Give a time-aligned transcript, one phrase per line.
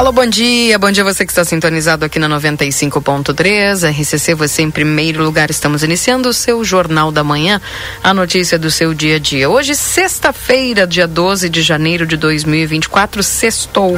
[0.00, 0.78] Alô, bom dia.
[0.78, 3.86] Bom dia você que está sintonizado aqui na 95.3.
[3.86, 5.50] RCC, você em primeiro lugar.
[5.50, 7.60] Estamos iniciando o seu Jornal da Manhã,
[8.02, 9.50] a notícia do seu dia a dia.
[9.50, 13.94] Hoje, sexta-feira, dia 12 de janeiro de 2024, sextou.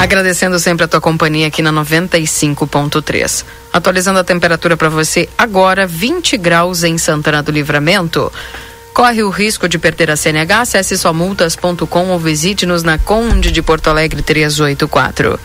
[0.00, 3.44] Agradecendo sempre a tua companhia aqui na 95.3.
[3.72, 8.32] Atualizando a temperatura para você agora, 20 graus em Santana do Livramento.
[8.92, 10.60] Corre o risco de perder a CNH?
[10.60, 15.38] Acesse somultas.com ou visite-nos na Conde de Porto Alegre 384.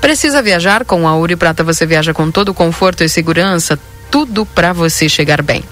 [0.00, 0.84] Precisa viajar?
[0.84, 3.78] Com a Uri Prata você viaja com todo conforto e segurança,
[4.10, 5.62] tudo para você chegar bem.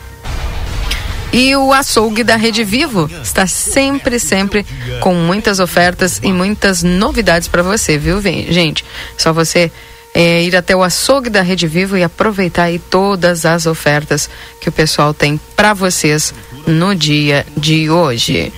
[1.32, 4.66] E o açougue da Rede Vivo está sempre, sempre
[5.00, 8.84] com muitas ofertas e muitas novidades para você, viu, gente?
[9.16, 9.70] Só você
[10.12, 14.28] é, ir até o açougue da Rede Vivo e aproveitar aí todas as ofertas
[14.60, 16.34] que o pessoal tem para vocês
[16.66, 18.52] no dia de hoje.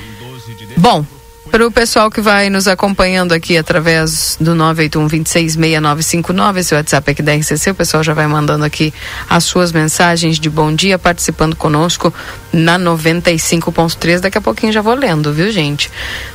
[0.77, 1.05] Bom,
[1.53, 7.35] para o pessoal que vai nos acompanhando aqui através do 981-266959, esse WhatsApp aqui da
[7.35, 8.91] RCC, o pessoal já vai mandando aqui
[9.29, 12.11] as suas mensagens de bom dia, participando conosco
[12.51, 14.21] na 95.3.
[14.21, 15.91] Daqui a pouquinho já vou lendo, viu, gente?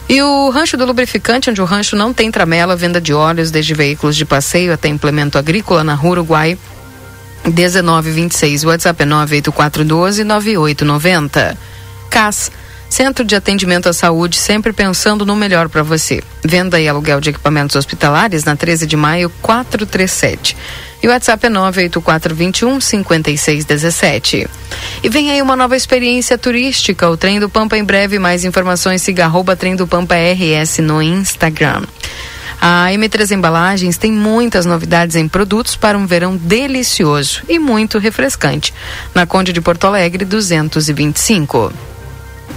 [0.08, 3.73] E o Rancho do Lubrificante, onde o rancho não tem tramela, venda de óleos, desde
[3.73, 6.56] veículos de passeio até implemento agrícola na Rua Uruguai.
[7.48, 11.58] 1926, WhatsApp é 98412 9890.
[12.09, 12.52] CAS
[12.89, 16.23] Centro de Atendimento à Saúde, sempre pensando no melhor para você.
[16.44, 20.56] Venda e aluguel de equipamentos hospitalares na 13 de maio 437.
[21.04, 24.48] E o WhatsApp é 98421 5617.
[25.04, 28.17] E vem aí uma nova experiência turística, o Trem do Pampa em breve.
[28.17, 31.83] Mais informações, siga arroba Trem do Pampa RS no Instagram.
[32.60, 38.73] A M3 Embalagens tem muitas novidades em produtos para um verão delicioso e muito refrescante.
[39.14, 41.72] Na Conde de Porto Alegre, 225.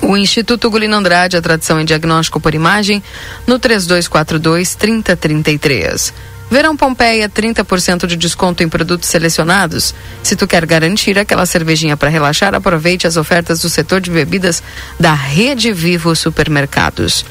[0.03, 3.03] O Instituto Gulino Andrade, a tradição em diagnóstico por imagem,
[3.47, 6.15] no 3242 3033.
[6.51, 9.95] Verão Pompeia, 30% de desconto em produtos selecionados.
[10.23, 14.61] Se tu quer garantir aquela cervejinha para relaxar, aproveite as ofertas do setor de bebidas
[14.99, 17.25] da Rede Vivo Supermercados.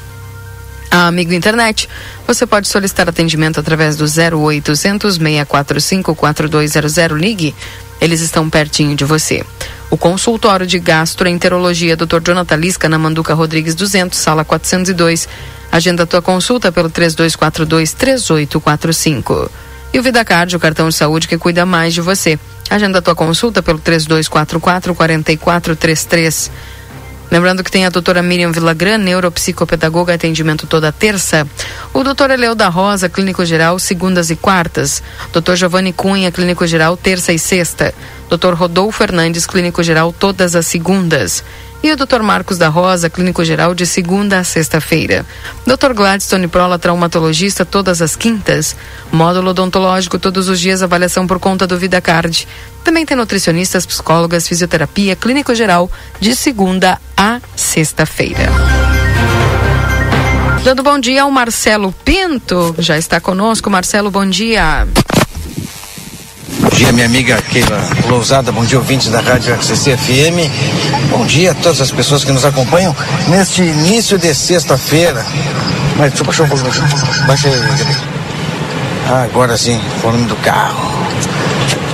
[0.90, 1.88] A Amigo Internet,
[2.26, 7.16] você pode solicitar atendimento através do 0800 645 4200.
[7.16, 7.54] Ligue,
[8.00, 9.44] eles estão pertinho de você.
[9.88, 12.20] O consultório de gastroenterologia Dr.
[12.24, 15.28] Jonathan Lisca na Manduca Rodrigues 200, sala 402.
[15.70, 19.50] Agenda tua consulta pelo 3242 3845.
[19.92, 22.38] E o VidaCard, o cartão de saúde que cuida mais de você.
[22.68, 24.60] Agenda tua consulta pelo 3244
[24.94, 26.50] 4433.
[27.30, 31.46] Lembrando que tem a doutora Miriam Vilagran, neuropsicopedagoga, atendimento toda terça.
[31.94, 35.02] O doutor Eleu da Rosa, clínico geral, segundas e quartas.
[35.32, 37.94] Doutor Giovanni Cunha, clínico geral, terça e sexta.
[38.28, 41.44] Doutor Rodolfo Fernandes, clínico geral, todas as segundas.
[41.82, 42.20] E o Dr.
[42.20, 45.24] Marcos da Rosa, clínico geral, de segunda a sexta-feira.
[45.66, 45.94] Dr.
[45.94, 48.76] Gladstone Prola, traumatologista, todas as quintas.
[49.10, 52.46] Módulo odontológico, todos os dias, avaliação por conta do VidaCard.
[52.84, 58.50] Também tem nutricionistas, psicólogas, fisioterapia, clínico geral, de segunda a sexta-feira.
[60.62, 63.70] Dando bom dia ao Marcelo Pinto, já está conosco.
[63.70, 64.86] Marcelo, bom dia.
[66.80, 70.48] Bom dia, minha amiga Keila Lousada, bom dia, ouvintes da Rádio RCC FM.
[71.10, 72.96] Bom dia a todas as pessoas que nos acompanham
[73.28, 75.22] neste início de sexta-feira.
[75.98, 77.54] Mas deixa eu baixar um pouco, baixa aí.
[79.10, 80.90] Ah, agora sim, volume do carro.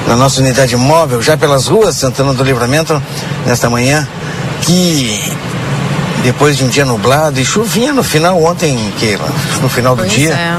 [0.07, 3.03] Na nossa unidade móvel, já pelas ruas Santana do Livramento,
[3.45, 4.07] nesta manhã,
[4.63, 5.21] que
[6.23, 9.29] depois de um dia nublado e chuvinha no final ontem, Keila,
[9.61, 10.31] no final do Pois dia.
[10.33, 10.57] é.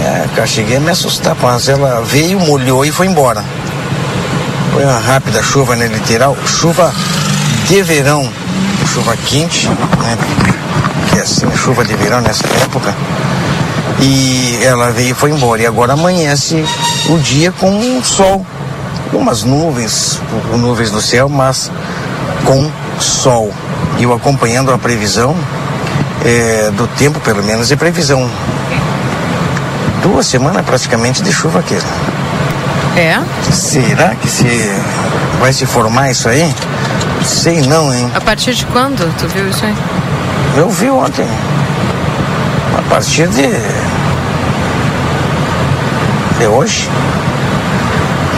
[0.00, 3.44] É, cheguei a me assustar, mas ela veio, molhou e foi embora.
[4.72, 6.92] Foi uma rápida chuva, né, literal, chuva
[7.66, 8.26] de verão,
[8.94, 10.18] chuva quente, né,
[11.10, 12.94] que é assim, chuva de verão nessa época.
[14.00, 15.60] E ela veio e foi embora.
[15.60, 16.64] E agora amanhece
[17.10, 18.46] o dia com sol,
[19.12, 20.18] umas nuvens,
[20.52, 21.70] nuvens no céu, mas
[22.44, 23.52] com sol.
[23.98, 25.36] E eu acompanhando a previsão
[26.24, 28.30] é, do tempo, pelo menos, é previsão
[30.02, 31.76] duas semanas praticamente de chuva aqui.
[32.96, 33.20] É?
[33.52, 34.46] Será que se
[35.38, 36.54] vai se formar isso aí?
[37.24, 38.10] Sei não, hein?
[38.14, 39.76] A partir de quando tu viu isso aí?
[40.56, 41.26] Eu vi ontem.
[42.76, 43.48] A partir de.
[46.38, 46.88] de hoje.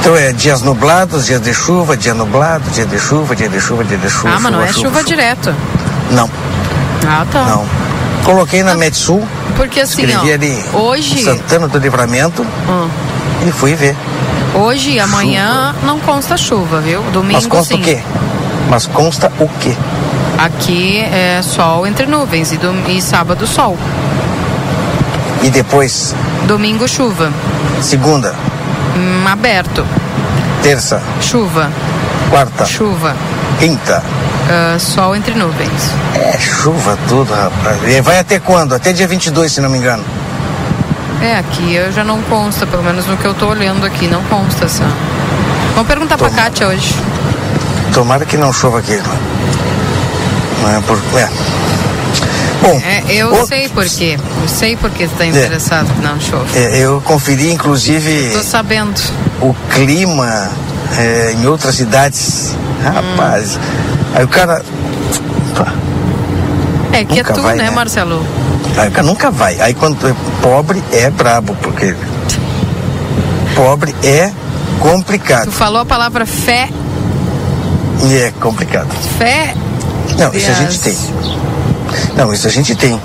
[0.00, 3.84] Então é dias nublados, dias de chuva, dia nublado, dia de chuva, dia de chuva,
[3.84, 4.34] dia de chuva.
[4.34, 5.54] Ah, mas não é chuva, chuva, chuva direto.
[6.10, 6.28] Não.
[7.06, 7.44] Ah, tá.
[7.44, 7.64] Não.
[8.24, 9.26] Coloquei na Metsul.
[9.62, 11.22] Porque assim, escrevi ó, ali hoje.
[11.22, 12.88] Santana do Livramento Hum.
[13.46, 13.94] e fui ver.
[14.54, 17.00] Hoje e amanhã não consta chuva, viu?
[17.12, 17.80] Domingo Mas consta sim.
[17.80, 18.00] o quê?
[18.68, 19.76] Mas consta o quê?
[20.36, 22.74] Aqui é sol entre nuvens e, dom...
[22.88, 23.78] e sábado sol.
[25.42, 26.12] E depois,
[26.48, 27.32] Domingo chuva.
[27.80, 28.34] segunda,
[28.96, 29.86] Hum, aberto.
[30.60, 31.70] terça, Chuva.
[32.30, 33.14] quarta, Chuva.
[33.60, 34.02] quinta.
[34.48, 35.90] Ah, sol entre nuvens.
[36.14, 37.78] É chuva tudo, rapaz.
[37.88, 38.74] E vai até quando?
[38.74, 40.04] Até dia 22, se não me engano.
[41.22, 44.22] É, aqui eu já não consta, pelo menos no que eu tô olhando aqui, não
[44.24, 44.84] consta essa.
[45.74, 46.42] Vamos perguntar pra Toma.
[46.42, 46.94] Kátia hoje.
[47.94, 49.00] Tomara que não chova aqui.
[50.60, 50.98] Não é por...
[51.18, 51.28] É.
[52.60, 54.16] Bom, É, eu sei por quê.
[54.42, 56.56] Eu sei por que você tá interessado que não chove.
[56.56, 59.00] é, eu conferi, inclusive, sabendo.
[59.40, 60.48] o clima
[60.98, 62.54] é, em outras cidades.
[62.84, 63.58] Rapaz,
[64.14, 64.62] aí o cara.
[65.56, 65.72] Pá,
[66.92, 67.70] É que Nunca é tu, vai, né, né?
[67.70, 68.24] Marcelo?
[68.76, 69.60] Aí o cara nunca vai.
[69.60, 71.94] Aí quando tu é pobre, é brabo, porque.
[73.54, 74.32] Pobre é
[74.80, 75.44] complicado.
[75.44, 76.68] Tu falou a palavra fé.
[78.04, 78.88] E é complicado.
[79.18, 79.54] Fé.
[80.18, 80.96] Não, isso a gente tem.
[82.16, 83.00] Não, isso a gente tem.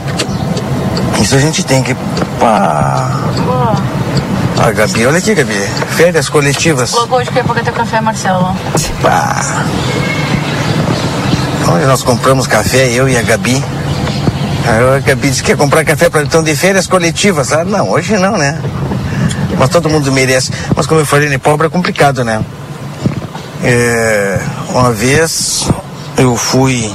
[1.21, 1.95] Isso a gente tem que.
[2.39, 3.19] Pá.
[4.59, 5.54] Ah, Gabi, olha aqui, Gabi.
[5.95, 6.92] Férias coletivas.
[6.92, 8.56] Colocou hoje que ia pagar teu café, Marcelo.
[9.01, 9.65] Pá.
[11.69, 13.61] Onde nós compramos café, eu e a Gabi.
[14.65, 17.51] A Gabi disse que ia comprar café para então de férias coletivas.
[17.51, 18.61] Ah, não, hoje não, né?
[19.57, 20.51] Mas todo mundo merece.
[20.75, 22.43] Mas como eu falei, né, pobre é complicado, né?
[23.63, 25.67] É, uma vez
[26.17, 26.89] eu fui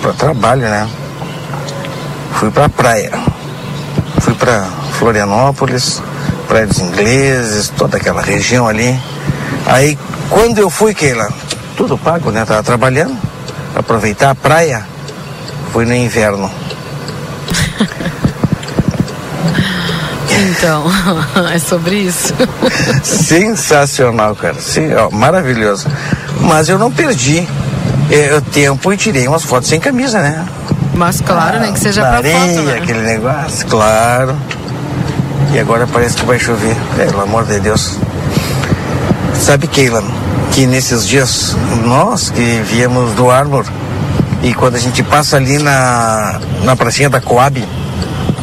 [0.00, 0.88] para trabalho, né?
[2.34, 3.12] Fui para praia.
[4.20, 4.64] Fui para
[4.98, 6.02] Florianópolis,
[6.46, 8.98] Praia dos Ingleses, toda aquela região ali.
[9.66, 9.98] Aí,
[10.30, 11.28] quando eu fui, Keila,
[11.78, 12.44] tudo pago, né?
[12.44, 13.16] Tava trabalhando,
[13.74, 14.84] aproveitar a praia,
[15.72, 16.50] fui no inverno.
[20.50, 20.84] Então,
[21.54, 22.34] é sobre isso.
[23.02, 24.54] Sensacional, cara.
[24.54, 25.86] Sim, ó, maravilhoso.
[26.40, 27.46] Mas eu não perdi
[28.10, 30.44] eh, o tempo e tirei umas fotos sem camisa, né?
[30.94, 31.70] Mas claro, né?
[31.72, 32.78] Que seja pra areia, foto, né?
[32.78, 34.36] aquele negócio, claro.
[35.52, 37.96] E agora parece que vai chover, pelo amor de Deus.
[39.34, 40.02] Sabe, Keila,
[40.52, 43.64] que nesses dias, nós que viemos do Armor,
[44.42, 47.62] e quando a gente passa ali na, na pracinha da Coab,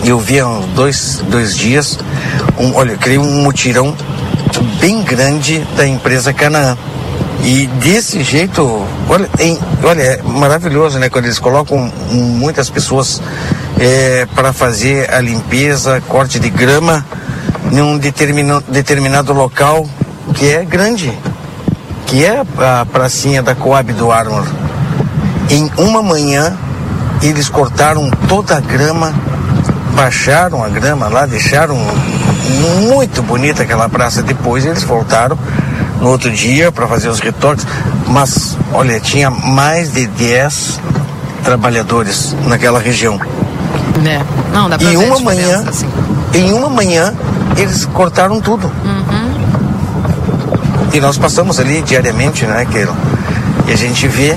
[0.03, 1.97] eu vi há dois, dois dias,
[2.57, 3.95] um, olha, eu criei um mutirão
[4.79, 6.77] bem grande da empresa Canaã.
[7.43, 11.09] E desse jeito, olha, em- olha, é maravilhoso, né?
[11.09, 13.21] Quando eles colocam muitas pessoas
[14.33, 17.05] para fazer a limpeza, corte de grama
[17.71, 19.87] em um determina, determinado local
[20.33, 21.11] que é grande,
[22.05, 24.45] que é a pracinha da Coab do Armor.
[25.49, 26.55] Em uma manhã,
[27.21, 29.13] eles cortaram toda a grama,
[29.95, 31.77] baixaram a grama lá, deixaram
[32.89, 34.21] muito bonita aquela praça.
[34.21, 35.37] Depois eles voltaram
[35.99, 37.65] no outro dia para fazer os retoques,
[38.07, 40.79] mas olha, tinha mais de 10
[41.43, 43.19] trabalhadores naquela região.
[44.05, 44.21] É.
[44.53, 45.87] Não, dá pra Em uma manhã, assim.
[46.33, 47.13] em uma manhã,
[47.57, 48.69] eles cortaram tudo.
[50.95, 52.96] E nós passamos ali diariamente, né, Keila?
[53.67, 54.34] E a gente vê,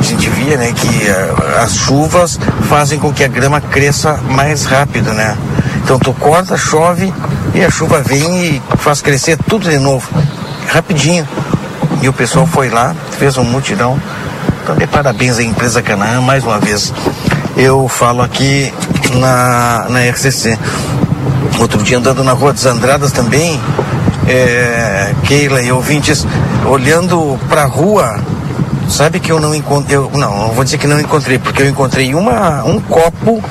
[0.00, 4.64] a gente via, né, que ah, as chuvas fazem com que a grama cresça mais
[4.64, 5.38] rápido, né?
[5.84, 7.14] Então tu corta, chove
[7.54, 10.08] e a chuva vem e faz crescer tudo de novo,
[10.66, 11.24] rapidinho.
[12.02, 13.96] E o pessoal foi lá, fez um mutirão.
[14.64, 16.92] Então, de parabéns à empresa Canaã, mais uma vez.
[17.56, 18.74] Eu falo aqui
[19.20, 20.58] na, na RCC.
[21.60, 23.60] Outro dia andando na Rua dos Andradas também,
[24.28, 26.26] é, Keila e ouvintes,
[26.66, 28.20] olhando para a rua,
[28.88, 31.68] sabe que eu não encontrei, eu, não, não vou dizer que não encontrei, porque eu
[31.68, 33.42] encontrei uma, um copo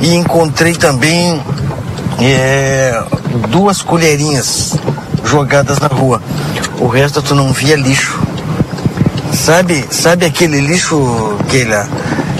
[0.00, 1.42] e encontrei também
[2.20, 3.02] é,
[3.48, 4.76] duas colherinhas
[5.24, 6.22] jogadas na rua.
[6.80, 8.18] O resto tu não via lixo.
[9.32, 11.88] Sabe, sabe aquele lixo, Keila?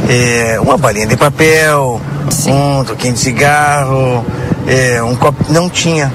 [0.08, 2.00] É, uma balinha de papel,
[2.46, 4.24] um toquinho de cigarro,
[4.66, 5.52] é, um copo.
[5.52, 6.12] Não tinha.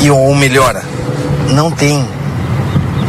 [0.00, 0.82] E ou melhora,
[1.50, 2.06] não tem.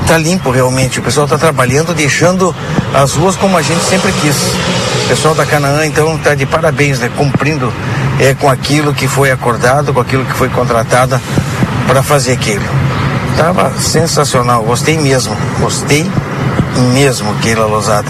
[0.07, 0.99] Tá limpo realmente.
[0.99, 2.55] O pessoal tá trabalhando, deixando
[2.93, 4.35] as ruas como a gente sempre quis.
[5.05, 7.09] O pessoal da Canaã, então, tá de parabéns, né?
[7.15, 7.73] Cumprindo
[8.19, 11.21] é, com aquilo que foi acordado, com aquilo que foi contratada
[11.87, 12.65] para fazer aquilo.
[13.37, 16.09] Tava sensacional, gostei mesmo, gostei
[16.93, 18.07] mesmo, Keila Losada.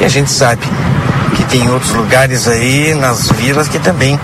[0.00, 0.66] E a gente sabe
[1.36, 4.18] que tem outros lugares aí nas vilas que também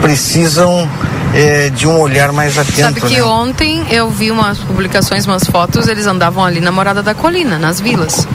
[0.00, 0.88] precisam
[1.34, 2.80] é, de um olhar mais atento.
[2.80, 3.22] Sabe que né?
[3.22, 7.80] ontem eu vi umas publicações, umas fotos, eles andavam ali na Morada da Colina, nas
[7.80, 8.26] vilas.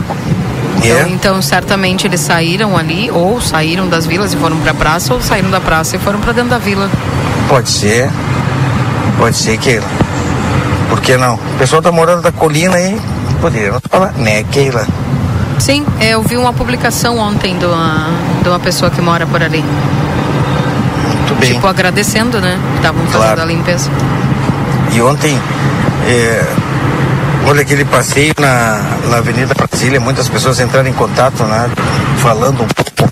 [0.82, 0.88] É?
[0.88, 5.22] Então, então, certamente eles saíram ali, ou saíram das vilas e foram pra praça, ou
[5.22, 6.90] saíram da praça e foram pra dentro da vila.
[7.48, 8.10] Pode ser.
[9.18, 9.88] Pode ser, Keila.
[10.90, 11.36] Por que não?
[11.36, 13.00] O pessoal tá morando da colina aí,
[13.40, 14.86] poderia falar, né, Keila?
[15.60, 18.10] Sim, eu vi uma publicação ontem de uma,
[18.42, 19.64] de uma pessoa que mora por ali.
[21.24, 21.54] Muito bem.
[21.54, 22.60] Tipo, agradecendo, né?
[22.76, 23.42] Estavam fazendo Claro.
[23.42, 23.90] a limpeza.
[24.92, 25.40] E ontem,
[26.08, 26.46] é,
[27.48, 31.70] olha aquele passeio na, na Avenida Brasília, muitas pessoas entraram em contato, né?
[32.18, 33.10] Falando um pouco.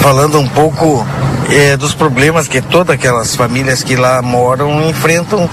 [0.00, 1.06] Falando um pouco
[1.50, 5.48] é, dos problemas que todas aquelas famílias que lá moram enfrentam,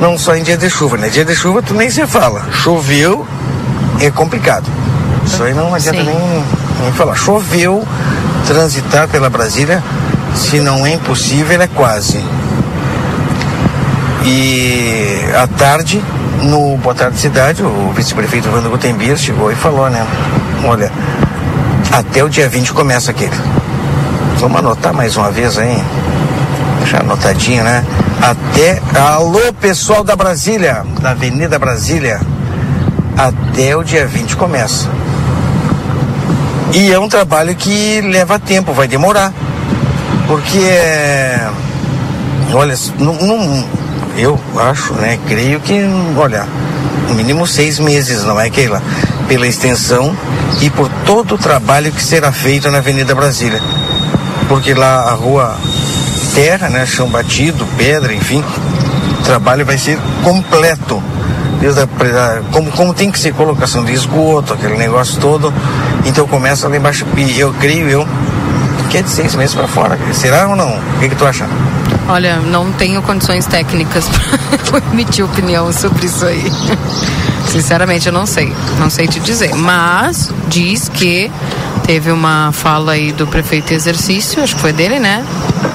[0.00, 1.08] não só em dia de chuva, né?
[1.08, 2.42] Dia de chuva tu nem se fala.
[2.52, 3.26] Choveu,
[4.00, 4.66] é complicado.
[5.26, 6.44] Isso aí não adianta nem,
[6.80, 7.16] nem falar.
[7.16, 7.86] Choveu,
[8.48, 9.84] transitar pela Brasília,
[10.34, 12.18] se não é impossível, é quase.
[14.24, 16.02] E à tarde,
[16.42, 20.04] no Boa Tarde Cidade, o vice-prefeito Wando Gutenbier chegou e falou, né?
[20.64, 20.90] Olha,
[21.92, 23.36] até o dia 20 começa aquele.
[24.38, 25.82] Vamos anotar mais uma vez aí.
[26.78, 27.84] Deixar anotadinho, né?
[28.22, 28.80] Até.
[28.98, 32.18] Alô, pessoal da Brasília, da Avenida Brasília.
[33.14, 34.97] Até o dia 20 começa.
[36.72, 39.32] E é um trabalho que leva tempo, vai demorar.
[40.26, 41.48] Porque é.
[42.52, 43.64] Olha, não, não-
[44.16, 45.18] eu acho, né?
[45.26, 45.80] Creio que,
[46.16, 46.46] olha,
[47.14, 48.82] mínimo seis meses, não é, Keila?
[49.28, 50.14] Pela extensão
[50.60, 53.60] e por todo o trabalho que será feito na Avenida Brasília.
[54.48, 55.56] Porque lá a rua
[56.34, 56.84] terra, né?
[56.86, 58.42] Chão batido, pedra, enfim.
[59.20, 61.02] O trabalho vai ser completo.
[61.60, 61.88] Desde a-
[62.52, 65.52] como, como tem que ser colocação de esgoto, aquele negócio todo.
[66.08, 67.06] Então começa lá embaixo.
[67.16, 68.08] E eu creio eu
[68.90, 69.98] que é de seis meses para fora.
[70.14, 70.70] Será ou não?
[70.76, 71.46] O que, que tu acha?
[72.08, 74.08] Olha, não tenho condições técnicas
[74.70, 76.50] para emitir opinião sobre isso aí.
[77.46, 78.50] Sinceramente, eu não sei.
[78.80, 79.54] Não sei te dizer.
[79.54, 81.30] Mas diz que
[81.84, 85.22] teve uma fala aí do prefeito exercício, acho que foi dele, né?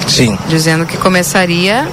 [0.08, 1.88] Sim, Dizendo que começaria.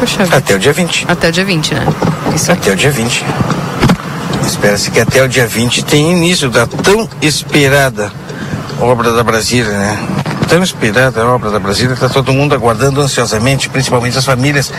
[0.00, 0.36] Vida.
[0.36, 1.06] até o dia 20.
[1.08, 1.86] Até o dia 20, né?
[2.34, 2.50] Isso.
[2.50, 3.24] Até o dia 20.
[4.50, 8.10] Espera-se que até o dia 20 tenha início da tão esperada
[8.80, 9.96] obra da Brasília, né?
[10.48, 14.72] Tão esperada a obra da Brasília, está todo mundo aguardando ansiosamente, principalmente as famílias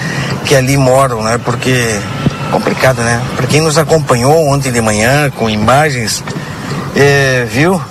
[0.46, 1.40] que ali moram, né?
[1.46, 1.98] Porque
[2.52, 3.22] complicado, né?
[3.38, 6.22] Para quem nos acompanhou ontem de manhã com imagens,
[6.94, 7.82] é, viu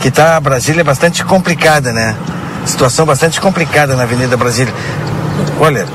[0.00, 2.16] que tá a Brasília bastante complicada, né?
[2.64, 4.72] Situação bastante complicada na Avenida Brasília.
[5.60, 5.86] Olha,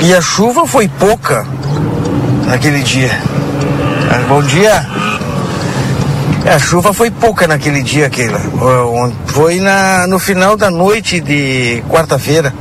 [0.00, 1.46] e a chuva foi pouca
[2.46, 3.33] naquele dia.
[4.28, 4.86] Bom dia.
[6.44, 8.40] É, A chuva foi pouca naquele dia, Keila.
[9.26, 12.52] Foi na, no final da noite de quarta-feira.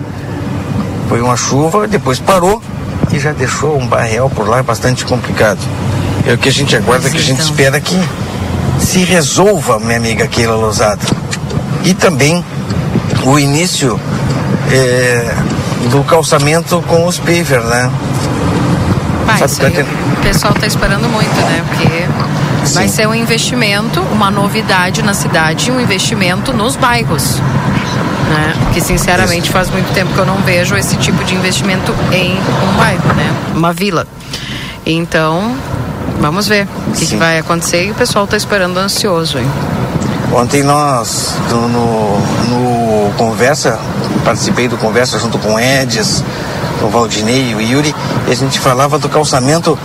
[1.09, 2.61] Foi uma chuva, depois parou
[3.11, 5.59] e já deixou um barreal por lá bastante complicado.
[6.25, 7.51] É o que a gente aguarda, Pois que a gente então.
[7.51, 7.99] espera que
[8.79, 11.01] se resolva, minha amiga Keila Lozada.
[11.83, 12.43] E também
[13.25, 13.99] o início
[14.71, 15.35] é,
[15.91, 17.91] do calçamento com os paver, né?
[19.25, 21.63] Pai, tá o pessoal está esperando muito, né?
[21.67, 22.95] Porque vai Sim.
[22.95, 27.39] ser um investimento, uma novidade na cidade, um investimento nos bairros.
[28.29, 28.53] Né?
[28.73, 32.77] Que sinceramente faz muito tempo que eu não vejo esse tipo de investimento em um
[32.77, 33.31] bairro, né?
[33.53, 34.07] Uma vila.
[34.85, 35.55] Então,
[36.19, 39.49] vamos ver o que, que vai acontecer e o pessoal está esperando ansioso, hein?
[40.33, 43.79] Ontem nós, no, no, Conversa,
[44.25, 46.23] participei do Conversa junto com o Edis,
[46.79, 47.93] com o Valdinei e o Yuri,
[48.33, 49.77] a gente falava do calçamento,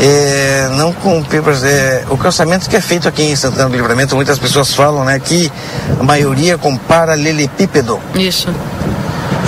[0.00, 4.14] é, não com papers, é, o calçamento que é feito aqui em Santana do Livramento,
[4.14, 5.50] muitas pessoas falam, né, que
[5.98, 7.98] a maioria com paralelepípedo.
[8.14, 8.48] Isso.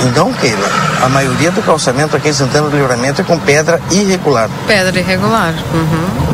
[0.07, 0.69] Então, Keila,
[1.03, 4.49] a maioria do calçamento aqui em Santana do Livramento é com pedra irregular.
[4.67, 5.53] Pedra irregular.
[5.75, 6.29] Uhum.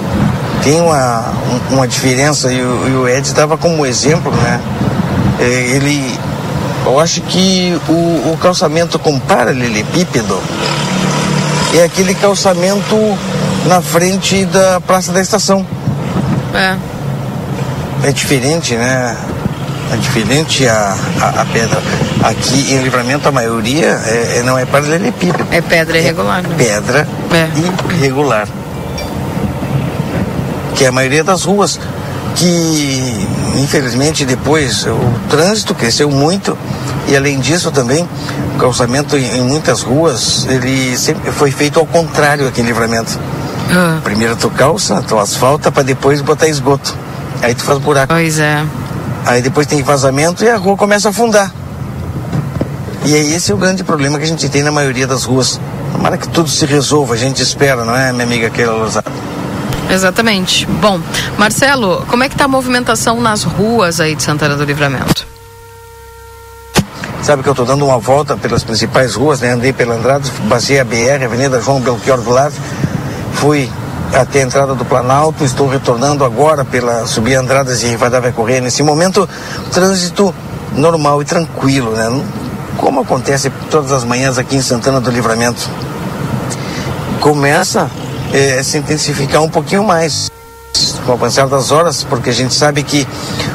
[0.62, 1.32] tem uma,
[1.70, 4.60] um- uma diferença e o, e o Ed dava como exemplo, né?
[5.40, 6.18] É, ele,
[6.86, 10.38] eu acho que o, o calçamento com paralelepípedo
[11.78, 12.96] é aquele calçamento
[13.66, 15.66] na frente da Praça da Estação.
[16.54, 16.76] É.
[18.08, 19.16] É diferente, né?
[19.92, 21.80] É diferente a, a, a pedra.
[22.22, 25.46] Aqui em Livramento a maioria é, é- não é paralelepípedo.
[25.50, 26.54] É pedra irregular, né?
[26.56, 27.94] Pedra É.
[27.94, 28.46] irregular.
[30.74, 31.78] Que é a maioria das ruas.
[32.34, 33.26] Que,
[33.56, 34.98] infelizmente, depois o
[35.30, 36.58] trânsito cresceu muito
[37.06, 38.08] e, além disso, também
[38.54, 43.18] o calçamento em, em muitas ruas ele sempre foi feito ao contrário aqui em Livramento.
[43.70, 46.94] Ah, Primeiro tu calça, tu asfalta para depois botar esgoto.
[47.42, 48.12] Aí tu faz buraco.
[48.12, 48.64] pois é.
[49.26, 51.52] Aí depois tem vazamento e a rua começa a afundar.
[53.04, 55.60] E aí esse é o grande problema que a gente tem na maioria das ruas.
[55.92, 58.88] Tomara que tudo se resolva, a gente espera, não é, minha amiga Keila?
[59.90, 60.66] Exatamente.
[60.66, 61.00] Bom,
[61.38, 65.26] Marcelo, como é que está a movimentação nas ruas aí de Santana do Livramento?
[67.24, 69.50] Sabe que eu estou dando uma volta pelas principais ruas, né?
[69.50, 72.52] Andei pela Andrade, basei a BR, Avenida João Belchior Goulart,
[73.32, 73.70] fui
[74.12, 78.60] até a entrada do Planalto, estou retornando agora pela subir Andradas e Rivadavia Correia.
[78.60, 79.26] Nesse momento,
[79.72, 80.34] trânsito
[80.76, 82.22] normal e tranquilo, né?
[82.76, 85.70] Como acontece todas as manhãs aqui em Santana do Livramento.
[87.20, 87.90] Começa
[88.34, 90.30] é, a se intensificar um pouquinho mais
[91.06, 93.08] com o avançar das horas, porque a gente sabe que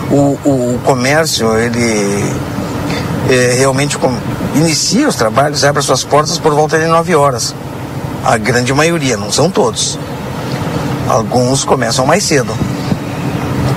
[0.09, 2.33] o, o, o comércio, ele
[3.29, 4.11] é, realmente com,
[4.55, 7.53] inicia os trabalhos, abre suas portas por volta de 9 horas.
[8.25, 9.97] A grande maioria, não são todos.
[11.07, 12.53] Alguns começam mais cedo.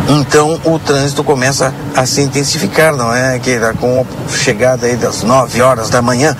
[0.08, 3.38] Então o trânsito começa a se intensificar, não é?
[3.38, 6.36] Que com a chegada aí das 9 horas da manhã.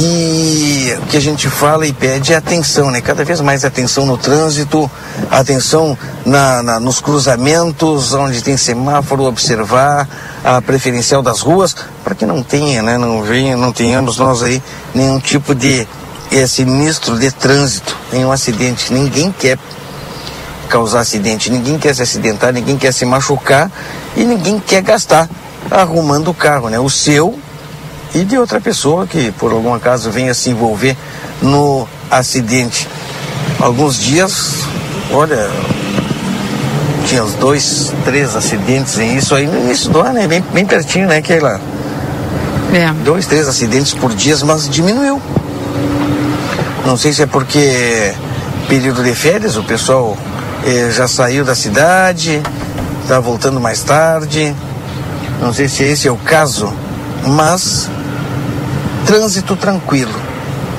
[0.00, 3.00] E o que a gente fala e pede é atenção, né?
[3.00, 4.88] Cada vez mais atenção no trânsito,
[5.28, 10.08] atenção na, na, nos cruzamentos, onde tem semáforo, observar
[10.44, 11.74] a preferencial das ruas,
[12.04, 12.96] para que não tenha, né?
[12.96, 14.62] Não venha, não tenhamos nós aí
[14.94, 15.84] nenhum tipo de
[16.30, 18.92] é, sinistro de trânsito, nenhum acidente.
[18.92, 19.58] Ninguém quer
[20.68, 23.68] causar acidente, ninguém quer se acidentar, ninguém quer se machucar
[24.16, 25.28] e ninguém quer gastar
[25.68, 26.78] arrumando o carro, né?
[26.78, 27.36] O seu
[28.14, 30.96] e de outra pessoa que por algum acaso venha se envolver
[31.42, 32.88] no acidente.
[33.60, 34.64] Alguns dias,
[35.12, 35.50] olha,
[37.06, 40.26] tinha uns dois, três acidentes em isso aí no início do ano, né?
[40.26, 41.60] bem, bem pertinho, né, Keila?
[42.72, 42.92] É.
[43.04, 45.20] Dois, três acidentes por dia, mas diminuiu.
[46.84, 48.14] Não sei se é porque
[48.68, 50.16] período de férias, o pessoal
[50.64, 52.42] eh, já saiu da cidade,
[53.02, 54.54] está voltando mais tarde.
[55.40, 56.72] Não sei se esse é o caso,
[57.26, 57.88] mas
[59.08, 60.14] trânsito tranquilo.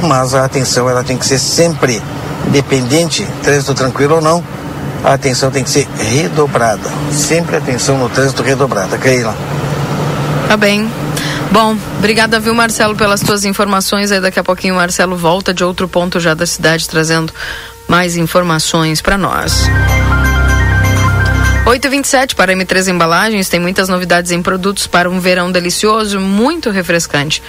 [0.04, 2.00] Mas a atenção ela tem que ser sempre
[2.52, 4.44] dependente, trânsito tranquilo ou não,
[5.04, 6.90] a atenção tem que ser redobrada.
[7.12, 8.98] Sempre atenção no trânsito redobrada.
[9.00, 9.36] Keila.
[10.48, 10.90] Tá bem.
[11.52, 14.12] Bom, obrigada, viu, Marcelo, pelas tuas informações.
[14.12, 17.34] Aí daqui a pouquinho o Marcelo volta de outro ponto já da cidade, trazendo
[17.88, 19.64] mais informações para nós.
[21.70, 27.44] 827 para M3 Embalagens tem muitas novidades em produtos para um verão delicioso, muito refrescante.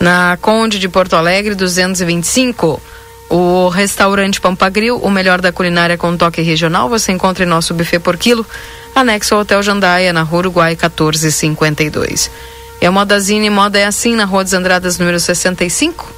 [0.00, 2.80] Na Conde de Porto Alegre, 225.
[3.28, 7.98] O restaurante Pampagril, o melhor da culinária com toque regional, você encontra em nosso buffet
[7.98, 8.46] por quilo,
[8.94, 12.30] anexo ao Hotel Jandaia, na Rua Uruguai 1452.
[12.80, 16.14] E a Modazine Moda é assim, na Rua dos Andradas, número 65.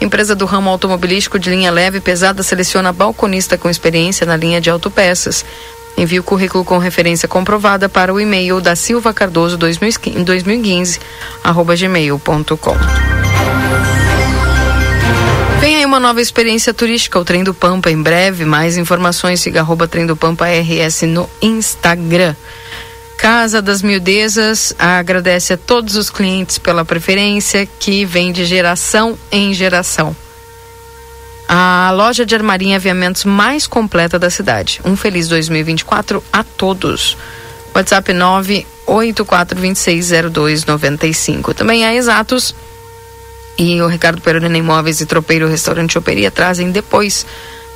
[0.00, 4.60] Empresa do ramo automobilístico de linha leve e pesada seleciona balconista com experiência na linha
[4.60, 5.44] de autopeças.
[5.96, 11.00] Envie o currículo com referência comprovada para o e-mail da Silva Cardoso 2015,
[11.42, 12.76] arroba gmail.com.
[15.58, 18.44] Vem aí uma nova experiência turística, o Trem do Pampa, em breve.
[18.44, 22.36] Mais informações, siga arroba Trem do Pampa RS no Instagram.
[23.16, 29.54] Casa das Miudezas agradece a todos os clientes pela preferência que vem de geração em
[29.54, 30.14] geração
[31.48, 34.80] a loja de armarinha e aviamentos mais completa da cidade.
[34.84, 37.16] Um feliz 2024 a todos.
[37.74, 38.12] WhatsApp
[38.86, 41.54] 984260295.
[41.54, 42.54] Também há exatos.
[43.58, 47.24] E o Ricardo Perurena Imóveis e Tropeiro Restaurante Choperia trazem depois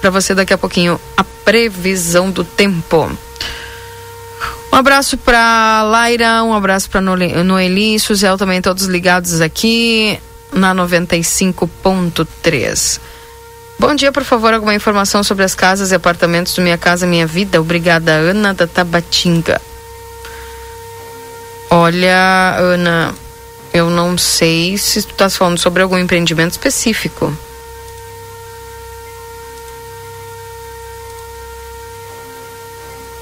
[0.00, 3.10] para você daqui a pouquinho a previsão do tempo.
[4.72, 10.16] Um abraço para Laira, um abraço para Noeli, Suzel também todos ligados aqui
[10.52, 13.00] na 95.3.
[13.80, 17.26] Bom dia, por favor, alguma informação sobre as casas e apartamentos do Minha Casa Minha
[17.26, 17.58] Vida?
[17.58, 19.58] Obrigada, Ana da Tabatinga.
[21.70, 23.14] Olha, Ana,
[23.72, 27.34] eu não sei se tu estás falando sobre algum empreendimento específico.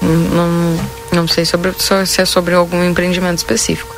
[0.01, 0.77] Não,
[1.11, 1.73] não sei sobre,
[2.05, 3.95] se é sobre algum empreendimento específico.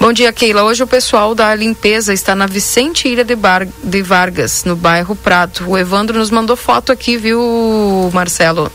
[0.00, 0.62] Bom dia, Keila.
[0.62, 5.14] Hoje o pessoal da limpeza está na Vicente Ilha de, Bar, de Vargas, no bairro
[5.16, 5.64] Prato.
[5.68, 8.70] O Evandro nos mandou foto aqui, viu, Marcelo?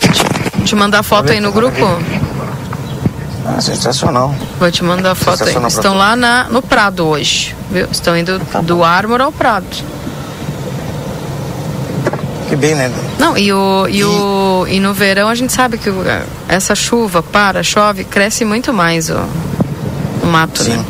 [0.00, 1.84] Te, te mandar foto aí no grupo?
[3.44, 4.34] Ah, sensacional.
[4.58, 5.54] Vou te mandar foto aí.
[5.66, 7.88] Estão lá na, no Prado hoje, viu?
[7.90, 9.66] Estão indo tá do Ármor ao Prado
[12.52, 12.92] que bem, né?
[13.18, 14.04] Não, e, o, e, e...
[14.04, 16.04] O, e no verão a gente sabe que o,
[16.46, 19.16] essa chuva para, chove, cresce muito mais o,
[20.22, 20.76] o mato, Sim.
[20.76, 20.84] né?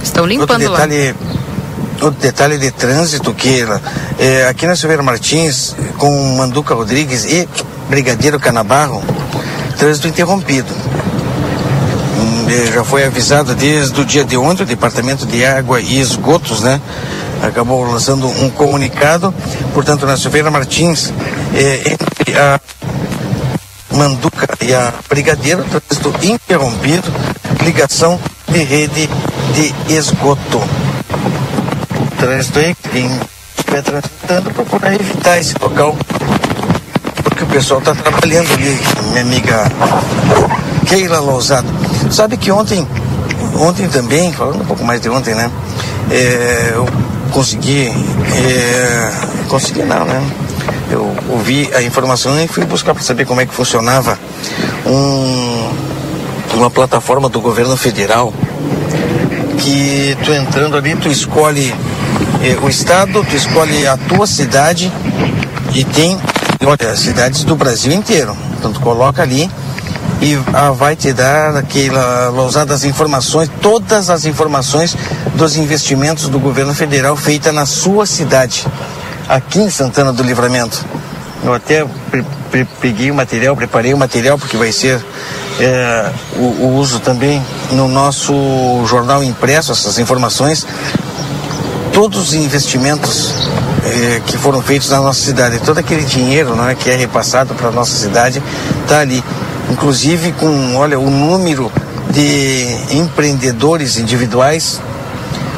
[0.00, 2.06] Estão limpando outro detalhe, lá.
[2.06, 3.66] Outro detalhe de trânsito que
[4.16, 7.48] é, aqui na Silveira Martins, com Manduca Rodrigues e
[7.88, 9.02] Brigadeiro Canabarro,
[9.76, 10.72] trânsito interrompido.
[12.48, 16.60] eh, já foi avisado desde o dia de ontem, o Departamento de Água e Esgotos,
[16.60, 16.80] né?
[17.42, 19.34] Acabou lançando um comunicado.
[19.74, 21.12] Portanto, na Silveira Martins,
[21.54, 22.60] eh, entre a
[23.90, 27.12] Manduca e a Brigadeiro, trânsito interrompido,
[27.62, 29.08] ligação de rede
[29.54, 30.62] de esgoto.
[32.18, 33.10] Trânsito aí, quem
[33.58, 35.96] estiver transitando, procurar evitar esse local,
[37.24, 38.78] porque o pessoal está trabalhando ali,
[39.10, 39.64] minha amiga
[40.86, 41.68] Keila Lousado.
[42.10, 42.86] Sabe que ontem,
[43.58, 45.50] ontem também, falando um pouco mais de ontem, né?
[46.10, 46.74] É,
[47.32, 49.12] consegui, é,
[49.48, 50.22] consegui não, né?
[50.90, 54.18] Eu ouvi a informação e fui buscar para saber como é que funcionava
[54.86, 55.70] um,
[56.54, 58.32] uma plataforma do governo federal
[59.58, 61.74] que tu entrando ali, tu escolhe
[62.42, 64.92] eh, o estado, tu escolhe a tua cidade
[65.74, 66.18] e tem,
[66.64, 68.36] olha, cidades do Brasil inteiro.
[68.58, 69.50] Então tu coloca ali
[70.22, 74.96] e ah, vai te dar aquela lousada das informações, todas as informações
[75.34, 78.64] dos investimentos do governo federal feita na sua cidade,
[79.28, 80.86] aqui em Santana do Livramento.
[81.44, 81.84] Eu até
[82.80, 85.04] peguei o material, preparei o material, porque vai ser
[85.58, 88.32] é, o, o, uso também no nosso
[88.86, 90.64] jornal impresso, essas informações.
[91.92, 93.34] Todos os investimentos
[93.84, 97.54] é, que foram feitos na nossa cidade, todo aquele dinheiro não é, que é repassado
[97.54, 98.40] para a nossa cidade,
[98.84, 99.22] está ali.
[99.72, 101.72] Inclusive com, olha, o número
[102.10, 104.78] de empreendedores individuais,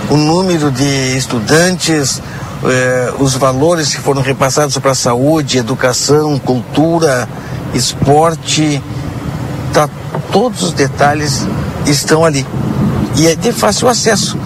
[0.09, 2.23] o número de estudantes,
[2.65, 7.29] eh, os valores que foram repassados para saúde, educação, cultura,
[7.75, 8.81] esporte,
[9.73, 9.89] tá,
[10.31, 11.45] todos os detalhes
[11.85, 12.47] estão ali.
[13.17, 14.39] E é de fácil acesso.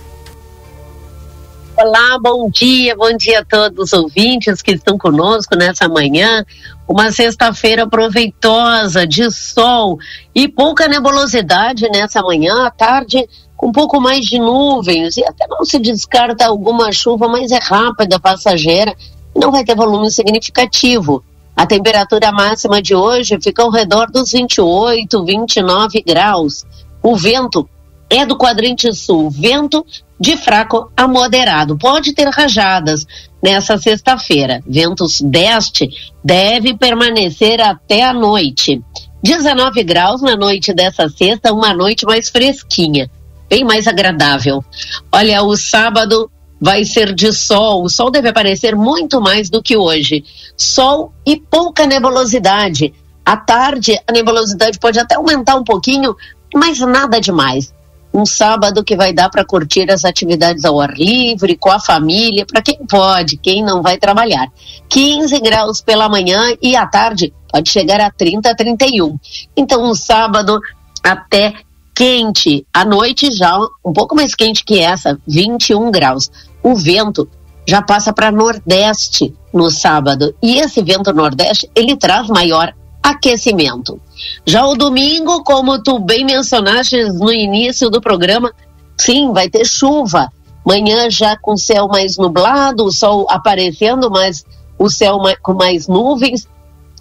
[1.78, 6.44] Olá, bom dia, bom dia a todos os ouvintes que estão conosco nessa manhã.
[6.86, 9.98] Uma sexta-feira proveitosa, de sol
[10.34, 15.46] e pouca nebulosidade nessa manhã, à tarde com um pouco mais de nuvens e até
[15.48, 18.94] não se descarta alguma chuva, mas é rápida, passageira,
[19.34, 21.24] não vai ter volume significativo.
[21.56, 26.64] A temperatura máxima de hoje fica ao redor dos 28, 29 graus.
[27.02, 27.68] O vento
[28.10, 29.84] é do quadrante sul, vento
[30.18, 31.76] de fraco a moderado.
[31.76, 33.06] Pode ter rajadas
[33.42, 34.62] nessa sexta-feira.
[34.66, 35.90] Ventos deste
[36.24, 38.82] deve permanecer até a noite.
[39.22, 43.10] 19 graus na noite dessa sexta, uma noite mais fresquinha,
[43.48, 44.62] bem mais agradável.
[45.10, 46.30] Olha, o sábado
[46.64, 47.84] vai ser de sol.
[47.84, 50.24] O sol deve aparecer muito mais do que hoje.
[50.56, 52.94] Sol e pouca nebulosidade.
[53.22, 56.16] À tarde, a nebulosidade pode até aumentar um pouquinho,
[56.54, 57.74] mas nada demais.
[58.14, 62.46] Um sábado que vai dar para curtir as atividades ao ar livre, com a família,
[62.46, 64.48] para quem pode, quem não vai trabalhar.
[64.88, 69.18] 15 graus pela manhã e à tarde pode chegar a 30, 31.
[69.54, 70.58] Então, um sábado
[71.02, 71.52] até
[71.94, 72.66] quente.
[72.72, 76.30] À noite já um pouco mais quente que essa, 21 graus.
[76.62, 77.28] O vento
[77.66, 80.34] já passa para nordeste no sábado.
[80.42, 84.00] E esse vento nordeste, ele traz maior aquecimento.
[84.46, 88.52] Já o domingo, como tu bem mencionaste no início do programa,
[88.98, 90.30] sim, vai ter chuva.
[90.64, 94.44] Manhã já com céu mais nublado, o sol aparecendo, mas
[94.78, 96.48] o céu mais, com mais nuvens.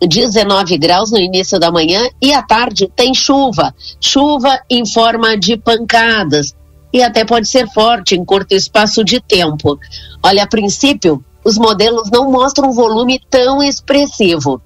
[0.08, 3.74] 19 graus no início da manhã e à tarde tem chuva.
[4.00, 6.54] Chuva em forma de pancadas
[6.94, 9.80] e até pode ser forte em curto espaço de tempo.
[10.22, 14.62] Olha, a princípio, os modelos não mostram um volume tão expressivo.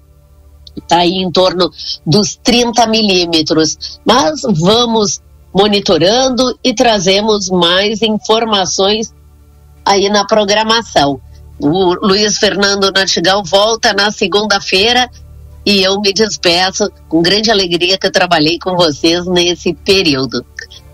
[0.76, 1.70] Está aí em torno
[2.06, 3.98] dos 30 milímetros.
[4.04, 5.20] Mas vamos
[5.52, 9.12] monitorando e trazemos mais informações
[9.84, 11.20] aí na programação.
[11.58, 15.10] O Luiz Fernando Natigal volta na segunda-feira
[15.68, 20.42] e eu me despeço com grande alegria que eu trabalhei com vocês nesse período.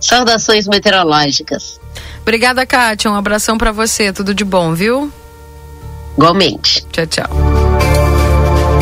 [0.01, 1.81] Saudações meteorológicas.
[2.23, 3.09] Obrigada, Kátia.
[3.09, 4.13] Um abração para você.
[4.13, 5.13] Tudo de bom, viu?
[6.17, 6.85] Igualmente.
[6.91, 7.31] Tchau, tchau.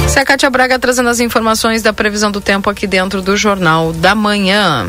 [0.06, 3.36] Essa é a Kátia Braga trazendo as informações da previsão do tempo aqui dentro do
[3.36, 4.88] Jornal da Manhã.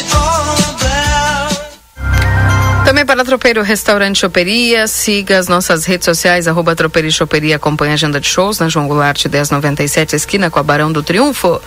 [2.91, 7.91] Também para Tropeiro Restaurante Choperia, siga as nossas redes sociais, arroba Tropeiro e Choperia, acompanhe
[7.91, 11.61] a agenda de shows na João Goulart 1097, esquina com a Barão do Triunfo.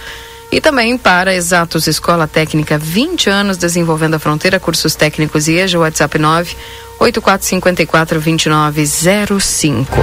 [0.52, 5.78] E também para Exatos Escola Técnica, 20 anos desenvolvendo a fronteira, cursos técnicos e EJA,
[5.78, 6.56] WhatsApp 9
[7.00, 9.96] 8454 2905.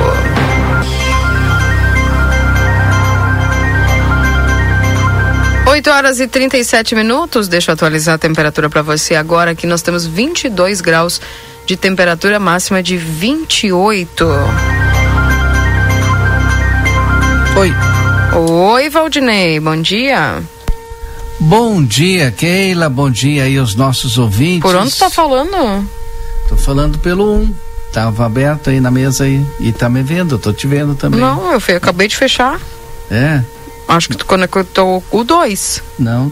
[5.82, 7.48] 8 horas e 37 minutos.
[7.48, 9.50] Deixa eu atualizar a temperatura para você agora.
[9.52, 11.20] Aqui nós temos 22 graus
[11.65, 14.28] de temperatura máxima de 28.
[17.58, 17.74] Oi.
[18.38, 19.60] Oi, Valdinei.
[19.60, 20.44] Bom dia.
[21.39, 22.88] Bom dia, Keila.
[22.88, 24.62] Bom dia aí aos nossos ouvintes.
[24.62, 25.84] Por onde tá falando?
[26.48, 27.56] Tô falando pelo 1.
[27.91, 29.44] Tava aberto aí na mesa aí.
[29.60, 31.20] E tá me vendo, tô te vendo também.
[31.20, 32.60] Não, eu fe- acabei de fechar.
[33.10, 33.41] É?
[33.91, 35.84] Acho que tu conectou o 2.
[35.99, 36.32] Não.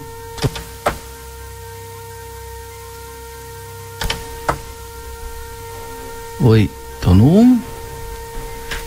[6.39, 6.69] Oi,
[7.01, 7.61] tô no 1.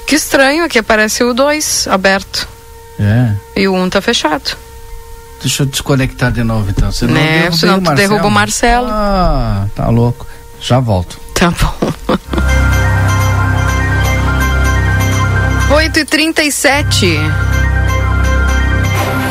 [0.07, 2.49] Que estranho, aqui aparece o 2 aberto.
[2.99, 3.35] É.
[3.61, 4.57] E o 1 um tá fechado.
[5.43, 6.91] Deixa eu desconectar de novo então.
[6.91, 8.89] Senão, Né, eu senão tu derruba o Marcelo.
[8.91, 10.27] Ah, tá louco.
[10.59, 11.21] Já volto.
[11.35, 11.75] Tá bom.
[15.77, 17.19] 8 e 37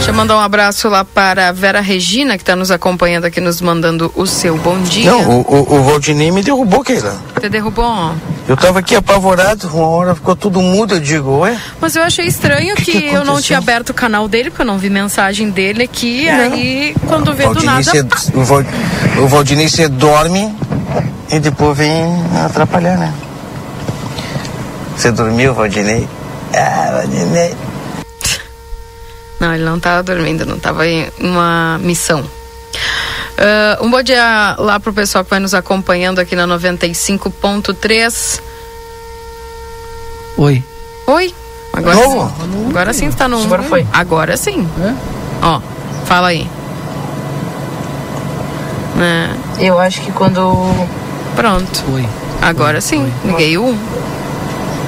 [0.01, 3.39] Deixa eu mandar um abraço lá para a Vera Regina, que está nos acompanhando aqui,
[3.39, 5.11] nos mandando o seu bom dia.
[5.11, 7.15] Não, o, o, o Valdinei me derrubou, Keila.
[7.39, 8.11] Você derrubou?
[8.47, 11.55] Eu tava aqui apavorado, uma hora ficou tudo mudo, eu digo, ué?
[11.79, 14.65] Mas eu achei estranho que, que eu não tinha aberto o canal dele, porque eu
[14.65, 16.27] não vi mensagem dele aqui.
[16.27, 17.83] Aí, quando vê do nada.
[17.83, 18.03] cê-
[19.21, 20.51] o Valdinei, você dorme
[21.31, 22.11] e depois vem
[22.43, 23.13] atrapalhar, né?
[24.97, 26.07] Você dormiu, Valdinei?
[26.55, 27.53] Ah, Valdinei.
[29.41, 32.23] Não, ele não estava dormindo, não estava em uma missão.
[33.39, 38.39] Ah, um bom dia lá pro pessoal que vai nos acompanhando aqui na 95.3.
[40.37, 40.63] Oi.
[41.07, 41.33] Oi?
[41.73, 42.29] Agora sim.
[42.69, 43.41] Agora sim está no.
[43.43, 43.87] Agora foi.
[43.91, 44.69] Agora sim.
[44.79, 44.93] É?
[45.41, 45.59] Ó,
[46.05, 46.47] fala aí.
[48.99, 50.87] É, Eu acho que quando.
[51.35, 51.83] pronto.
[51.93, 52.07] Oi.
[52.43, 53.11] Agora sim.
[53.25, 53.77] Liguei o 1.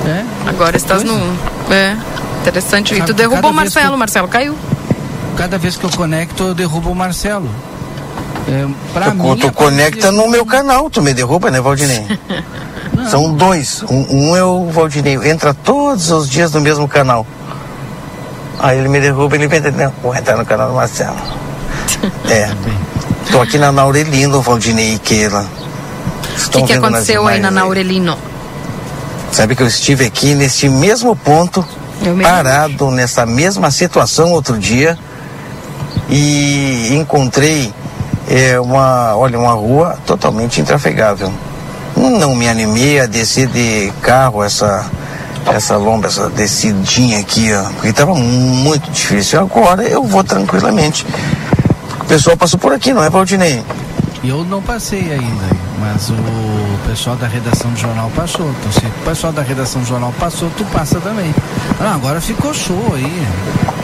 [0.05, 0.25] É?
[0.47, 1.37] Agora estás no 1.
[1.71, 1.97] É.
[2.43, 2.93] Interessante.
[2.93, 3.93] E tu derrubou o Marcelo.
[3.93, 4.55] eu- Marcelo caiu.
[5.37, 7.49] Cada vez que eu conecto, eu derrubo o Marcelo.
[8.47, 12.05] É, pra Tu, mim, tu conecta no meu canal, tu me derruba, né, Valdinei?
[13.09, 13.81] São dois.
[13.89, 17.25] Um, um é o Valdinei, entra todos os dias no mesmo canal.
[18.59, 21.15] Aí ele me derruba, ele vem, não, vou entrar no canal do Marcelo.
[22.29, 22.51] É.
[23.31, 25.47] Tô aqui na Naurelino, Valdinei e Keila.
[26.47, 28.17] O que, que aconteceu aí na Naurelino?
[29.31, 31.65] Sabe que eu estive aqui nesse mesmo ponto,
[32.21, 34.97] parado nessa mesma situação outro dia
[36.09, 37.73] e encontrei
[38.29, 41.31] é, uma, olha, uma rua totalmente intrafegável.
[41.95, 44.89] Não me animei a descer de carro essa
[45.51, 49.39] essa lomba, essa descidinha aqui, ó, porque estava muito difícil.
[49.39, 51.05] Agora eu vou tranquilamente.
[51.99, 53.61] O pessoal passou por aqui, não é, Valdinei?
[54.23, 55.52] Eu não passei ainda,
[55.83, 58.49] mas o pessoal da redação do jornal passou.
[58.49, 61.35] Então, se o pessoal da redação do jornal passou, tu passa também.
[61.77, 63.27] Ah, agora ficou show aí.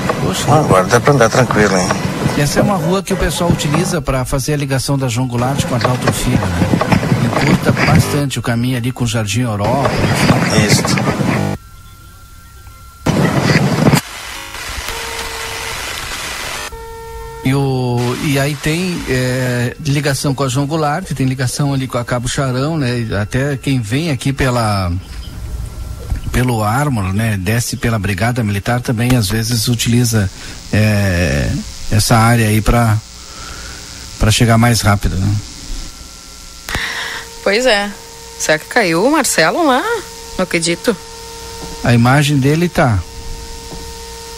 [0.08, 0.54] Ficou show.
[0.54, 1.90] Agora dá para andar tranquilo, hein?
[2.38, 5.66] Essa é uma rua que o pessoal utiliza para fazer a ligação da João Goulart
[5.66, 6.90] com a Daltro Filho, né?
[7.26, 9.90] encurta bastante o caminho ali com o Jardim Europa.
[10.66, 11.29] Isso.
[18.24, 22.28] E aí tem é, ligação com a João Goulart, tem ligação ali com a Cabo
[22.28, 23.08] Charão, né?
[23.22, 24.92] Até quem vem aqui pela
[26.32, 27.38] pelo Armor, né?
[27.38, 30.30] Desce pela Brigada Militar também às vezes utiliza
[30.72, 31.50] é,
[31.92, 32.98] essa área aí para
[34.20, 35.36] para chegar mais rápido, né?
[37.44, 37.90] Pois é.
[38.38, 39.82] Será que caiu o Marcelo lá?
[40.38, 40.96] Não acredito.
[41.84, 43.00] A imagem dele tá.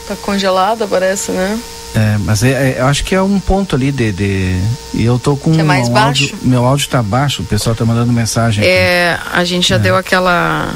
[0.07, 1.59] Tá congelada, parece, né?
[1.93, 4.11] É, mas é, é, eu acho que é um ponto ali de.
[4.13, 4.61] de
[4.93, 5.53] e eu tô com.
[5.59, 6.23] É mais um baixo?
[6.23, 8.63] Áudio, meu áudio tá baixo, o pessoal tá mandando mensagem.
[8.65, 9.79] É, a gente já É.
[9.79, 10.73] deu aquela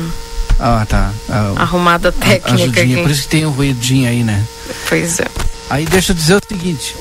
[0.60, 1.12] Ah, tá.
[1.30, 3.12] Ah, arrumada técnica ajudinha, por aqui.
[3.12, 4.44] isso que tem um ruidinho aí, né?
[4.90, 5.26] Pois é.
[5.70, 6.96] Aí deixa eu dizer o seguinte.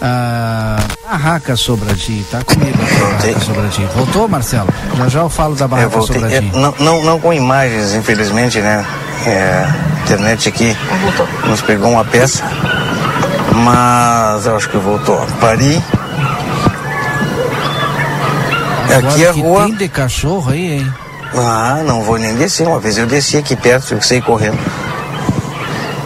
[0.00, 0.76] A
[1.10, 3.88] barraca Sobradinho, tá comigo aqui, a barraca Sobradinho.
[3.88, 4.68] Voltou, Marcelo?
[4.96, 5.96] Já já eu falo da barraca.
[5.98, 6.52] É, Sobradinho.
[6.52, 8.86] não, não, não com imagens, infelizmente, né?
[9.26, 10.76] É, a internet aqui
[11.48, 12.44] nos pegou uma peça.
[13.54, 15.18] Mas eu acho que voltou.
[15.40, 15.82] Pari.
[18.84, 19.64] Agora aqui é a rua.
[19.66, 20.94] tem de cachorro aí, hein?
[21.34, 22.66] Ah, não vou nem descer.
[22.66, 24.58] Uma vez eu desci aqui perto, eu saí correndo.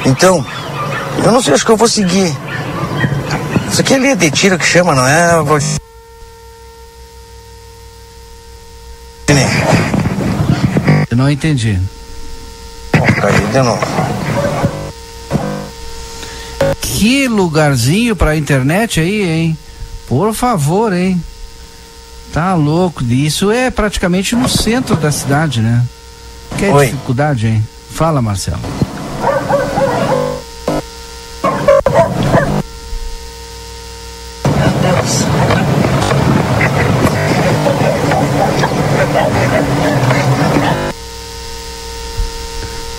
[0.05, 0.45] Então,
[1.25, 2.37] eu não sei, acho que eu vou seguir.
[3.71, 5.35] Isso aqui é linha de tiro que chama, não é?
[5.35, 5.59] Eu Vou...
[11.11, 11.79] Eu não entendi.
[12.93, 14.12] Caí de novo.
[17.03, 19.59] Que lugarzinho pra internet aí, hein?
[20.07, 21.21] Por favor, hein?
[22.33, 23.03] Tá louco.
[23.03, 25.85] Isso é praticamente no centro da cidade, né?
[26.57, 26.87] Que Oi.
[26.87, 27.67] dificuldade, hein?
[27.91, 28.61] Fala, Marcelo.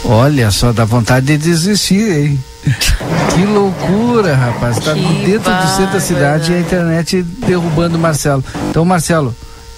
[0.03, 2.43] Olha só, dá vontade de desistir, hein?
[3.33, 4.79] Que loucura, rapaz.
[4.79, 8.43] Tá Que dentro do centro da cidade e a internet derrubando o Marcelo.
[8.69, 9.35] Então, Marcelo,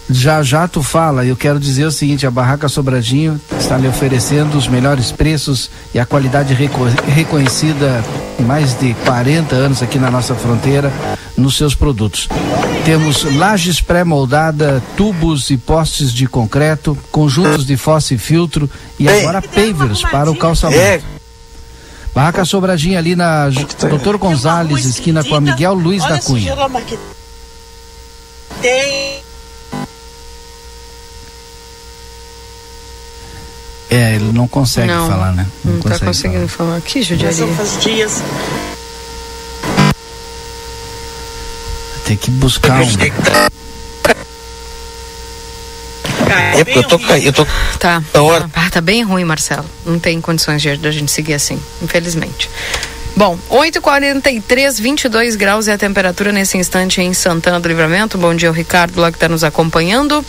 [0.09, 4.55] já já tu fala, eu quero dizer o seguinte, a Barraca Sobradinho está lhe oferecendo
[4.55, 8.03] os melhores preços e a qualidade reco- reconhecida
[8.39, 10.93] em mais de 40 anos aqui na nossa fronteira
[11.35, 12.29] nos seus produtos.
[12.85, 18.69] Temos lajes pré-moldada, tubos e postes de concreto, conjuntos de fossa e filtro
[18.99, 19.21] e Ei.
[19.21, 20.79] agora pavers para o calçamento.
[20.79, 21.01] É,
[22.15, 26.55] Barraca Sobradinha ali na J- Doutor Gonzalez, esquina com a Miguel Luiz da Cunha.
[28.61, 29.19] Tem.
[33.89, 35.45] É, ele não consegue Não, falar, né?
[35.63, 36.79] Não, tá consegue conseguindo falar.
[36.81, 37.37] Que judiaria.
[37.37, 38.13] São faz dias.
[38.21, 38.75] falar.
[42.05, 42.85] Tem que buscar um.
[46.59, 47.25] É porque eu tô caindo.
[47.25, 47.45] Eu tô...
[47.79, 48.01] Tá.
[48.53, 49.65] Ah, tá bem ruim, Marcelo.
[49.85, 52.49] Não tem condições de da gente seguir assim, infelizmente.
[53.15, 58.17] Bom, 8h43, 22 graus é a temperatura nesse instante em Santana do Livramento.
[58.17, 60.23] Bom dia, o Ricardo lá que está nos acompanhando.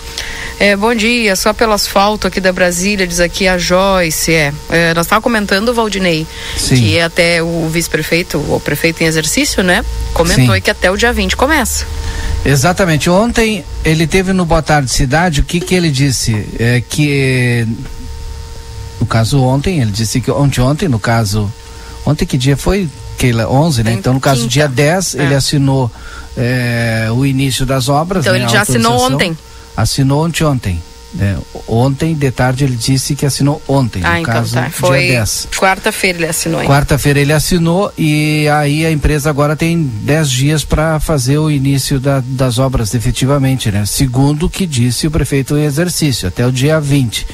[0.60, 4.32] É, bom dia, só pelo asfalto aqui da Brasília, diz aqui a Joyce.
[4.32, 6.24] É, é nós estávamos comentando o Valdinei,
[6.56, 6.76] Sim.
[6.76, 9.84] que até o vice-prefeito, o prefeito em exercício, né?
[10.14, 10.60] Comentou Sim.
[10.60, 11.84] que até o dia 20 começa.
[12.44, 13.10] Exatamente.
[13.10, 16.46] Ontem ele teve no Boa Tarde Cidade, o que que ele disse?
[16.56, 17.66] É que
[19.00, 21.52] no caso ontem, ele disse que ontem ontem, no caso,
[22.06, 22.88] ontem que dia foi?
[23.18, 23.92] Keila, 11, né?
[23.92, 24.52] Então no caso quinta.
[24.52, 25.36] dia 10, ele É.
[25.36, 25.90] assinou
[26.36, 29.36] é, o início das obras, Então né, ele já assinou ontem.
[29.76, 30.82] Assinou anteontem.
[31.14, 31.38] né?
[31.66, 34.68] Ontem de tarde ele disse que assinou ontem, Ah, no então caso tá.
[34.70, 35.48] Foi dia 10.
[35.56, 36.60] quarta-feira ele assinou?
[36.64, 41.98] Quarta-feira ele assinou e aí a empresa agora tem 10 dias para fazer o início
[41.98, 43.86] da- das obras efetivamente, né?
[43.86, 47.26] Segundo o que disse o prefeito em exercício, até o dia 20.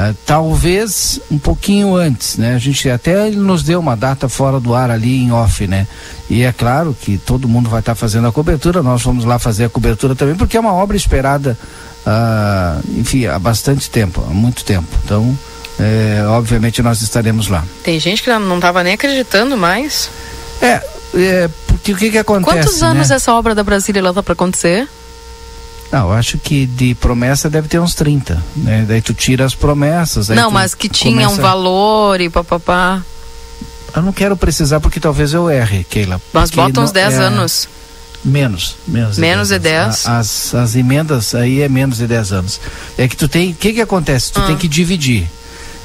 [0.00, 2.54] Ah, talvez um pouquinho antes, né?
[2.54, 5.88] A gente até ele nos deu uma data fora do ar ali em off, né?
[6.30, 9.64] E é claro que todo mundo vai estar fazendo a cobertura, nós vamos lá fazer
[9.64, 11.58] a cobertura também, porque é uma obra esperada,
[12.06, 14.86] ah, enfim, há bastante tempo, há muito tempo.
[15.04, 15.36] Então,
[15.80, 17.64] eh, obviamente nós estaremos lá.
[17.82, 20.08] Tem gente que não estava nem acreditando mais.
[20.62, 20.80] É,
[21.12, 23.16] é, porque o que que acontece, Quantos anos né?
[23.16, 24.88] essa obra da Brasília tá para acontecer?
[25.90, 28.84] Não, eu acho que de promessa deve ter uns 30, né?
[28.86, 30.28] Daí tu tira as promessas.
[30.28, 33.02] não, mas que tinha um começa- valor e papapá.
[33.96, 36.20] Eu não quero precisar porque talvez eu erre, Keila.
[36.32, 37.68] Mas bota uns não- 10 é, anos.
[38.24, 39.16] Menos, menos.
[39.16, 39.86] Menos de 10?
[39.88, 42.60] As, as, as emendas aí é menos de 10 anos.
[42.98, 44.32] É que tu tem, o que que acontece?
[44.32, 44.46] Tu Ah.
[44.46, 45.26] tem que dividir.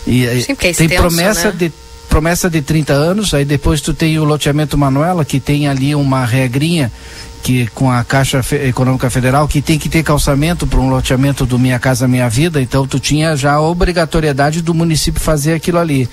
[0.06, 1.56] E, aí Sim, porque é tem extenso, promessa né?
[1.58, 1.72] de
[2.10, 6.26] promessa de 30 anos, aí depois tu tem o loteamento Manuela, que tem ali uma
[6.26, 6.92] regrinha
[7.44, 11.60] que com a Caixa Econômica Federal que tem que ter calçamento para um loteamento do
[11.60, 16.10] Minha Casa Minha Vida, então tu tinha já a obrigatoriedade do município fazer aquilo ali.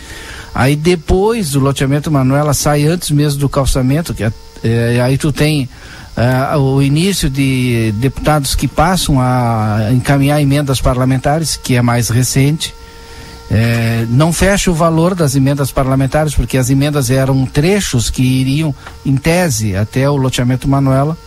[0.53, 4.33] Aí depois do loteamento Manuela sai antes mesmo do calçamento, que é,
[4.65, 5.69] é, aí tu tem
[6.17, 12.75] é, o início de deputados que passam a encaminhar emendas parlamentares, que é mais recente.
[13.51, 18.73] É, não fecha o valor das emendas parlamentares, porque as emendas eram trechos que iriam,
[19.05, 21.19] em tese, até o loteamento Manuela,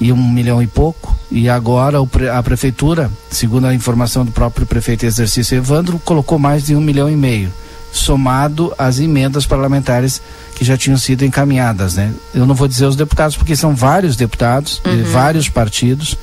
[0.00, 1.18] e um milhão e pouco.
[1.28, 1.98] E agora
[2.32, 7.10] a prefeitura, segundo a informação do próprio prefeito exercício Evandro, colocou mais de um milhão
[7.10, 7.52] e meio,
[7.92, 10.22] somado às emendas parlamentares
[10.54, 11.96] que já tinham sido encaminhadas.
[11.96, 12.12] Né?
[12.32, 14.96] Eu não vou dizer os deputados, porque são vários deputados uhum.
[14.96, 16.16] de vários partidos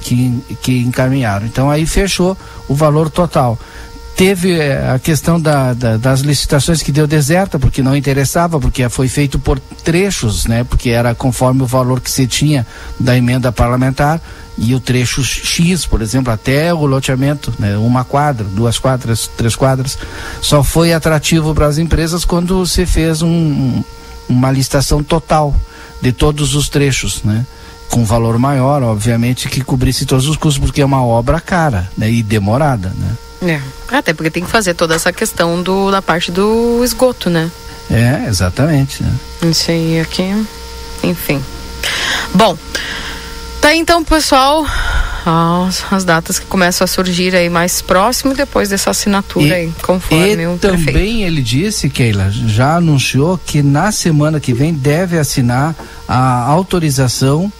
[0.00, 1.46] que, que encaminharam.
[1.46, 2.36] Então aí fechou
[2.68, 3.56] o valor total
[4.22, 8.88] teve eh, a questão da, da, das licitações que deu deserta, porque não interessava, porque
[8.88, 10.62] foi feito por trechos, né?
[10.62, 12.64] Porque era conforme o valor que se tinha
[13.00, 14.20] da emenda parlamentar
[14.56, 17.76] e o trecho X, por exemplo, até o loteamento, né?
[17.76, 19.98] Uma quadra, duas quadras, três quadras,
[20.40, 23.82] só foi atrativo para as empresas quando se fez um,
[24.28, 25.52] uma licitação total
[26.00, 27.44] de todos os trechos, né?
[27.90, 32.08] Com valor maior, obviamente, que cobrisse todos os custos, porque é uma obra cara, né?
[32.08, 33.16] E demorada, né?
[33.42, 33.60] É.
[33.88, 37.50] Até porque tem que fazer toda essa questão do, da parte do esgoto, né?
[37.90, 39.02] É, exatamente.
[39.02, 39.12] Né?
[39.42, 40.46] Isso aí aqui,
[41.02, 41.42] enfim.
[42.32, 42.56] Bom,
[43.60, 44.64] tá então, pessoal,
[45.26, 49.72] as, as, datas que começam a surgir aí mais próximo depois dessa assinatura e, aí,
[49.82, 51.26] conforme o também prefeito.
[51.26, 55.74] ele disse, Keila, já anunciou que na semana que vem deve assinar
[56.06, 57.52] a autorização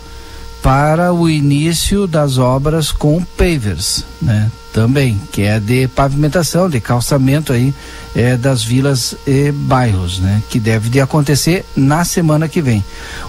[0.63, 4.51] para o início das obras com pavers, né?
[4.73, 7.75] Também, que é de pavimentação, de calçamento aí
[8.17, 10.43] é, das vilas e bairros, né?
[10.49, 12.83] Que deve de acontecer na semana que vem.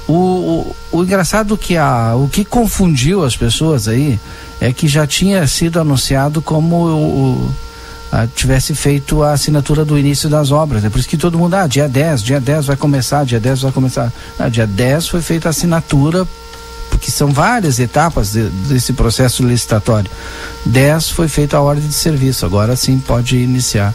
[0.07, 4.17] O, o, o engraçado que a, o que confundiu as pessoas aí
[4.61, 7.53] é que já tinha sido anunciado como o,
[8.09, 10.85] a, tivesse feito a assinatura do início das obras.
[10.85, 13.63] É por isso que todo mundo, ah, dia 10, dia 10 vai começar, dia 10
[13.63, 14.13] vai começar.
[14.39, 16.25] Ah, dia 10 foi feita a assinatura
[17.03, 20.09] porque são várias etapas de, desse processo licitatório.
[20.65, 23.93] 10 foi feita a ordem de serviço, agora sim pode iniciar.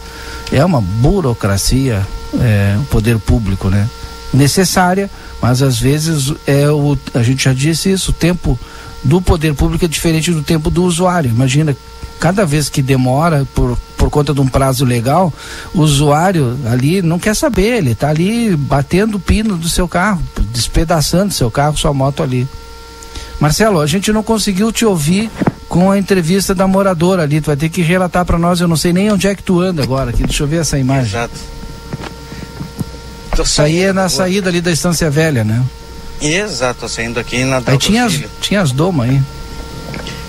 [0.52, 2.06] É uma burocracia,
[2.38, 3.88] é, o poder público, né?
[4.32, 8.58] Necessária, mas às vezes é o, a gente já disse isso, o tempo
[9.02, 11.30] do poder público é diferente do tempo do usuário.
[11.30, 11.74] Imagina,
[12.20, 15.32] cada vez que demora por, por conta de um prazo legal,
[15.72, 20.22] o usuário ali não quer saber, ele está ali batendo o pino do seu carro,
[20.52, 22.46] despedaçando seu carro, sua moto ali.
[23.40, 25.30] Marcelo, a gente não conseguiu te ouvir
[25.68, 27.40] com a entrevista da moradora ali.
[27.40, 28.60] Tu vai ter que relatar para nós.
[28.60, 30.10] Eu não sei nem onde é que tu anda agora.
[30.10, 30.24] Aqui.
[30.24, 31.06] Deixa eu ver essa imagem.
[31.06, 31.34] Exato.
[33.42, 35.62] Isso aí é na saída ali da Estância Velha, né?
[36.20, 39.22] Exato, tô saindo aqui na Aí tinha as, tinha as domas aí.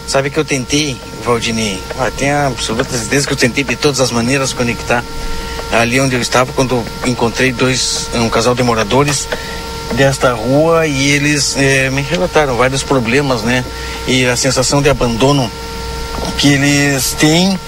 [0.08, 0.96] Sabe que eu tentei,
[1.26, 5.04] Valdini, ah, tem absoluta certeza que eu tentei de todas as maneiras conectar
[5.72, 9.28] ali onde eu estava quando encontrei dois, um casal de moradores
[9.94, 13.64] desta rua e eles é, me relataram vários problemas, né?
[14.08, 15.50] E a sensação de abandono
[16.38, 17.60] que eles têm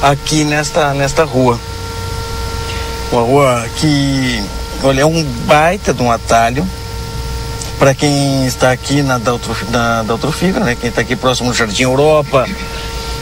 [0.00, 1.58] aqui nesta, nesta rua.
[3.10, 4.42] Uma rua que,
[4.82, 6.66] olha, é um baita de um atalho
[7.78, 10.76] para quem está aqui na Daltrofibra, né?
[10.80, 12.46] Quem está aqui próximo do Jardim Europa,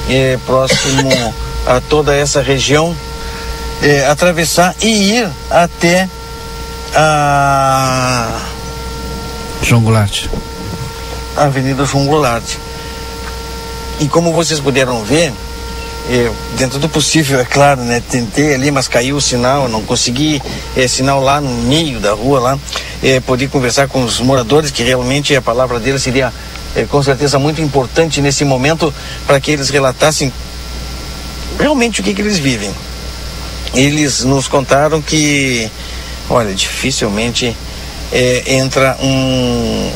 [0.08, 1.34] é, próximo
[1.66, 2.94] a toda essa região,
[3.82, 6.08] é, atravessar e ir até
[6.94, 8.28] a
[9.62, 10.26] João Goulart.
[11.36, 12.44] Avenida João Goulart.
[14.00, 15.32] E como vocês puderam ver,
[16.08, 18.02] eu, dentro do possível, é claro, né?
[18.10, 20.42] Tentei ali, mas caiu o sinal, não consegui
[20.76, 22.58] é, sinal lá no meio da rua lá.
[23.02, 26.32] É, poder conversar com os moradores, que realmente a palavra deles seria
[26.74, 28.92] é, com certeza muito importante nesse momento
[29.26, 30.32] para que eles relatassem
[31.58, 32.70] realmente o que, que eles vivem.
[33.74, 35.70] Eles nos contaram que
[36.30, 37.54] olha, dificilmente
[38.12, 39.90] é, entra um,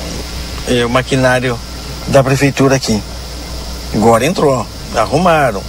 [0.68, 1.58] é, maquinário
[2.08, 3.00] da prefeitura aqui.
[3.94, 5.62] Agora entrou, arrumaram,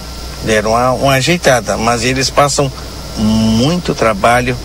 [0.44, 2.70] deram uma, uma ajeitada, mas eles passam
[3.16, 4.56] muito trabalho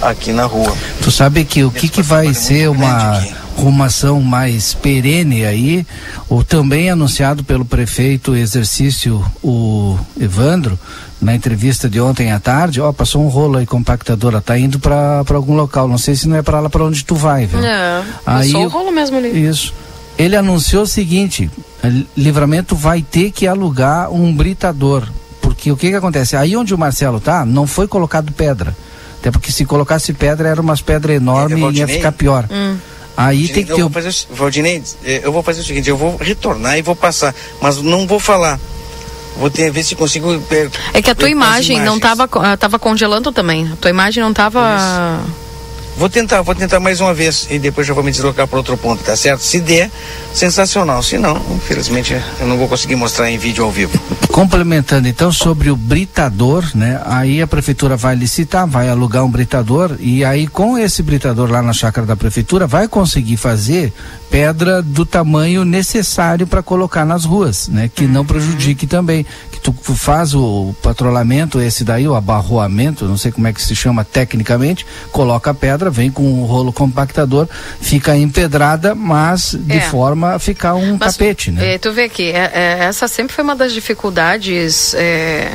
[0.00, 0.76] aqui na rua.
[1.02, 3.24] Tu sabe que o que, que vai ser uma
[3.60, 5.86] arrumação mais perene aí,
[6.28, 10.78] ou também anunciado pelo prefeito exercício, o Evandro,
[11.20, 15.22] na entrevista de ontem à tarde, ó, passou um rolo aí compactadora, tá indo para
[15.34, 17.64] algum local, não sei se não é para lá para onde tu vai, velho.
[17.64, 19.46] É, aí passou um rolo mesmo ali.
[19.46, 19.74] Isso.
[20.18, 21.50] Ele anunciou o seguinte,
[22.16, 25.06] Livramento vai ter que alugar um britador,
[25.40, 26.36] porque o que que acontece?
[26.36, 28.74] Aí onde o Marcelo tá, não foi colocado pedra.
[29.18, 32.46] Até porque se colocasse pedra, era umas pedras enormes é, e ia ficar pior.
[32.50, 32.76] Hum.
[33.26, 33.80] Aí tem que ter.
[33.80, 36.96] Eu vou fazer, Valdinei, eh, eu vou fazer o seguinte, eu vou retornar e vou
[36.96, 38.58] passar, mas não vou falar.
[39.36, 40.42] Vou ter, ver se consigo.
[40.92, 43.70] É que a tua imagem não estava tava congelando também.
[43.72, 45.20] A tua imagem não estava.
[46.00, 48.74] Vou tentar, vou tentar mais uma vez e depois já vou me deslocar para outro
[48.74, 49.42] ponto, tá certo?
[49.42, 49.90] Se der,
[50.32, 51.02] sensacional.
[51.02, 54.00] Se não, infelizmente eu não vou conseguir mostrar em vídeo ao vivo.
[54.32, 57.02] Complementando então sobre o britador, né?
[57.04, 61.60] Aí a prefeitura vai licitar, vai alugar um britador e aí com esse britador lá
[61.60, 63.92] na chácara da prefeitura vai conseguir fazer
[64.30, 67.90] pedra do tamanho necessário para colocar nas ruas, né?
[67.94, 69.26] Que não prejudique também.
[69.62, 74.04] Tu faz o patrulhamento, esse daí, o abarroamento, não sei como é que se chama
[74.04, 77.46] tecnicamente, coloca a pedra, vem com o rolo compactador,
[77.80, 79.80] fica empedrada, mas de É.
[79.82, 81.74] forma a ficar um Mas, tapete, né?
[81.74, 85.50] é, tu vê que é, é, essa sempre foi uma das dificuldades é,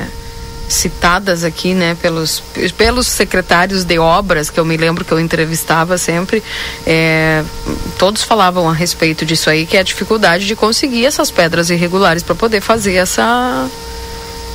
[0.68, 2.42] citadas aqui, né, pelos,
[2.78, 6.42] pelos secretários de obras, que eu me lembro que eu entrevistava sempre,
[6.86, 7.44] é,
[7.98, 12.24] todos falavam a respeito disso aí, que é a dificuldade de conseguir essas pedras irregulares
[12.24, 13.68] para poder fazer essa,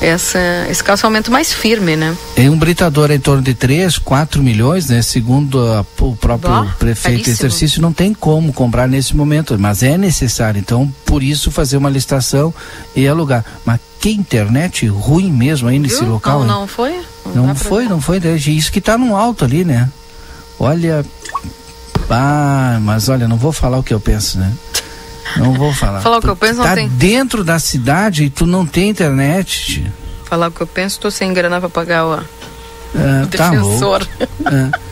[0.01, 0.39] essa,
[0.71, 2.17] esse calçamento mais firme, né?
[2.37, 5.03] Em um britador em torno de 3, 4 milhões, né?
[5.03, 7.35] Segundo a- o próprio Bah, prefeito caríssimo.
[7.49, 10.59] exercício, não tem como comprar nesse momento, mas é necessário.
[10.59, 12.53] Então, por isso, fazer uma licitação
[12.97, 13.45] e alugar.
[13.65, 16.13] Mas que internet ruim mesmo aí nesse Viu?
[16.13, 16.61] local, não, hein?
[16.61, 17.01] não foi?
[17.35, 18.19] Não pra foi, não foi.
[18.19, 19.89] desde Isso que tá no alto ali, né?
[20.59, 21.05] Olha.
[22.09, 24.51] Ah, mas olha, não vou falar o que eu penso, né?
[25.37, 26.01] Não vou falar.
[26.01, 26.89] Falar o que eu penso não tá tem.
[26.89, 29.67] dentro da cidade e tu não tem internet.
[29.83, 29.93] tio.
[30.25, 33.67] Falar o que eu penso, tô sem grana para pagar o, É, o tá louco.
[33.69, 34.07] defensor.
[34.47, 34.91] É.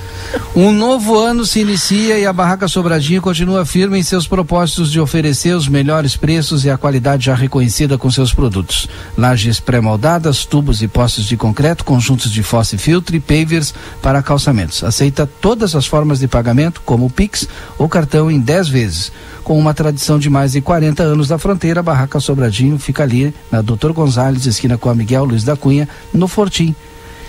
[0.54, 5.00] Um novo ano se inicia e a Barraca Sobradinho continua firme em seus propósitos de
[5.00, 8.86] oferecer os melhores preços e a qualidade já reconhecida com seus produtos.
[9.16, 13.72] Lajes pré-moldadas, tubos e postes de concreto, conjuntos de fosse filtro e pavers
[14.02, 14.84] para calçamentos.
[14.84, 17.48] Aceita todas as formas de pagamento, como o Pix
[17.78, 19.10] ou cartão em 10 vezes.
[19.48, 23.32] Com uma tradição de mais de 40 anos da fronteira, a Barraca Sobradinho fica ali
[23.50, 26.74] na Doutor Gonzalez, esquina com a Miguel Luiz da Cunha, no Fortim.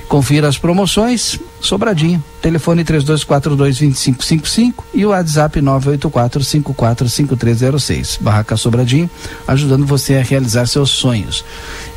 [0.09, 2.21] Confira as promoções, Sobradinho.
[2.41, 8.21] Telefone 3242-2555 e o WhatsApp 984-545306.
[8.21, 9.09] Barraca Sobradinho,
[9.47, 11.45] ajudando você a realizar seus sonhos.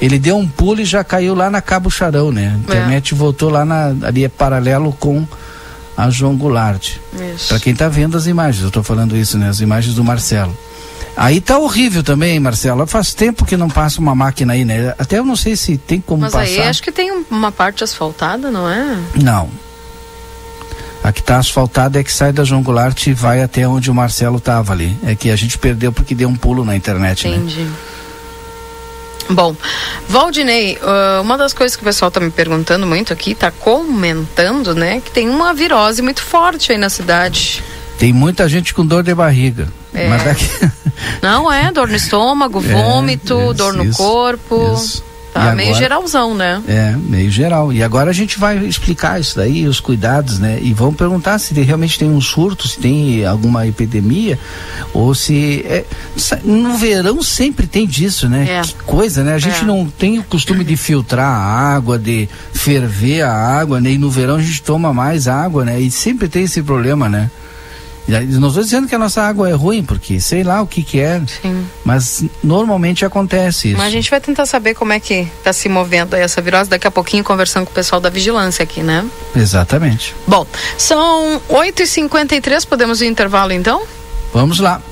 [0.01, 2.53] Ele deu um pulo e já caiu lá na Cabo Charão, né?
[2.55, 5.27] A internet voltou lá na, ali é paralelo com
[5.97, 6.97] a João Goulart.
[7.49, 9.49] Para quem tá vendo as imagens, eu tô falando isso, né?
[9.49, 10.57] As imagens do Marcelo.
[11.17, 12.87] Aí tá horrível também, Marcelo.
[12.87, 14.95] Faz tempo que não passa uma máquina aí, né?
[14.99, 16.45] Até eu não sei se tem como Mas passar.
[16.47, 18.97] aí acho que tem um- uma parte asfaltada, não é?
[19.23, 19.51] Não.
[21.05, 23.95] A que está asfaltada é que sai da João Goulart e vai até onde o
[23.95, 24.97] Marcelo estava ali.
[25.05, 27.37] É que a gente perdeu porque deu um pulo na internet, né?
[27.37, 27.67] Entendi.
[29.35, 29.57] Bom,
[30.09, 34.75] Valdinei, ah, uma das coisas que o pessoal tá me perguntando muito aqui, tá comentando,
[34.75, 37.63] né, que tem uma virose muito forte aí na cidade.
[37.99, 39.69] Tem muita gente com dor de barriga.
[39.95, 40.09] É.
[40.09, 40.49] Daqui...
[41.21, 41.71] Não é?
[41.71, 44.75] Dor no estômago, vômito, isso, dor no isso, corpo.
[44.75, 45.12] isso.
[45.35, 46.63] Tá E meio agora- geralzão, né?
[46.69, 47.73] É, meio geral.
[47.73, 50.59] E agora a gente vai explicar isso daí, os cuidados, né?
[50.61, 54.39] E vamos perguntar se tem- realmente tem um surto, se tem alguma epidemia,
[54.93, 55.65] ou se.
[55.67, 55.85] é,
[56.45, 58.47] no verão sempre tem disso, né?
[58.59, 58.61] É.
[58.61, 59.33] Que coisa, né?
[59.35, 59.65] A gente É.
[59.65, 63.93] não tem o costume de filtrar a água, de ferver a água, né?
[63.93, 65.81] E no verão a gente toma mais água, né?
[65.81, 67.31] E sempre tem esse problema, né?
[68.09, 71.01] Não estou dizendo que a nossa água é ruim, porque sei lá o que que
[71.01, 71.67] é, Sim.
[71.85, 73.79] mas normalmente acontece isso.
[73.79, 76.87] Mas a gente vai tentar saber como é que tá se movendo essa virose daqui
[76.87, 79.05] a pouquinho, conversando com o pessoal da vigilância aqui, né?
[79.37, 80.15] Exatamente.
[80.27, 80.47] Bom,
[80.77, 83.83] são 8h53, podemos ir intervalo então?
[84.35, 84.83] Vamos lá.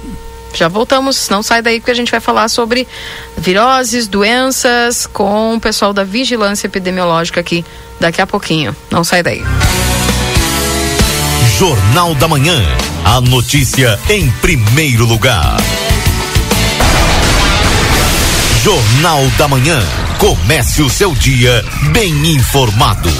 [0.53, 2.87] Já voltamos, não sai daí porque a gente vai falar sobre
[3.37, 7.65] viroses, doenças com o pessoal da vigilância epidemiológica aqui
[8.01, 8.75] daqui a pouquinho.
[8.91, 9.43] Não sai daí.
[11.61, 12.59] Jornal da Manhã.
[13.05, 15.59] A notícia em primeiro lugar.
[18.63, 19.79] Jornal da Manhã.
[20.17, 23.11] Comece o seu dia bem informado.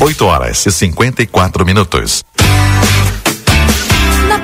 [0.00, 2.24] 8 horas e 54 minutos.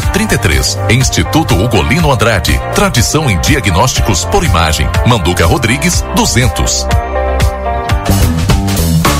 [0.00, 0.78] 33.
[0.90, 2.60] Instituto Ugolino Andrade.
[2.74, 4.88] Tradição em diagnósticos por imagem.
[5.06, 6.86] Manduca Rodrigues, 200.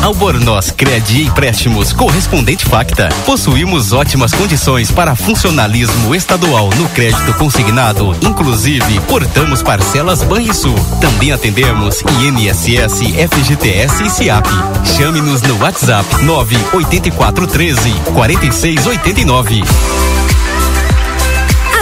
[0.02, 3.10] Albornoz Crédito e Empréstimos Correspondente Facta.
[3.26, 8.16] Possuímos ótimas condições para funcionalismo estadual no crédito consignado.
[8.22, 10.74] Inclusive, portamos parcelas Banrisul.
[11.00, 14.46] Também atendemos INSS, FGTS e SIAP.
[14.96, 19.62] Chame-nos no WhatsApp 98413 4689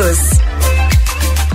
[0.00, 0.40] todos.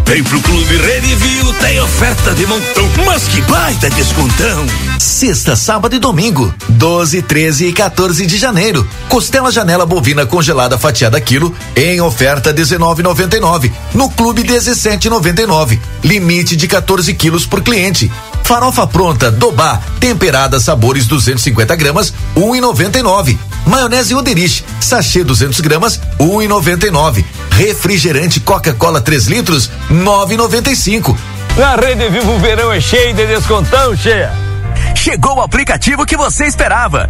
[0.05, 4.65] Vem pro Clube Redivio, tem oferta de montão, mas que baita descontão!
[4.99, 8.87] Sexta, sábado e domingo, 12, 13 e 14 de janeiro.
[9.09, 13.71] Costela janela bovina congelada fatiada quilo em oferta 19,99.
[13.95, 15.79] No Clube 17,99.
[16.03, 18.11] Limite de 14 quilos por cliente.
[18.43, 23.39] Farofa pronta, Dobá, temperada, sabores 250 gramas, 1,99.
[23.65, 27.25] Maionese Oderich, sachê 200 gramas, 1,99.
[27.51, 31.15] Refrigerante Coca-Cola 3 litros, 9,95.
[31.57, 34.31] Na Rede Vivo o verão é cheio de descontão, cheia.
[34.95, 37.09] Chegou o aplicativo que você esperava.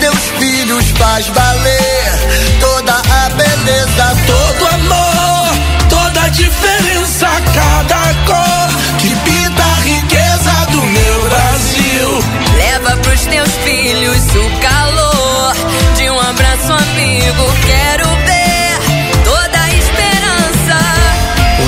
[0.00, 9.14] Teus filhos, faz valer toda a beleza, todo amor, toda a diferença, cada cor que
[9.14, 12.24] pinta a riqueza do meu Brasil.
[12.56, 15.54] Leva pros teus filhos o calor
[15.96, 20.78] de um abraço amigo, quero ver toda a esperança.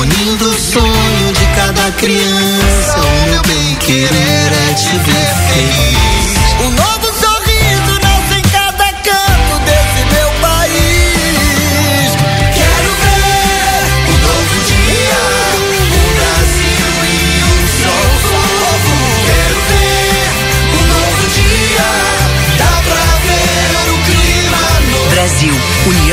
[0.01, 6.03] Unindo o sonho de cada criança, o meu bem querer é te ver feliz.
[6.65, 7.02] Um novo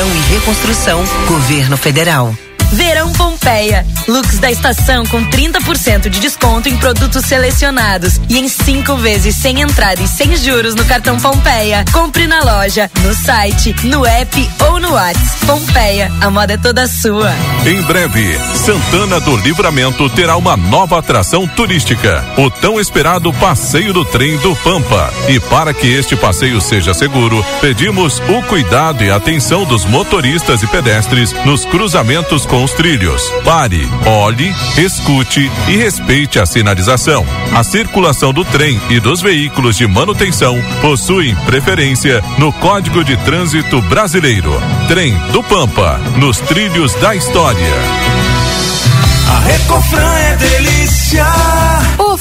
[0.08, 2.34] E Reconstrução, Governo Federal.
[3.50, 3.84] Pompeia.
[4.08, 9.62] Looks da estação com 30% de desconto em produtos selecionados e em cinco vezes sem
[9.62, 11.84] entrada e sem juros no cartão Pompeia.
[11.92, 15.46] Compre na loja, no site, no app ou no WhatsApp.
[15.48, 17.34] Pompeia, a moda é toda sua.
[17.66, 24.06] Em breve, Santana do Livramento terá uma nova atração turística, o tão esperado passeio do
[24.06, 25.12] trem do Pampa.
[25.28, 30.68] E para que este passeio seja seguro, pedimos o cuidado e atenção dos motoristas e
[30.68, 33.39] pedestres nos cruzamentos com os trilhos.
[33.44, 37.26] Pare, olhe, escute e respeite a sinalização.
[37.56, 43.82] A circulação do trem e dos veículos de manutenção possuem preferência no Código de Trânsito
[43.84, 44.52] Brasileiro.
[44.88, 47.74] Trem do Pampa, nos trilhos da história.
[49.30, 51.26] A Recofran é delícia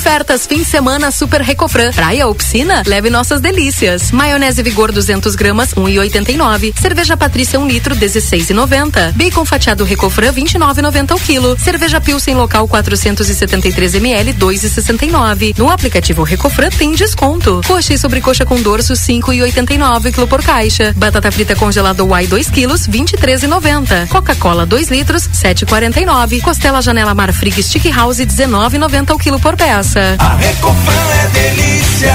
[0.09, 1.93] Ofertas fim de semana Super Recofran.
[1.93, 2.83] Praia ou piscina?
[2.87, 4.11] Leve nossas delícias.
[4.11, 6.73] Maionese Vigor 200 gramas, 1,89.
[6.81, 9.13] Cerveja Patrícia 1 litro, 16,90.
[9.13, 11.59] Bacon fatiado Recofran, 29,90 o quilo.
[11.59, 15.59] Cerveja Pilsen local 473 ml, 2,69.
[15.59, 17.61] No aplicativo Recofran tem desconto.
[17.67, 20.95] Coxa e sobrecoxa com dorso, 5,89 quilo por caixa.
[20.97, 24.09] Batata frita congelada Y 2 quilos, 23,90.
[24.09, 26.41] Coca-Cola 2 litros, 7,49.
[26.41, 29.98] Costela Janela Marfrig Stick House, 19,90 o quilo por peça.
[30.01, 32.15] A Recofran é delícia.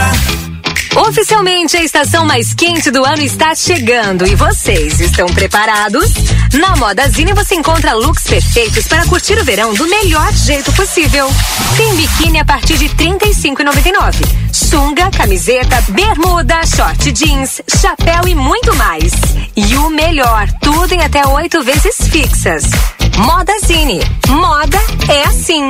[0.95, 6.13] Oficialmente, a estação mais quente do ano está chegando e vocês estão preparados?
[6.53, 11.29] Na Modazine você encontra looks perfeitos para curtir o verão do melhor jeito possível.
[11.75, 14.15] Tem biquíni a partir de R$ 35,99.
[14.53, 19.11] Sunga, camiseta, bermuda, short jeans, chapéu e muito mais.
[19.57, 22.63] E o melhor, tudo em até oito vezes fixas.
[23.17, 23.99] Modazine.
[24.29, 24.79] Moda
[25.09, 25.69] é assim.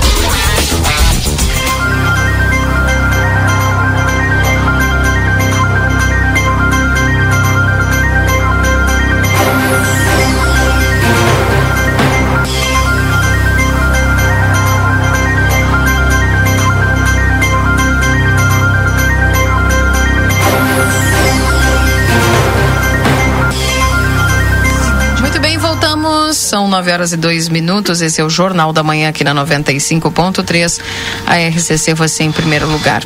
[26.51, 28.01] São 9 horas e 2 minutos.
[28.01, 30.81] Esse é o Jornal da Manhã aqui na 95.3.
[31.25, 33.03] A RCC você em primeiro lugar.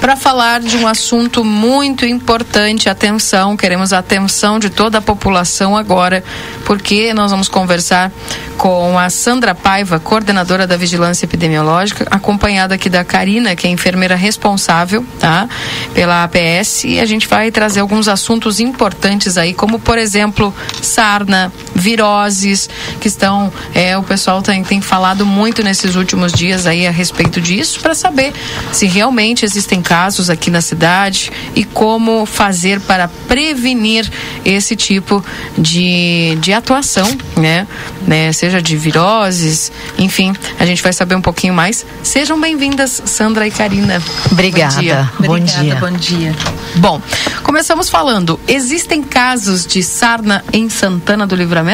[0.00, 5.76] Para falar de um assunto muito importante, atenção, queremos a atenção de toda a população
[5.76, 6.24] agora,
[6.64, 8.10] porque nós vamos conversar
[8.56, 14.16] com a Sandra Paiva, coordenadora da Vigilância Epidemiológica, acompanhada aqui da Karina, que é enfermeira
[14.16, 15.48] responsável, tá?
[15.94, 21.52] Pela APS, e a gente vai trazer alguns assuntos importantes aí, como por exemplo, sarna,
[21.80, 22.68] viroses,
[23.00, 27.40] que estão, é, o pessoal tem, tem falado muito nesses últimos dias aí a respeito
[27.40, 28.32] disso, para saber
[28.72, 34.08] se realmente existem casos aqui na cidade e como fazer para prevenir
[34.44, 35.24] esse tipo
[35.56, 37.66] de, de atuação, né?
[38.06, 38.32] né?
[38.32, 41.86] Seja de viroses, enfim, a gente vai saber um pouquinho mais.
[42.02, 44.02] Sejam bem-vindas, Sandra e Karina.
[44.30, 44.74] Obrigada.
[44.74, 45.08] Bom dia.
[45.20, 45.74] Bom dia.
[45.76, 46.36] Bom dia.
[46.76, 47.00] Bom,
[47.42, 48.38] começamos falando.
[48.46, 51.69] Existem casos de sarna em Santana do Livramento?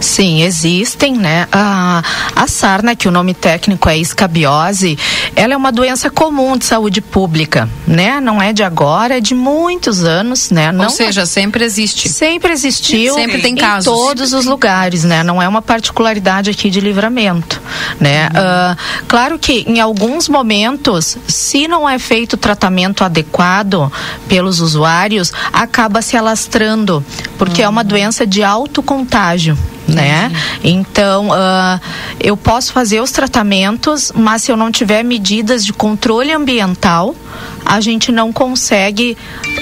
[0.00, 1.46] Sim, existem, né?
[1.52, 2.02] A,
[2.34, 4.98] a sarna, que o nome técnico é escabiose,
[5.36, 8.20] ela é uma doença comum de saúde pública, né?
[8.20, 10.72] Não é de agora, é de muitos anos, né?
[10.72, 12.08] Não Ou seja, sempre existe.
[12.08, 13.14] Sempre existiu.
[13.14, 13.84] Sempre tem em casos.
[13.84, 15.22] todos os lugares, né?
[15.22, 17.60] Não é uma particularidade aqui de livramento,
[18.00, 18.28] né?
[18.34, 18.76] Ah,
[19.06, 23.92] claro que em alguns momentos, se não é feito o tratamento adequado
[24.28, 27.04] pelos usuários, acaba se alastrando,
[27.38, 29.56] porque é uma doença de alto contágio.
[29.86, 30.30] Né?
[30.62, 31.80] Então, ah,
[32.20, 37.16] eu posso fazer os tratamentos, mas se eu não tiver medidas de controle ambiental,
[37.64, 39.16] a gente não consegue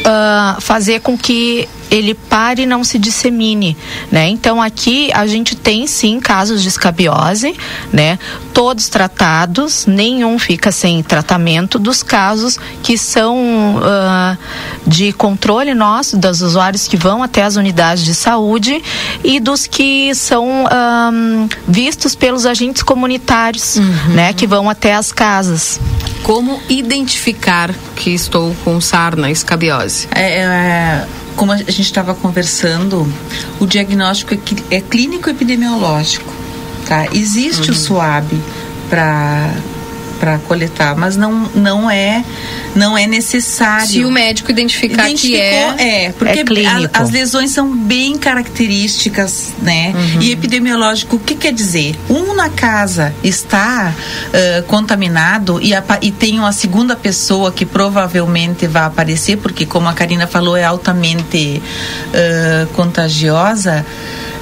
[0.05, 3.77] ah, fazer com que ele pare e não se dissemine,
[4.11, 4.29] né?
[4.29, 7.55] Então aqui a gente tem sim casos de escabiose,
[7.93, 8.19] né?
[8.55, 14.37] Todos tratados, nenhum fica sem tratamento dos casos que são ah,
[14.87, 18.83] de controle nosso, dos usuários que vão até as unidades de saúde
[19.25, 21.11] e dos que são ah,
[21.67, 23.77] vistos pelos agentes comunitários,
[24.15, 24.33] né?
[24.33, 25.81] Que vão até as casas.
[26.23, 30.07] Como identificar que estou com sarna, escabiose?
[30.15, 31.07] É, é,
[31.37, 33.07] como a gente estava conversando,
[33.59, 36.33] o diagnóstico é, é clínico epidemiológico.
[36.87, 37.07] Tá?
[37.13, 38.29] Existe o SUAB
[38.89, 39.55] para
[40.21, 42.23] para coletar, mas não, não é
[42.77, 43.87] não é necessário.
[43.89, 49.55] Se o médico identificar que é, é porque é a- as lesões são bem características,
[49.63, 49.93] né?
[49.97, 50.21] Uhum.
[50.23, 51.99] E epidemiológico, o que quer dizer?
[52.09, 53.93] Um na casa está
[54.33, 59.89] ah, contaminado e, apa- e tem uma segunda pessoa que provavelmente vai aparecer, porque como
[59.89, 61.63] a Karina falou, é altamente
[62.15, 63.85] ah, contagiosa.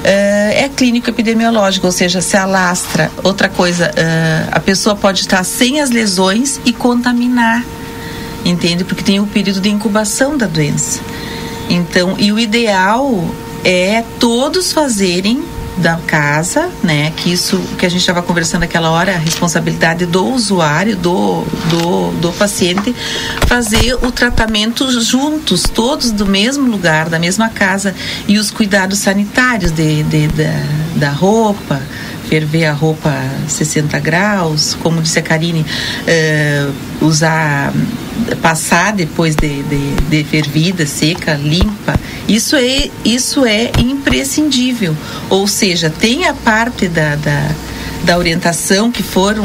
[0.03, 3.11] Ah, é clínico epidemiológico, ou seja, se alastra.
[3.23, 7.63] Outra coisa, ah, a pessoa pode estar sem as lesões e contaminar
[8.45, 8.83] entende?
[8.83, 11.01] Porque tem o período de incubação da doença.
[11.69, 13.23] Então, e o ideal
[13.63, 15.43] é todos fazerem
[15.79, 17.11] da casa, né?
[17.15, 22.11] Que isso que a gente estava conversando aquela hora, a responsabilidade do usuário, do, do,
[22.19, 22.95] do paciente,
[23.47, 27.95] fazer o tratamento juntos, todos do mesmo lugar, da mesma casa,
[28.27, 31.81] e os cuidados sanitários de, de da, da roupa,
[32.29, 35.65] ferver a roupa a 60 graus, como disse a Karine,
[36.05, 36.69] eh,
[37.01, 37.73] usar,
[38.41, 41.99] passar depois de, de, de fervida, seca, limpa.
[42.27, 44.95] Isso é, isso é imprescindível.
[45.29, 47.49] Ou seja, tem a parte da, da,
[48.03, 49.43] da orientação que foram,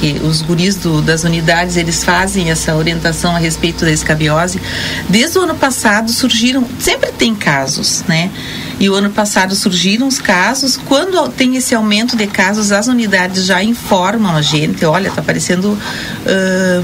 [0.00, 4.60] que os guris do, das unidades, eles fazem essa orientação a respeito da escabiose.
[5.08, 8.30] Desde o ano passado surgiram, sempre tem casos, né?
[8.80, 10.76] E o ano passado surgiram os casos.
[10.76, 15.78] Quando tem esse aumento de casos, as unidades já informam a gente: olha, está aparecendo.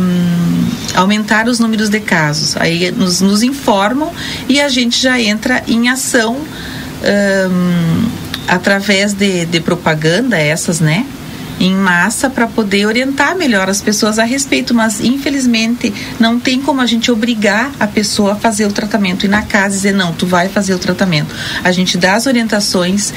[0.00, 2.56] hum, aumentar os números de casos.
[2.56, 4.12] Aí nos, nos informam
[4.48, 8.07] e a gente já entra em ação hum,
[8.48, 11.06] através de, de propaganda, essas, né?
[11.60, 16.80] Em massa para poder orientar melhor as pessoas a respeito, mas infelizmente não tem como
[16.80, 20.24] a gente obrigar a pessoa a fazer o tratamento e na casa dizer não, tu
[20.24, 21.34] vai fazer o tratamento.
[21.64, 23.12] A gente dá as orientações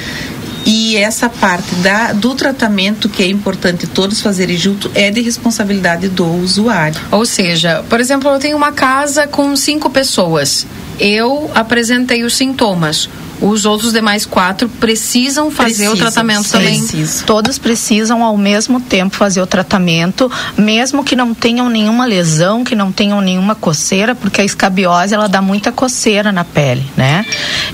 [0.65, 6.07] e essa parte da, do tratamento que é importante todos fazerem junto é de responsabilidade
[6.07, 6.99] do usuário.
[7.11, 10.65] Ou seja, por exemplo, eu tenho uma casa com cinco pessoas.
[10.99, 13.09] Eu apresentei os sintomas.
[13.41, 16.51] Os outros demais quatro precisam fazer o Precisam, tratamento sim.
[16.51, 16.87] também.
[17.25, 22.75] Todos precisam ao mesmo tempo fazer o tratamento, mesmo que não tenham nenhuma lesão, que
[22.75, 27.25] não tenham nenhuma coceira, porque a escabiose ela dá muita coceira na pele, né?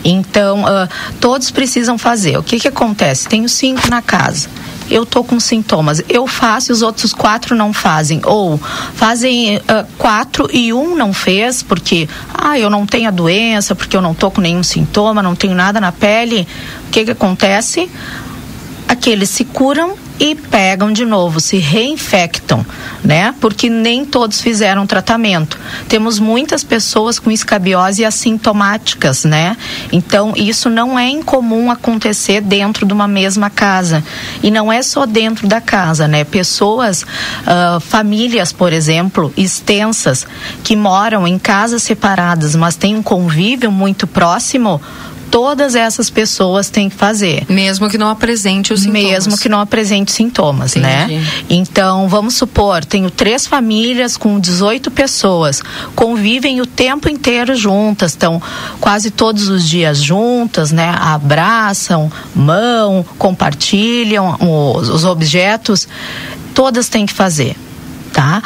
[0.06, 0.88] Então, ah,
[1.20, 2.38] todos precisam fazer.
[2.38, 3.28] O que que acontece?
[3.28, 4.48] Tenho cinco na casa.
[4.90, 6.02] Eu tô com sintomas.
[6.08, 8.22] Eu faço e os outros quatro não fazem.
[8.24, 13.76] Ou fazem ah, quatro e um não fez porque, ah, eu não tenho a doença,
[13.76, 16.48] porque eu não tô com nenhum sintoma, não tenho nada na pele.
[16.88, 17.90] O que que acontece?
[18.88, 22.66] aqueles se curam e pegam de novo, se reinfectam,
[23.04, 23.34] né?
[23.40, 25.60] Porque nem todos fizeram tratamento.
[25.88, 29.56] Temos muitas pessoas com escabiose assintomáticas, né?
[29.92, 34.04] Então, isso não é incomum acontecer dentro de uma mesma casa.
[34.42, 36.24] E não é só dentro da casa, né?
[36.24, 37.06] Pessoas,
[37.46, 40.26] ah, famílias, por exemplo, extensas,
[40.64, 44.82] que moram em casas separadas, mas têm um convívio muito próximo,
[45.30, 47.46] todas essas pessoas têm que fazer.
[47.50, 49.04] Mesmo que não apresente os sintomas.
[49.04, 51.06] Mesmo que não apresente sintomas, né?
[51.06, 51.46] Entendi.
[51.50, 55.62] Então, vamos supor, tenho três famílias com 18 pessoas,
[55.96, 58.42] convivem o tempo inteiro juntas, estão
[58.80, 60.96] quase todos os dias juntas, né?
[61.00, 65.88] Abraçam, mão, compartilham os, os objetos,
[66.54, 67.56] todas têm que fazer,
[68.14, 68.42] tá?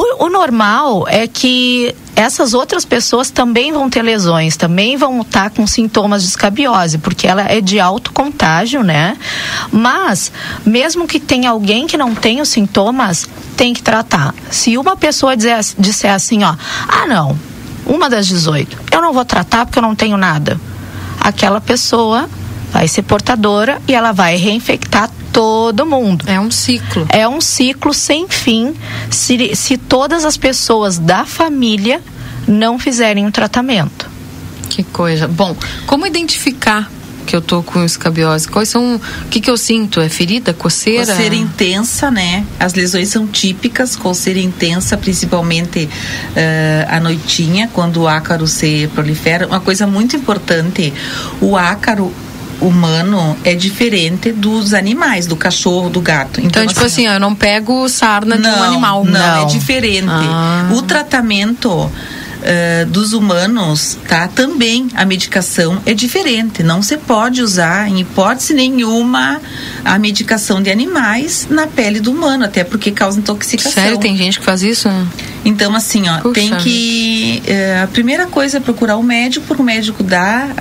[0.00, 5.50] O, o normal é que essas outras pessoas também vão ter lesões, também vão estar
[5.50, 9.14] com sintomas de escabiose, porque ela é de alto contágio, né?
[9.70, 10.32] Mas,
[10.64, 13.28] mesmo que tenha alguém que não tenha os sintomas,
[13.58, 14.34] tem que tratar.
[14.50, 16.54] Se uma pessoa dizer, disser assim, ó,
[16.88, 17.38] ah, não,
[17.84, 20.58] uma das 18, eu não vou tratar porque eu não tenho nada.
[21.20, 22.26] Aquela pessoa
[22.72, 26.24] vai ser portadora e ela vai reinfectar todo mundo.
[26.28, 27.06] É um ciclo.
[27.08, 28.74] É um ciclo sem fim
[29.10, 32.00] se, se todas as pessoas da família
[32.46, 34.08] não fizerem o tratamento.
[34.68, 35.26] Que coisa.
[35.26, 35.56] Bom,
[35.86, 36.90] como identificar
[37.26, 38.48] que eu tô com escabiose?
[38.48, 38.96] Quais são.
[38.96, 40.00] O que, que eu sinto?
[40.00, 41.06] É ferida, coceira?
[41.06, 42.44] Coceira intensa, né?
[42.58, 45.88] As lesões são típicas, coceira intensa, principalmente
[46.34, 49.46] eh, à noitinha, quando o ácaro se prolifera.
[49.46, 50.92] Uma coisa muito importante,
[51.40, 52.12] o ácaro
[52.60, 56.40] humano é diferente dos animais, do cachorro, do gato.
[56.40, 59.04] Então, tipo assim, ó, eu não pego sarna de um não, animal.
[59.04, 60.08] Não, é diferente.
[60.08, 60.68] Ah.
[60.72, 61.90] O tratamento
[62.42, 64.26] eh, dos humanos, tá?
[64.26, 66.62] Também a medicação é diferente.
[66.62, 69.40] Não se pode usar, em hipótese nenhuma,
[69.84, 73.72] a medicação de animais na pele do humano, até porque causa intoxicação.
[73.72, 74.88] Sério, tem gente que faz isso?
[75.44, 77.42] Então, assim, ó, Puxa tem que.
[77.46, 80.54] eh, a primeira coisa é procurar o médico, para o médico dar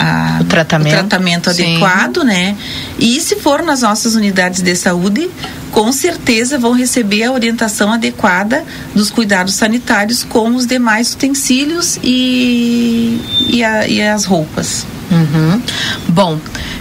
[0.00, 0.94] a, a- O tratamento.
[0.94, 1.76] o tratamento Sim.
[1.76, 2.56] adequado, né?
[2.98, 5.28] E se for nas nossas unidades de saúde,
[5.70, 13.20] com certeza vão receber a orientação adequada dos cuidados sanitários com os demais utensílios e,
[13.48, 14.86] e, a- e as roupas.
[15.10, 15.60] Uhum.
[16.08, 16.38] Bom,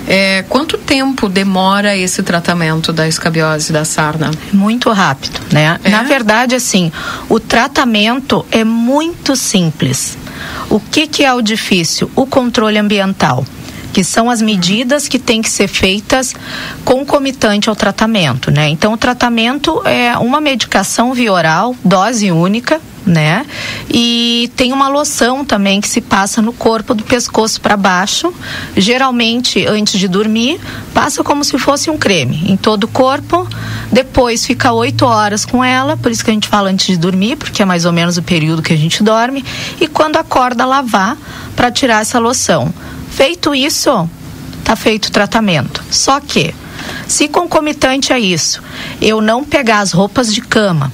[0.07, 4.29] é, quanto tempo demora esse tratamento da escabiose da sarna?
[4.53, 5.79] Muito rápido, né?
[5.89, 6.91] Na verdade, assim,
[7.27, 10.15] o tratamento é muito simples.
[10.71, 12.11] O que, que é o difícil?
[12.15, 13.43] O controle ambiental.
[13.93, 16.35] Que são as medidas que têm que ser feitas
[16.85, 18.69] concomitante ao tratamento, né?
[18.69, 23.45] Então, o tratamento é uma medicação via oral, dose única, né?
[23.89, 28.33] E tem uma loção também que se passa no corpo do pescoço para baixo,
[28.77, 30.59] geralmente antes de dormir,
[30.93, 33.47] passa como se fosse um creme em todo o corpo.
[33.91, 37.35] Depois fica oito horas com ela, por isso que a gente fala antes de dormir,
[37.35, 39.43] porque é mais ou menos o período que a gente dorme.
[39.81, 41.17] E quando acorda, lavar
[41.55, 42.71] para tirar essa loção.
[43.11, 44.09] Feito isso,
[44.63, 45.83] tá feito o tratamento.
[45.89, 46.53] Só que,
[47.07, 48.61] se concomitante a isso,
[49.01, 50.91] eu não pegar as roupas de cama,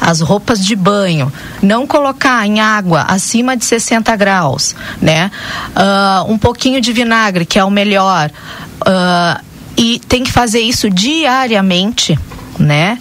[0.00, 5.30] as roupas de banho, não colocar em água acima de 60 graus, né?
[5.74, 8.30] Ah, um pouquinho de vinagre, que é o melhor.
[8.84, 9.40] Ah,
[9.76, 12.18] e tem que fazer isso diariamente,
[12.58, 12.98] né?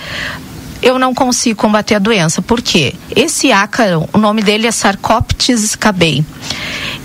[0.81, 2.41] Eu não consigo combater a doença.
[2.41, 2.93] Por quê?
[3.15, 6.25] Esse ácaro, o nome dele é Sarcoptes scabei.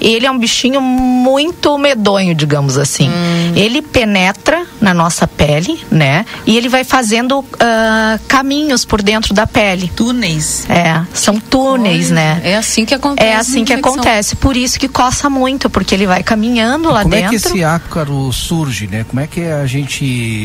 [0.00, 3.10] Ele é um bichinho muito medonho, digamos assim.
[3.54, 6.24] Ele penetra na nossa pele, né?
[6.46, 9.90] E ele vai fazendo ah, caminhos por dentro da pele.
[9.94, 10.66] Túneis.
[10.68, 12.40] É, são túneis, né?
[12.44, 13.28] É assim que acontece.
[13.28, 13.94] É assim que infecção.
[13.94, 14.36] acontece.
[14.36, 17.26] Por isso que coça muito, porque ele vai caminhando lá Como dentro.
[17.26, 19.04] é que esse ácaro surge, né?
[19.08, 20.04] Como é que a gente,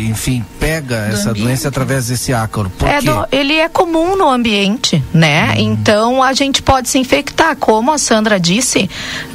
[0.09, 1.45] enfim, pega essa ambiente.
[1.45, 2.69] doença através desse ácaro?
[2.71, 3.05] Por É quê?
[3.05, 5.53] do- ele é comum no ambiente, né?
[5.57, 8.89] Então a gente pode se infectar, como a Sandra disse,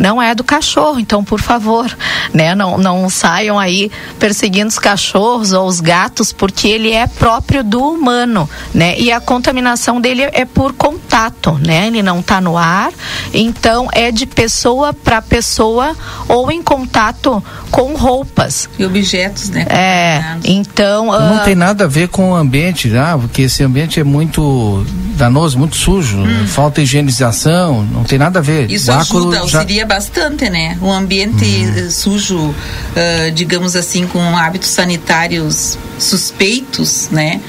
[0.09, 0.99] não é do cachorro.
[0.99, 1.95] Então, por favor,
[2.33, 2.55] né?
[2.55, 7.83] Não, não saiam aí perseguindo os cachorros ou os gatos, porque ele é próprio do
[7.83, 8.99] humano, né?
[8.99, 11.89] E a contaminação dele é por contato, né?
[11.89, 12.91] Ele não está no ar,
[13.35, 15.95] então é de pessoa para pessoa
[16.27, 18.67] ou em contato com roupas.
[18.79, 19.67] E objetos, né?
[19.69, 21.07] É, então.
[21.07, 24.87] Não ah, tem nada a ver com o ambiente, ah, porque esse ambiente é muito
[25.19, 28.69] danoso, muito sujo, falta higienização, não tem nada a ver.
[28.69, 28.73] Hum.
[28.73, 30.79] Isso O ácaro ajuda, já- auxilia bastante, né?
[30.81, 31.45] Um ambiente
[31.77, 32.55] eh, sujo,
[32.97, 37.41] ah, digamos assim, com hábitos sanitários suspeitos, né?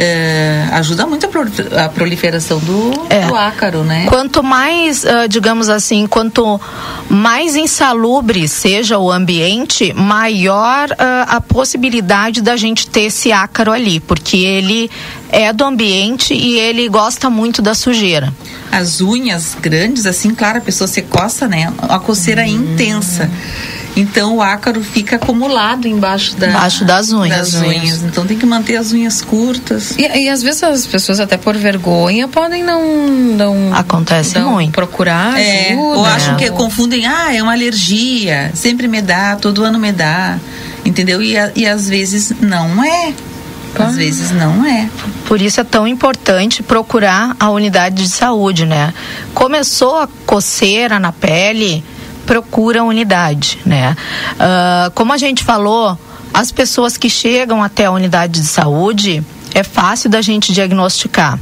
[0.00, 1.46] Eh, ajuda muito a, prol-
[1.84, 2.90] a proliferação do,
[3.28, 4.06] do ácaro, né?
[4.08, 6.60] Quanto mais, ah, digamos assim, quanto
[7.10, 13.98] mais insalubre seja o ambiente, maior ah, a possibilidade da gente ter esse ácaro ali,
[13.98, 14.88] porque ele
[15.30, 18.32] é do ambiente e ele gosta muito da sujeira.
[18.70, 21.72] As unhas grandes, assim, claro, a pessoa se coça, né?
[21.78, 22.46] A coceira Hum.
[22.74, 23.30] intensa.
[23.96, 27.52] Então o ácaro fica acumulado embaixo, da, Embaixo das unhas.
[27.52, 28.02] das unhas.
[28.04, 29.92] Então tem que manter as unhas curtas.
[29.98, 32.80] E, e às vezes as pessoas, até por vergonha, podem não.
[33.08, 34.72] não Acontece não muito.
[34.72, 35.98] Procurar É, ajuda.
[35.98, 39.90] ou acham que ou- confundem, ah, é uma alergia, sempre me dá, todo ano me
[39.90, 40.38] dá,
[40.84, 41.20] entendeu?
[41.20, 43.12] E, a- e às vezes não é.
[43.74, 44.88] Às vezes não é.
[45.26, 48.92] Por isso é tão importante procurar a unidade de saúde, né?
[49.34, 51.84] Começou a coceira na pele,
[52.26, 53.96] procura a unidade, né?
[54.38, 55.98] Ah, como a gente falou,
[56.32, 59.24] as pessoas que chegam até a unidade de saúde
[59.58, 61.38] é fácil da gente diagnosticar.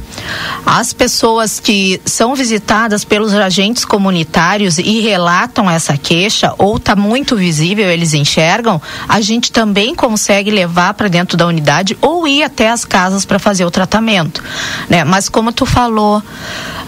[0.65, 7.35] As pessoas que são visitadas pelos agentes comunitários e relatam essa queixa, ou está muito
[7.35, 12.69] visível, eles enxergam, a gente também consegue levar para dentro da unidade ou ir até
[12.69, 14.43] as casas para fazer o tratamento.
[14.89, 15.03] Né?
[15.03, 16.21] Mas como tu falou,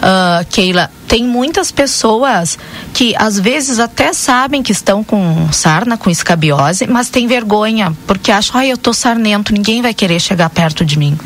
[0.02, 2.58] ah, Keila, tem muitas pessoas
[2.94, 8.32] que às vezes até sabem que estão com sarna, com escabiose, mas tem vergonha, porque
[8.32, 11.18] acham, ai, eu tô sarnento, ninguém vai querer chegar perto de mim.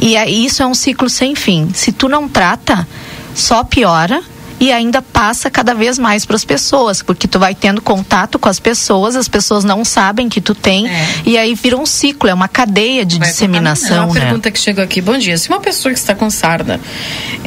[0.00, 1.68] E aí, isso é um ciclo sem fim.
[1.74, 2.86] Se tu não trata,
[3.34, 4.22] só piora
[4.60, 8.48] e ainda passa cada vez mais para as pessoas, porque tu vai tendo contato com
[8.48, 10.86] as pessoas, as pessoas não sabem que tu tem,
[11.24, 14.20] e aí vira um ciclo, é uma cadeia de É disseminação, uma né?
[14.20, 15.00] pergunta que chegou aqui.
[15.00, 15.36] Bom dia.
[15.38, 16.80] Se uma pessoa que está com sarna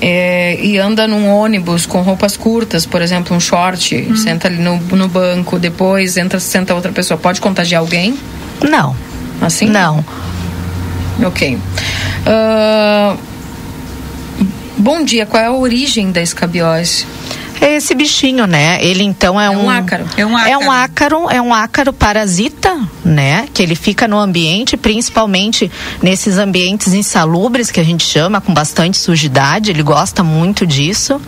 [0.01, 4.16] é, e anda num ônibus com roupas curtas, por exemplo, um short, Hum.
[4.16, 8.18] senta ali no, no banco, depois entra, senta outra pessoa, pode contagiar alguém?
[8.68, 8.95] Não.
[9.41, 9.66] Assim?
[9.66, 10.03] Não.
[11.26, 11.57] Ok.
[12.26, 13.16] Ah,
[14.82, 15.26] bom dia.
[15.26, 17.06] Qual é a origem da escabiose?
[17.62, 18.84] É esse bichinho, né?
[18.84, 20.06] Ele então é, um, ácaro.
[20.18, 22.76] É um É um ácaro, é um ácaro parasita,
[23.06, 23.48] né?
[23.54, 25.72] Que ele fica no ambiente, principalmente
[26.02, 29.70] nesses ambientes insalubres que a gente chama, com bastante sujidade.
[29.70, 31.22] Ele gosta muito disso.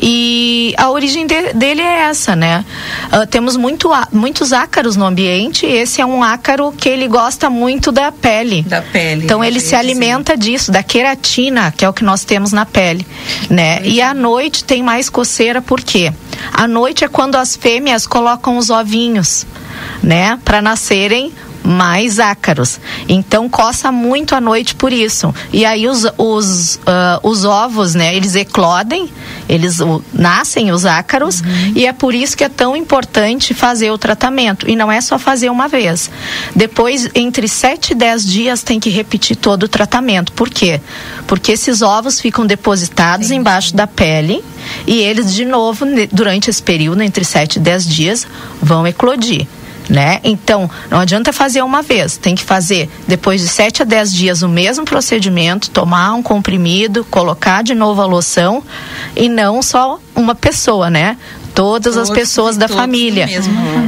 [0.00, 2.64] E a origem de, dele é essa, né?
[3.12, 5.66] Uh, temos muito, muitos ácaros no ambiente.
[5.66, 8.62] Esse é um ácaro que ele gosta muito da pele.
[8.62, 9.24] Da pele.
[9.24, 13.06] Então ele se alimenta disso, da queratina, que é o que nós temos na pele,
[13.48, 13.80] né?
[13.84, 16.12] E à noite tem mais coceira, por quê?
[16.52, 19.46] À noite é quando as fêmeas colocam os ovinhos,
[20.02, 20.38] né?
[20.44, 21.32] Para nascerem
[21.66, 22.78] mais ácaros.
[23.08, 25.34] Então coça muito à noite por isso.
[25.52, 29.10] E aí os, os, uh, os ovos, né, eles eclodem,
[29.48, 31.72] eles uh, nascem os ácaros uhum.
[31.74, 34.70] e é por isso que é tão importante fazer o tratamento.
[34.70, 36.08] E não é só fazer uma vez.
[36.54, 40.32] Depois, entre 7 e 10 dias, tem que repetir todo o tratamento.
[40.32, 40.80] Por quê?
[41.26, 43.36] Porque esses ovos ficam depositados Sim.
[43.36, 44.44] embaixo da pele
[44.86, 48.26] e eles, de novo, durante esse período, entre 7 e 10 dias,
[48.62, 49.46] vão eclodir
[49.88, 50.20] né?
[50.24, 54.42] Então, não adianta fazer uma vez, tem que fazer depois de 7 a 10 dias
[54.42, 58.62] o mesmo procedimento, tomar um comprimido, colocar de novo a loção
[59.14, 61.16] e não só uma pessoa, né?
[61.56, 63.26] Todas todos, as pessoas da família,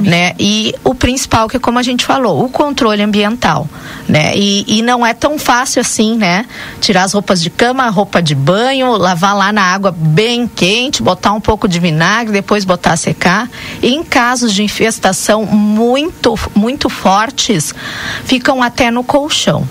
[0.02, 0.32] né?
[0.38, 3.68] E o principal que é como a gente falou, o controle ambiental,
[4.08, 4.32] né?
[4.34, 6.46] E, e não é tão fácil assim, né?
[6.80, 11.02] Tirar as roupas de cama, a roupa de banho, lavar lá na água bem quente,
[11.02, 13.50] botar um pouco de vinagre, depois botar a secar.
[13.82, 17.74] E em casos de infestação muito muito fortes,
[18.24, 19.68] ficam até no colchão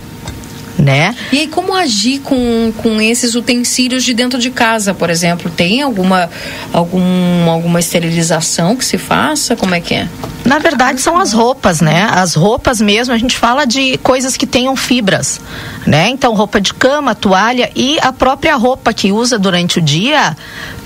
[0.78, 1.16] né?
[1.32, 5.50] E aí, como agir com, com esses utensílios de dentro de casa, por exemplo?
[5.50, 6.30] Tem alguma,
[6.72, 9.56] algum, alguma esterilização que se faça?
[9.56, 10.08] Como é que é?
[10.46, 12.08] Na verdade, são as roupas, né?
[12.12, 15.42] As roupas mesmo, a gente fala de coisas que tenham fibras,
[15.86, 16.10] né?
[16.10, 20.38] Então, roupa de cama, toalha e a própria roupa que usa durante o dia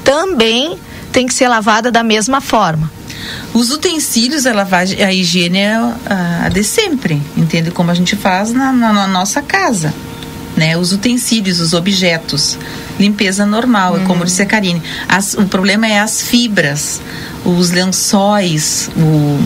[0.03, 0.77] também
[1.11, 2.89] tem que ser lavada da mesma forma.
[3.53, 7.71] Os utensílios, a lavagem, a higiene é a, a de sempre, entende?
[7.71, 9.93] Como a gente faz na, na, na nossa casa.
[10.61, 12.55] Né, os utensílios, os objetos,
[12.99, 14.05] limpeza normal, uhum.
[14.05, 14.79] como disse a Karine.
[15.09, 17.01] As, o problema é as fibras,
[17.43, 19.39] os lençóis, o,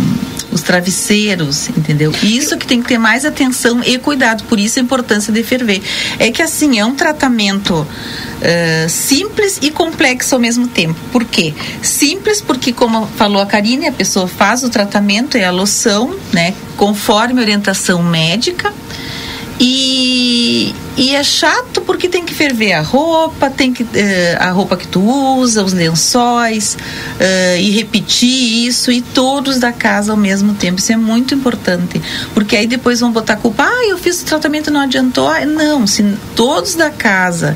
[0.52, 2.14] os travesseiros, entendeu?
[2.22, 5.82] Isso que tem que ter mais atenção e cuidado, por isso a importância de ferver.
[6.20, 11.00] É que assim, é um tratamento uh, simples e complexo ao mesmo tempo.
[11.14, 11.54] Por quê?
[11.82, 16.54] Simples porque, como falou a Karine, a pessoa faz o tratamento, é a loção, né?
[16.76, 18.74] Conforme orientação médica
[19.60, 23.88] e, e é chato porque tem que ferver a roupa, tem que uh,
[24.40, 30.12] a roupa que tu usa, os lençóis uh, e repetir isso e todos da casa
[30.12, 30.80] ao mesmo tempo.
[30.80, 32.02] Isso é muito importante,
[32.34, 33.64] porque aí depois vão botar culpa.
[33.64, 35.30] Ah, eu fiz o tratamento não adiantou.
[35.46, 36.04] Não, se
[36.36, 37.56] todos da casa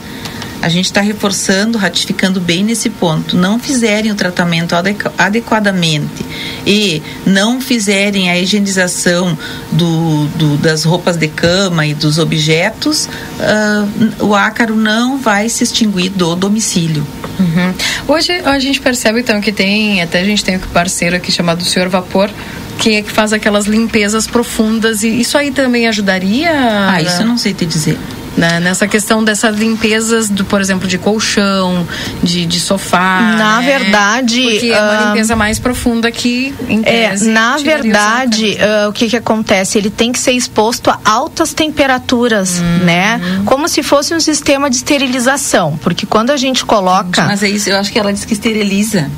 [0.61, 4.75] a gente está reforçando, ratificando bem nesse ponto, não fizerem o tratamento
[5.17, 6.25] adequadamente
[6.65, 9.37] e não fizerem a higienização
[9.71, 15.63] do, do, das roupas de cama e dos objetos, uh, o ácaro não vai se
[15.63, 17.05] extinguir do domicílio.
[17.39, 17.73] Uhum.
[18.07, 21.63] Hoje a gente percebe então que tem, até a gente tem um parceiro aqui chamado
[21.63, 22.29] Senhor Vapor,
[22.77, 26.51] que é que faz aquelas limpezas profundas e isso aí também ajudaria?
[26.51, 27.97] Ah, isso eu não sei te dizer
[28.37, 28.59] né?
[28.59, 31.87] Nessa questão dessas limpezas, do, por exemplo, de colchão,
[32.23, 33.35] de, de sofá.
[33.37, 33.65] Na né?
[33.65, 34.41] verdade.
[34.41, 38.93] Porque é uma limpeza mais profunda que, em é, tese, É, na verdade, uh, o
[38.93, 39.77] que que acontece?
[39.77, 42.85] Ele tem que ser exposto a altas temperaturas, hum.
[42.85, 43.19] né?
[43.45, 45.77] Como se fosse um sistema de esterilização.
[45.81, 47.23] Porque quando a gente coloca.
[47.23, 49.09] Mas é isso, eu acho que ela diz que esteriliza.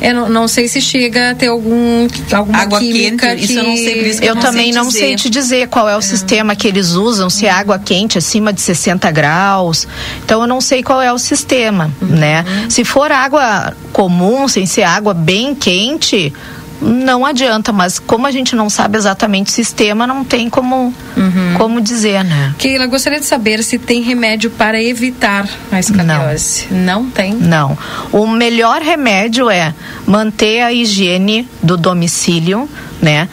[0.00, 3.52] Eu não, não, sei se chega a ter algum alguma água química quente, que...
[3.52, 5.68] isso eu não sei, por isso eu, eu não também sei não sei te dizer
[5.68, 6.02] qual é o é.
[6.02, 9.86] sistema que eles usam, se é água quente acima de 60 graus.
[10.24, 12.08] Então eu não sei qual é o sistema, uhum.
[12.08, 12.44] né?
[12.68, 16.32] Se for água comum, sem ser água bem quente,
[16.80, 21.54] não adianta, mas como a gente não sabe exatamente o sistema, não tem como, uhum.
[21.56, 22.54] como dizer, né?
[22.58, 26.68] Keila, gostaria de saber se tem remédio para evitar a escabiose.
[26.70, 27.02] Não.
[27.02, 27.34] não tem?
[27.34, 27.76] Não.
[28.12, 29.74] O melhor remédio é
[30.06, 32.68] manter a higiene do domicílio,
[33.02, 33.28] né?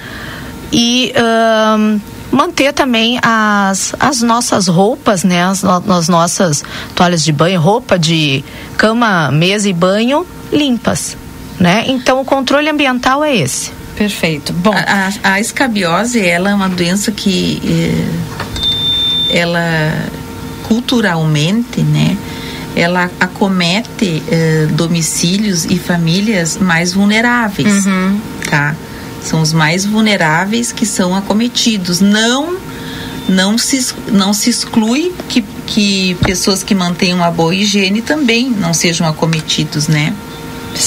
[0.72, 1.14] E
[2.32, 5.44] manter também as, as nossas roupas, né?
[5.44, 6.64] As, as nossas
[6.96, 8.44] toalhas de banho, roupa de
[8.76, 11.16] cama, mesa e banho limpas
[11.60, 11.86] né?
[11.88, 13.72] Então o controle ambiental é esse.
[13.96, 14.52] Perfeito.
[14.54, 17.62] Bom, a, a, a escabiose ela é uma doença que
[19.32, 19.94] eh, ela
[20.64, 22.18] culturalmente, né?
[22.76, 28.20] Ela acomete eh, domicílios e famílias mais vulneráveis, uhum.
[28.50, 28.76] tá?
[29.22, 32.02] São os mais vulneráveis que são acometidos.
[32.02, 32.58] Não
[33.28, 38.74] não se, não se exclui que, que pessoas que mantêm uma boa higiene também não
[38.74, 40.14] sejam acometidos, né?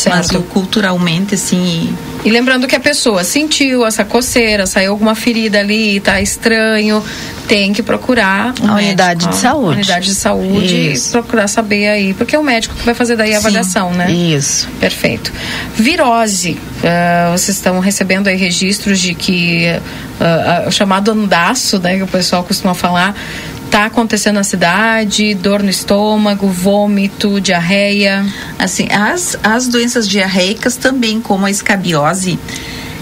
[0.07, 1.97] Mas o, culturalmente, assim.
[2.25, 7.03] E lembrando que a pessoa sentiu essa coceira, saiu alguma ferida ali, tá estranho,
[7.47, 9.77] tem que procurar a unidade médico, de saúde.
[9.77, 11.09] unidade de saúde Isso.
[11.09, 13.93] e procurar saber aí, porque é o médico que vai fazer daí a Sim, avaliação,
[13.93, 14.11] né?
[14.13, 14.69] Isso.
[14.79, 15.33] Perfeito.
[15.75, 19.67] Virose, uh, vocês estão recebendo aí registros de que
[20.21, 23.15] uh, uh, o chamado andaço, né, que o pessoal costuma falar,
[23.69, 25.35] está acontecendo na cidade?
[25.35, 28.27] Dor no estômago, vômito, diarreia?
[28.59, 32.39] Assim, as, as doenças diarreicas também, como a escabiose,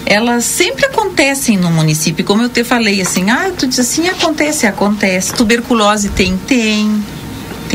[0.05, 2.25] elas sempre acontecem no município.
[2.25, 5.33] Como eu te falei, assim, ah, tu diz assim, acontece, acontece.
[5.33, 7.03] Tuberculose tem, tem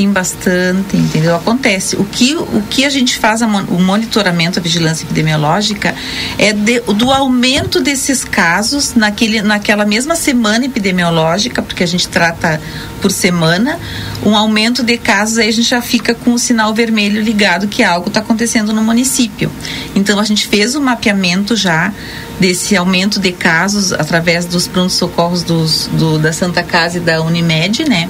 [0.02, 1.36] tem bastante, entendeu?
[1.36, 1.96] Acontece.
[1.96, 5.94] O que, o que a gente faz, o monitoramento, a vigilância epidemiológica,
[6.40, 12.60] é de, do aumento desses casos naquele, naquela mesma semana epidemiológica, porque a gente trata
[13.00, 13.80] por semana,
[14.26, 17.84] um aumento de casos, aí a gente já fica com o sinal vermelho ligado que
[17.84, 19.52] algo está acontecendo no município.
[19.96, 21.94] Então a gente fez o mapeamento já
[22.40, 28.10] desse aumento de casos através dos prontos-socorros do, da Santa Casa e da Unimed, né?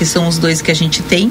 [0.00, 1.30] Que são os dois que a gente tem.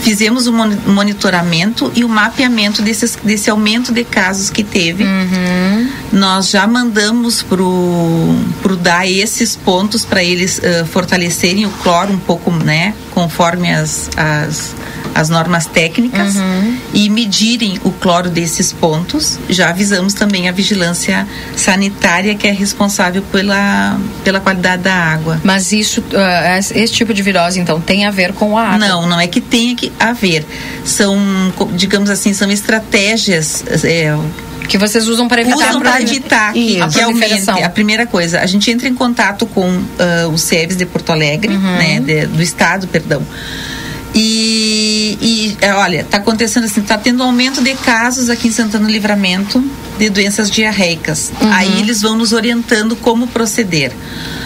[0.00, 5.04] Fizemos o monitoramento e o mapeamento desses, desse aumento de casos que teve.
[5.04, 5.90] Uhum.
[6.12, 12.18] Nós já mandamos pro, pro dar esses pontos para eles uh, fortalecerem o cloro um
[12.18, 12.92] pouco, né?
[13.12, 14.74] Conforme as, as
[15.14, 16.76] as normas técnicas uhum.
[16.92, 19.38] e medirem o cloro desses pontos.
[19.48, 21.26] Já avisamos também a vigilância
[21.56, 25.40] sanitária que é responsável pela, pela qualidade da água.
[25.44, 28.78] Mas isso, uh, esse tipo de virose, então, tem a ver com a água?
[28.78, 30.44] Não, não é que tenha que haver.
[30.84, 31.16] São,
[31.74, 33.64] digamos assim, são estratégias.
[33.84, 34.16] É,
[34.68, 38.40] que vocês usam para evitar usam para evitar que, a que aumente a primeira coisa
[38.40, 41.76] a gente entra em contato com uh, o SEVES de Porto Alegre uhum.
[41.76, 43.22] né de, do estado perdão
[44.14, 48.52] e, e é, olha, está acontecendo assim, está tendo um aumento de casos aqui em
[48.52, 49.62] Santana Livramento
[49.98, 51.32] de doenças diarreicas.
[51.40, 51.52] Uhum.
[51.52, 53.92] Aí eles vão nos orientando como proceder.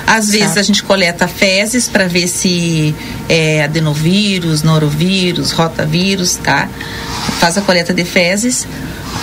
[0.06, 0.40] Às certo.
[0.40, 2.94] vezes a gente coleta fezes para ver se
[3.28, 6.68] é adenovírus, norovírus, rotavírus, tá?
[7.38, 8.66] Faz a coleta de fezes.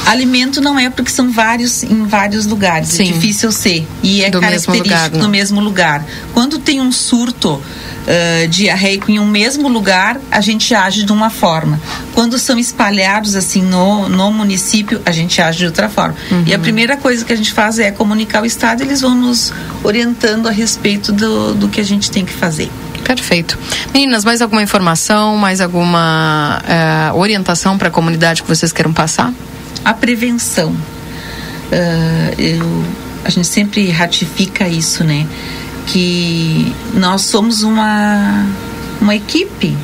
[0.05, 3.09] Alimento não é porque são vários em vários lugares, é Sim.
[3.09, 6.05] é difícil ser e é do característico mesmo lugar, no mesmo lugar.
[6.33, 11.29] Quando tem um surto uh, diarreico em um mesmo lugar, a gente age de uma
[11.29, 11.79] forma.
[12.13, 16.15] Quando são espalhados assim no, no município, a gente age de outra forma.
[16.31, 16.43] Uhum.
[16.45, 19.51] E a primeira coisa que a gente faz é comunicar o Estado, eles vão nos
[19.83, 22.69] orientando a respeito do, do que a gente tem que fazer.
[23.03, 23.57] Perfeito.
[23.93, 26.61] Meninas, mais alguma informação, mais alguma
[27.13, 29.31] uh, orientação para a comunidade que vocês queiram passar?
[29.85, 30.71] A prevenção.
[30.71, 32.83] Uh, eu,
[33.23, 35.25] a gente sempre ratifica isso, né?
[35.85, 38.45] que nós somos uma,
[38.99, 39.75] uma equipe.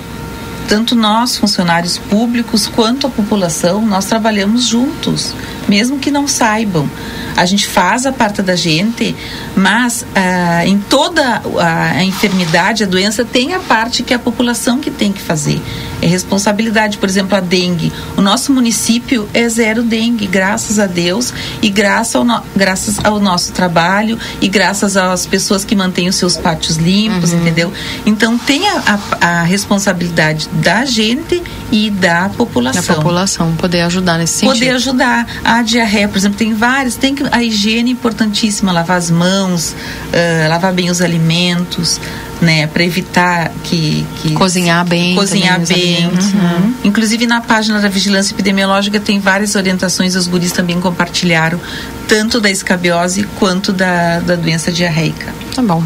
[0.67, 5.33] Tanto nós, funcionários públicos, quanto a população, nós trabalhamos juntos,
[5.67, 6.89] mesmo que não saibam
[7.35, 9.15] a gente faz a parte da gente,
[9.55, 14.79] mas ah, em toda a, enfermidade, a doença, tem a parte que é a população
[14.79, 15.61] que tem que fazer.
[16.01, 17.93] É responsabilidade, por exemplo, a dengue.
[18.17, 23.19] O nosso município é zero dengue, graças a Deus, e graças ao, no, graças ao
[23.19, 27.39] nosso trabalho, e graças às pessoas que mantêm os seus pátios limpos, uhum.
[27.39, 27.73] entendeu?
[28.05, 31.41] Então tem a, a, a, responsabilidade da gente
[31.71, 32.81] e da população.
[32.81, 34.53] Da população, poder ajudar nesse sentido.
[34.53, 35.25] Poder ajudar.
[35.43, 39.71] A diarreia, por exemplo, tem várias, tem que a higiene é importantíssima, lavar as mãos,
[39.71, 41.99] uh, lavar bem os alimentos,
[42.41, 46.07] né, para evitar que, que, cozinhar bem, cozinhar bem.
[46.07, 46.73] Uhum.
[46.83, 51.59] Inclusive na página da vigilância epidemiológica tem várias orientações, os guris também compartilharam
[52.07, 55.33] tanto da escabiose quanto da, da doença diarreica.
[55.55, 55.83] Tá bom.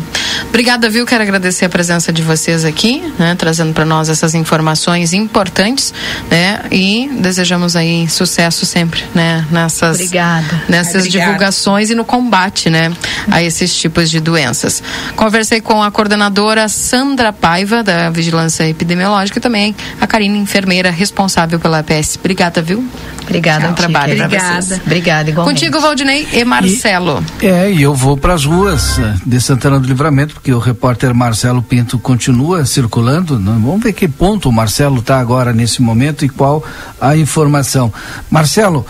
[0.49, 1.06] Obrigada, viu?
[1.06, 5.94] Quero agradecer a presença de vocês aqui, né, trazendo para nós essas informações importantes,
[6.30, 6.61] né?
[6.72, 10.64] E desejamos aí sucesso sempre, né, nessas Obrigada.
[10.68, 11.26] nessas Obrigada.
[11.26, 12.91] divulgações e no combate, né,
[13.30, 14.82] a esses tipos de doenças.
[15.15, 21.59] Conversei com a coordenadora Sandra Paiva da Vigilância Epidemiológica e também a Karine, enfermeira responsável
[21.59, 22.17] pela APS.
[22.19, 22.84] Obrigada, viu?
[23.23, 24.13] Obrigada, Bom trabalho.
[24.13, 24.81] Obrigada.
[24.85, 25.59] Obrigada, igualmente.
[25.59, 27.23] Contigo, Valdinei e Marcelo.
[27.41, 30.59] E, é, e eu vou para as ruas eh, de Santana do Livramento, porque o
[30.59, 33.39] repórter Marcelo Pinto continua circulando.
[33.39, 36.63] Vamos ver que ponto o Marcelo está agora nesse momento e qual
[37.01, 37.91] a informação.
[38.30, 38.85] Marcelo,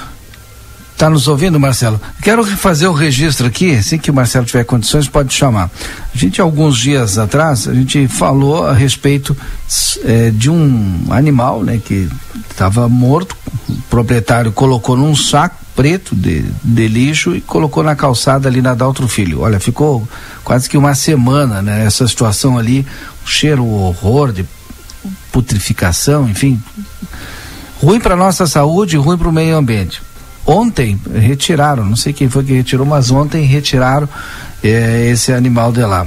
[0.96, 2.00] Está nos ouvindo, Marcelo?
[2.22, 5.70] Quero fazer o registro aqui, assim que o Marcelo tiver condições, pode chamar.
[6.14, 9.36] A gente, alguns dias atrás, a gente falou a respeito
[10.06, 12.08] é, de um animal, né, que
[12.50, 13.36] estava morto,
[13.68, 18.74] o proprietário colocou num saco preto de, de lixo e colocou na calçada ali na
[18.74, 19.42] Daltro Filho.
[19.42, 20.08] Olha, ficou
[20.46, 22.88] quase que uma semana, né, essa situação ali,
[23.22, 24.46] um cheiro, um horror de
[25.30, 26.58] putrificação, enfim,
[27.82, 30.05] ruim para nossa saúde, ruim para o meio ambiente.
[30.46, 34.08] Ontem retiraram, não sei quem foi que retirou, mas ontem retiraram
[34.64, 36.06] é, esse animal de lá.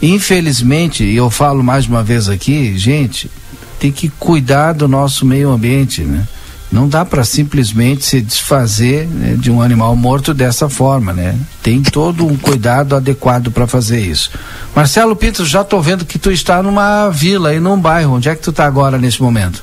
[0.00, 3.30] Infelizmente, e eu falo mais uma vez aqui, gente,
[3.78, 6.26] tem que cuidar do nosso meio ambiente, né?
[6.72, 11.36] Não dá para simplesmente se desfazer né, de um animal morto dessa forma, né?
[11.62, 14.30] Tem todo um cuidado adequado para fazer isso.
[14.74, 18.14] Marcelo Pinto, já estou vendo que tu está numa vila e num bairro.
[18.14, 19.62] Onde é que tu está agora nesse momento?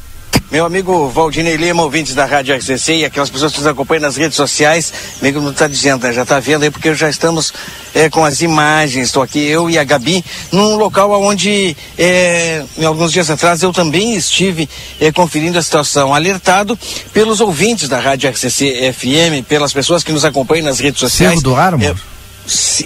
[0.51, 4.17] Meu amigo Valdinei Lima, ouvintes da Rádio RCC e aquelas pessoas que nos acompanham nas
[4.17, 6.11] redes sociais, amigo não está dizendo, né?
[6.11, 7.53] já está vendo aí, porque já estamos
[7.93, 9.09] é, com as imagens.
[9.09, 13.71] Estou aqui, eu e a Gabi, num local onde, é, em alguns dias atrás, eu
[13.71, 14.67] também estive
[14.99, 16.76] é, conferindo a situação, alertado
[17.13, 21.34] pelos ouvintes da Rádio RCC FM, pelas pessoas que nos acompanham nas redes sociais.
[21.34, 21.95] Cerro do Ármor?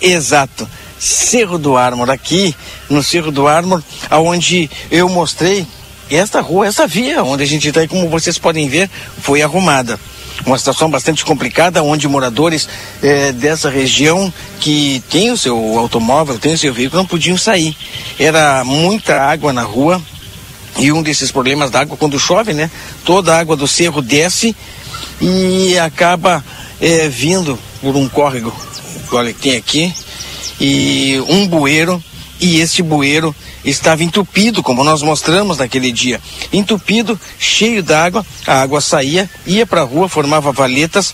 [0.01, 0.67] É, exato.
[0.99, 2.53] Cerro do Ármor, aqui
[2.89, 5.65] no Cerro do Ármor, aonde eu mostrei
[6.09, 8.89] esta rua, essa via onde a gente está, como vocês podem ver,
[9.21, 9.99] foi arrumada.
[10.45, 12.67] Uma situação bastante complicada, onde moradores
[13.01, 17.75] eh, dessa região que tem o seu automóvel, tem o seu veículo, não podiam sair.
[18.19, 20.01] Era muita água na rua
[20.77, 22.69] e um desses problemas da água, quando chove, né?
[23.05, 24.55] Toda a água do cerro desce
[25.21, 26.43] e acaba
[26.81, 28.53] eh, vindo por um córrego,
[29.11, 29.93] olha que tem aqui,
[30.59, 32.03] e um bueiro,
[32.39, 36.19] e este bueiro estava entupido, como nós mostramos naquele dia.
[36.51, 41.13] Entupido, cheio d'água, a água saía, ia para a rua, formava valetas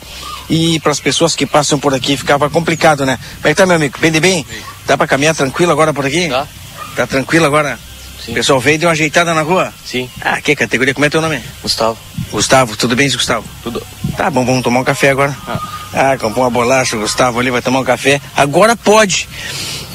[0.50, 3.18] e para as pessoas que passam por aqui ficava complicado, né?
[3.38, 3.98] Como é que tá, meu amigo?
[4.00, 4.46] Bem de bem?
[4.86, 6.28] Dá para caminhar tranquilo agora por aqui?
[6.28, 6.48] Tá.
[6.96, 7.80] Tá tranquilo agora?
[8.26, 8.32] Sim.
[8.32, 9.74] O pessoal veio e deu uma ajeitada na rua?
[9.86, 10.10] Sim.
[10.22, 10.94] Ah, que categoria?
[10.94, 11.42] Como é teu nome?
[11.62, 12.09] Gustavo.
[12.32, 13.46] Gustavo, tudo bem, Gustavo?
[13.64, 13.82] Tudo.
[14.16, 15.36] Tá bom, vamos tomar um café agora.
[15.48, 15.60] Ah,
[15.94, 18.22] ah comprou uma bolacha, o Gustavo ali vai tomar um café.
[18.36, 19.28] Agora pode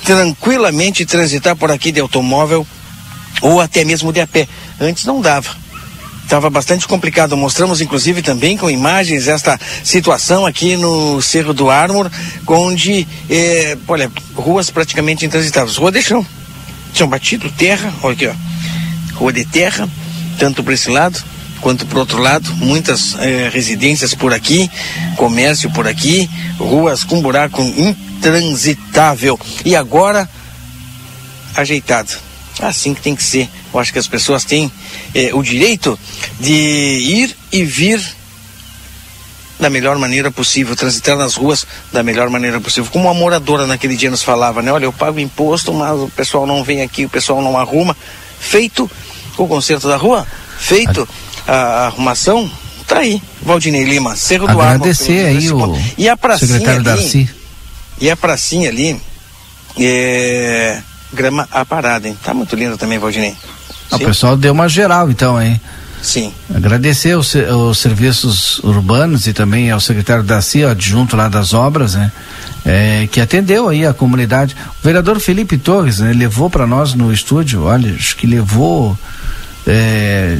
[0.05, 2.67] tranquilamente transitar por aqui de automóvel
[3.41, 4.49] ou até mesmo de a pé.
[4.81, 5.49] Antes não dava.
[6.25, 7.37] Estava bastante complicado.
[7.37, 12.11] Mostramos, inclusive, também com imagens esta situação aqui no Cerro do Ármor,
[12.47, 15.77] onde, é, olha, ruas praticamente intransitáveis.
[15.77, 16.27] Rua de chão.
[16.93, 18.33] Tinham batido terra, olha aqui, ó.
[19.19, 19.89] Rua de terra,
[20.39, 21.23] tanto para esse lado
[21.61, 22.53] quanto para outro lado.
[22.57, 24.71] Muitas é, residências por aqui,
[25.17, 26.29] comércio por aqui,
[26.59, 29.39] ruas com buraco intransitável.
[29.65, 30.29] E agora,
[31.57, 32.13] ajeitado.
[32.61, 33.49] Assim que tem que ser.
[33.73, 34.71] Eu acho que as pessoas têm
[35.13, 35.99] eh, o direito
[36.39, 38.01] de ir e vir
[39.59, 42.91] da melhor maneira possível, transitar nas ruas da melhor maneira possível.
[42.93, 44.73] Como a moradora naquele dia nos falava, né?
[44.73, 47.97] Olha, eu pago imposto, mas o pessoal não vem aqui, o pessoal não arruma.
[48.39, 48.91] Feito
[49.37, 50.27] o conserto da rua,
[50.59, 51.09] feito
[51.47, 52.51] a, a arrumação,
[52.87, 53.23] tá aí.
[53.43, 54.75] Valdinei Lima, Cerro do Arma.
[54.75, 57.31] Agradecer aí o e a pracinha secretário ali, Darcy.
[58.01, 59.01] E a pracinha ali,
[59.79, 60.81] é
[61.13, 62.17] grama aparada, hein?
[62.23, 63.35] Tá muito lindo também, Valdinei.
[63.91, 65.61] O pessoal deu uma geral então, hein?
[66.03, 66.33] Sim.
[66.55, 71.95] Agradecer os, os serviços urbanos e também ao secretário da CIA, adjunto lá das obras,
[71.95, 72.13] né?
[72.65, 74.55] É, que atendeu aí a comunidade.
[74.81, 78.99] O vereador Felipe Torres, né, levou para nós no estúdio, olha, acho que levou
[79.67, 80.39] é,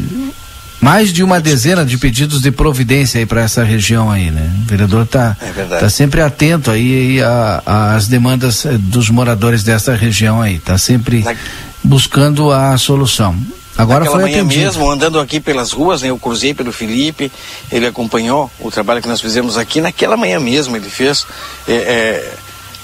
[0.85, 4.53] mais de uma dezena de pedidos de providência aí para essa região aí, né?
[4.63, 7.21] O vereador está é tá sempre atento aí
[7.65, 11.35] às demandas eh, dos moradores dessa região aí, está sempre Na...
[11.83, 13.35] buscando a solução.
[13.79, 14.63] Agora Naquela foi manhã atendido.
[14.63, 17.33] mesmo, andando aqui pelas ruas, né, eu cruzei pelo Felipe,
[17.73, 19.81] ele acompanhou o trabalho que nós fizemos aqui.
[19.81, 21.27] Naquela manhã mesmo ele fez
[21.67, 22.33] é, é,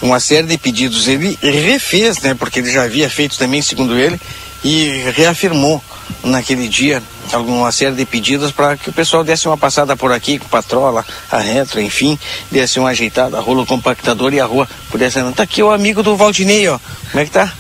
[0.01, 1.07] uma série de pedidos.
[1.07, 4.19] Ele refez, né, porque ele já havia feito também, segundo ele,
[4.63, 5.83] e reafirmou
[6.25, 10.39] naquele dia alguma série de pedidos para que o pessoal desse uma passada por aqui
[10.39, 12.19] com patrola, a retro, enfim,
[12.51, 15.33] desse uma ajeitada, a rolo compactador e a rua pudesse andar.
[15.33, 16.79] Tá aqui o amigo do Valdinei, ó.
[17.11, 17.53] Como é que tá?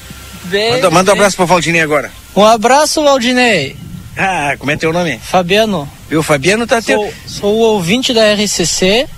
[0.45, 2.11] Bem, manda, manda um abraço pro Valdinei agora.
[2.35, 3.77] Um abraço, Valdinei.
[4.17, 5.19] Ah, como é teu nome?
[5.23, 5.89] Fabiano.
[6.11, 7.15] O Fabiano tá sou, teu...
[7.27, 9.09] sou o ouvinte da RCC,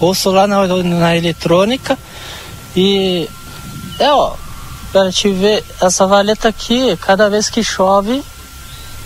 [0.00, 1.98] ouço lá na, na eletrônica
[2.74, 3.28] e
[3.98, 4.34] é ó,
[4.94, 8.22] para te ver, essa valeta aqui, cada vez que chove,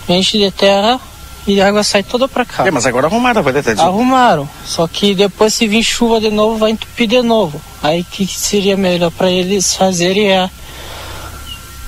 [0.07, 0.99] enche de terra
[1.47, 2.67] e a água sai toda para cá.
[2.67, 6.29] É, mas agora arrumaram a valeta de Arrumaram, só que depois se vir chuva de
[6.29, 7.59] novo, vai entupir de novo.
[7.81, 10.47] Aí que seria melhor para eles fazerem é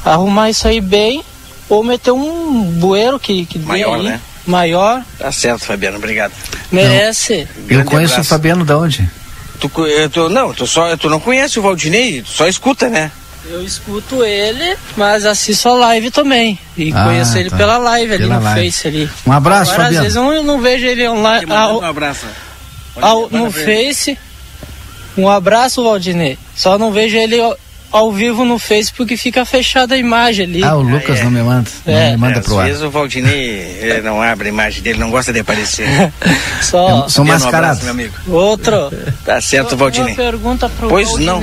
[0.03, 1.23] arrumar isso aí bem
[1.69, 4.21] ou meter um bueiro que, que maior, aí, né?
[4.47, 5.03] Maior.
[5.19, 6.33] Tá certo, Fabiano, obrigado.
[6.71, 7.47] Merece.
[7.69, 8.27] Não, eu conheço abraço.
[8.27, 9.07] o Fabiano da onde?
[9.59, 9.69] Tu,
[10.11, 13.11] tu, não, tu, só, tu não conhece o Valdinei, tu só escuta, né?
[13.49, 16.59] Eu escuto ele, mas assisto a live também.
[16.77, 17.57] E ah, conheço ele tá.
[17.57, 18.71] pela live ali pela no live.
[18.71, 19.09] Face ali.
[19.25, 20.05] Um abraço, Agora, Fabiano.
[20.07, 21.51] Às vezes eu não, não vejo ele online.
[21.51, 22.25] Ao, um abraço.
[23.01, 24.17] Ao, no Face.
[25.17, 26.37] Um abraço, Valdinei.
[26.55, 27.37] Só não vejo ele
[27.91, 30.63] ao vivo no Facebook fica fechada a imagem ali.
[30.63, 31.23] Ah, o Lucas é.
[31.23, 31.69] não me manda.
[31.85, 32.11] Não É.
[32.11, 32.67] me manda Às pro ar.
[32.67, 35.87] vezes o Valdinei não abre a imagem dele, não gosta de aparecer.
[36.61, 38.13] Só São Dê um abraço, meu amigo.
[38.29, 38.91] outro.
[39.25, 40.15] Tá certo, Uma Valdinei.
[40.15, 41.41] pergunta pro Pois não.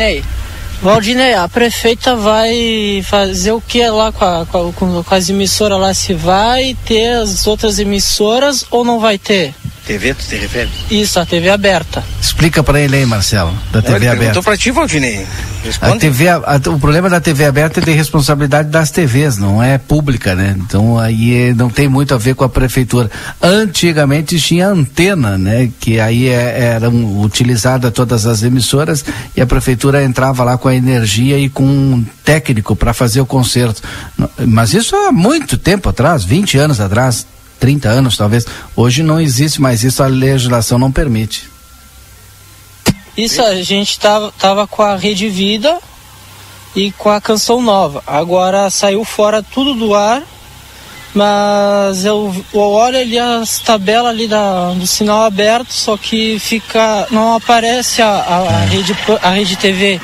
[0.83, 1.35] Valdinei.
[1.35, 5.93] A prefeita vai fazer o que lá com a- com- com as emissoras lá?
[5.93, 9.55] Se vai ter as outras emissoras ou não vai ter?
[9.89, 10.69] TV, tu te refere?
[10.91, 12.05] Isso, a TV aberta.
[12.21, 14.19] Explica pra ele aí, Marcelo, da TV ele aberta.
[14.21, 15.23] perguntou pra ti, Valdinei.
[15.63, 15.99] A Responde.
[15.99, 19.79] TV, a- a- o problema da TV aberta é de responsabilidade das TVs, não é
[19.79, 20.55] pública, né?
[20.59, 23.11] Então aí eh, não tem muito a ver com a prefeitura.
[23.41, 25.71] Antigamente tinha antena, né?
[25.81, 29.05] Que aí é, eram utilizadas todas as emissoras
[29.37, 33.27] e a prefeitura entrava lá com a energia e com um técnico para fazer o
[33.27, 33.83] concerto.
[34.47, 37.27] Mas isso há muito tempo atrás, 20 anos atrás,
[37.59, 38.47] 30 anos talvez.
[38.77, 41.49] Hoje não existe mais isso, a legislação não permite.
[43.17, 45.79] Isso, a gente tava, tava com a Rede Vida
[46.77, 48.03] e com a Canção Nova.
[48.07, 50.23] Agora saiu fora tudo do ar,
[51.13, 57.09] mas eu, eu olho ali as tabelas ali da, do sinal aberto, só que fica.
[57.11, 60.01] não aparece a, a, a rede, pa- a rede TV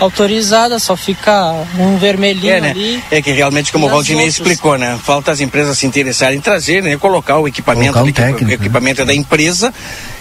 [0.00, 2.70] autorizada, só fica um vermelhinho É, né?
[2.70, 3.02] ali.
[3.10, 4.98] É que realmente, como o Valdinei explicou, né?
[5.02, 6.96] Falta as empresas se interessarem em trazer, né?
[6.96, 9.72] Colocar o equipamento Colocar um ali, que técnico, o equipamento é da empresa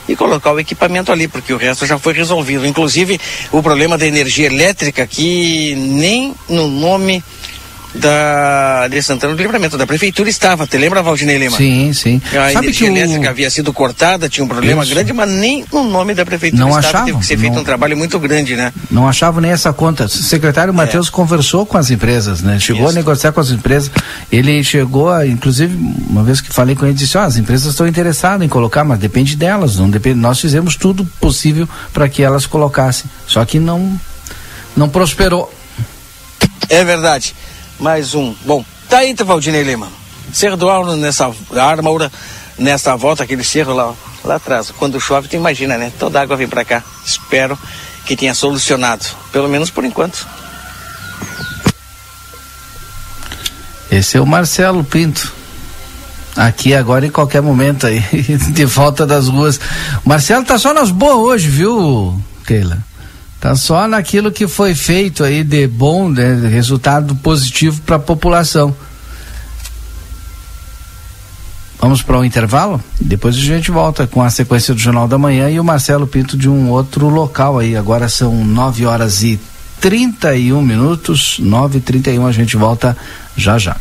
[0.07, 2.65] e colocar o equipamento ali, porque o resto já foi resolvido.
[2.65, 3.19] Inclusive,
[3.51, 7.23] o problema da energia elétrica que nem no nome
[7.93, 10.67] da de Santana do Livramento, da prefeitura estava.
[10.67, 11.57] Te lembra, Valdinei Lima?
[11.57, 12.21] Sim, sim.
[12.27, 14.93] A Sabe energia que o- elétrica havia sido cortada, tinha um problema Isso.
[14.93, 16.87] grande, mas nem no nome da prefeitura Não estava.
[16.87, 18.71] achavam, Teve que ser feito não- um trabalho muito grande, né?
[18.91, 20.05] Não achava nem essa conta.
[20.05, 22.59] O secretário Matheus conversou com as empresas, né?
[22.59, 23.91] Chegou a negociar com as empresas.
[24.31, 25.75] Ele chegou a, inclusive,
[26.09, 28.99] uma vez que falei com ele, disse: ó, as empresas estão interessadas em colocar, mas
[28.99, 29.77] depende delas.
[29.77, 30.19] Não depende.
[30.19, 33.05] Nós fizemos tudo possível para que elas colocassem.
[33.25, 33.99] Só que não,
[34.75, 35.51] não prosperou.
[36.69, 37.33] É verdade.
[37.79, 38.35] Mais um.
[38.45, 39.87] Bom, tá aí, então, Valdinei Lima.
[40.33, 42.11] Cerro do Armo nessa Ármora,
[42.57, 43.93] nessa volta, aquele cerro lá,
[44.23, 44.71] lá atrás.
[44.71, 45.91] Quando chove, tu imagina, né?
[45.97, 46.83] Toda água vem pra cá.
[47.05, 47.57] Espero
[48.05, 49.05] que tenha solucionado.
[49.31, 50.27] Pelo menos por enquanto.
[53.89, 55.33] Esse é o Marcelo Pinto.
[56.35, 57.99] Aqui agora em qualquer momento aí,
[58.53, 59.59] de volta das ruas.
[60.05, 62.88] Marcelo tá só nas boas hoje, viu, Keila?
[63.39, 67.99] Tá só naquilo que foi feito aí de bom, né, de resultado positivo para a
[67.99, 68.75] população.
[71.79, 72.83] Vamos para o intervalo?
[72.99, 76.37] Depois a gente volta com a sequência do Jornal da Manhã e o Marcelo Pinto
[76.37, 77.77] de um outro local aí.
[77.77, 79.39] Agora são 9 horas e
[79.79, 81.37] 31 minutos.
[81.39, 82.97] 9 e 31 a gente volta
[83.37, 83.77] já já.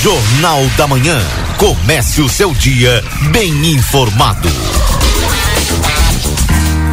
[0.00, 1.20] Jornal da Manhã.
[1.58, 4.48] Comece o seu dia bem informado.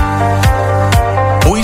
[0.00, 0.59] O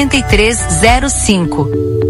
[0.00, 2.09] 8305.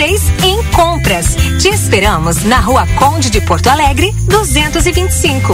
[0.03, 1.35] em compras.
[1.61, 5.53] Te esperamos na Rua Conde de Porto Alegre, 225.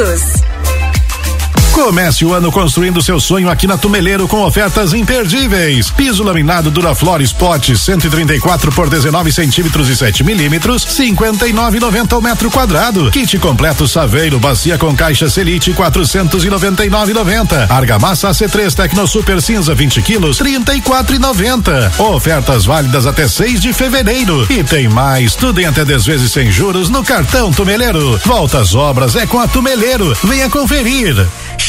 [0.00, 0.79] todos.
[1.80, 5.90] Comece o ano construindo seu sonho aqui na Tumeleiro com ofertas imperdíveis.
[5.90, 13.10] Piso laminado Duraflor Spot 134 por 19 centímetros e 7 milímetros, 59,90 o metro quadrado.
[13.10, 17.70] Kit completo Saveiro, bacia com caixa Selite 499,90.
[17.70, 21.98] Argamassa AC3 Tecno Super Cinza 20 quilos, 34,90.
[21.98, 24.46] Ofertas válidas até 6 de fevereiro.
[24.52, 28.20] E tem mais, tudo em até 10 vezes sem juros no cartão Tumeleiro.
[28.26, 30.14] Volta às obras é com a Tumeleiro.
[30.22, 31.26] Venha conferir.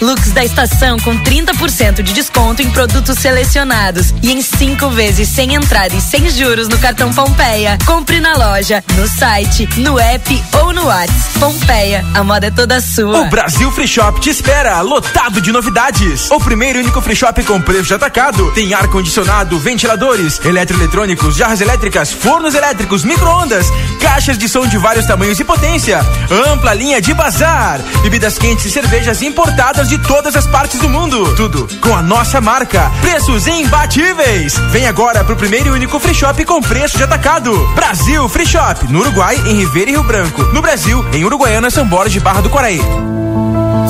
[0.00, 5.54] Looks da estação com 30% de desconto em produtos selecionados e em cinco vezes sem
[5.54, 7.78] entrada e sem juros no cartão Pompeia.
[7.86, 11.38] Compre na loja, no site, no app ou no WhatsApp.
[11.38, 13.20] Pompeia, a moda é toda sua.
[13.20, 16.30] O Brasil Free Shop te espera, lotado de novidades.
[16.32, 18.50] O primeiro e único free shop com preço de atacado.
[18.52, 23.66] Tem ar-condicionado, ventiladores, eletroeletrônicos, jarras elétricas, fornos elétricos, micro-ondas,
[24.00, 26.00] caixas de som de vários tamanhos e potência,
[26.48, 29.43] ampla linha de bazar, bebidas quentes e cervejas importadas
[29.88, 31.34] de todas as partes do mundo.
[31.36, 32.90] Tudo com a nossa marca.
[33.00, 34.54] Preços imbatíveis.
[34.70, 37.52] Vem agora pro primeiro e único free shop com preço de atacado.
[37.74, 40.42] Brasil Free Shop, no Uruguai, em Ribeira e Rio Branco.
[40.52, 42.80] No Brasil, em Uruguaiana, São Borges de Barra do Quaraí.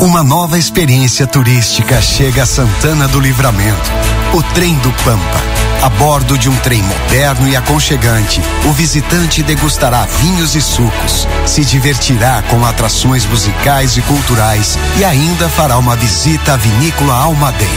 [0.01, 3.91] Uma nova experiência turística chega a Santana do Livramento.
[4.35, 5.43] O Trem do Pampa.
[5.81, 11.65] A bordo de um trem moderno e aconchegante, o visitante degustará vinhos e sucos, se
[11.65, 17.73] divertirá com atrações musicais e culturais e ainda fará uma visita à vinícola Almadeira.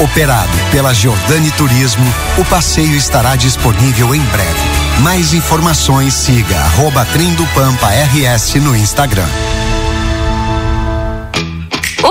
[0.00, 2.04] Operado pela Giordani Turismo,
[2.36, 5.00] o passeio estará disponível em breve.
[5.00, 9.28] Mais informações siga arroba Trem do Pampa RS no Instagram.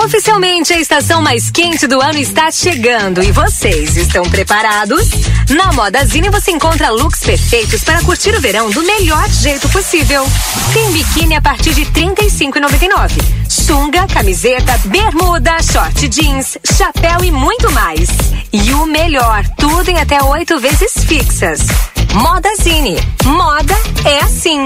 [0.04, 5.08] Oficialmente, a estação mais quente do ano está chegando e vocês estão preparados?
[5.50, 10.26] Na Modazine você encontra looks perfeitos para curtir o verão do melhor jeito possível.
[10.74, 13.12] Tem biquíni a partir de R$ 35,99.
[13.48, 18.10] Sunga, camiseta, bermuda, short jeans, chapéu e muito mais.
[18.52, 21.62] E o melhor, tudo em até oito vezes fixas.
[22.16, 22.98] Modazine.
[23.24, 24.66] Moda é assim.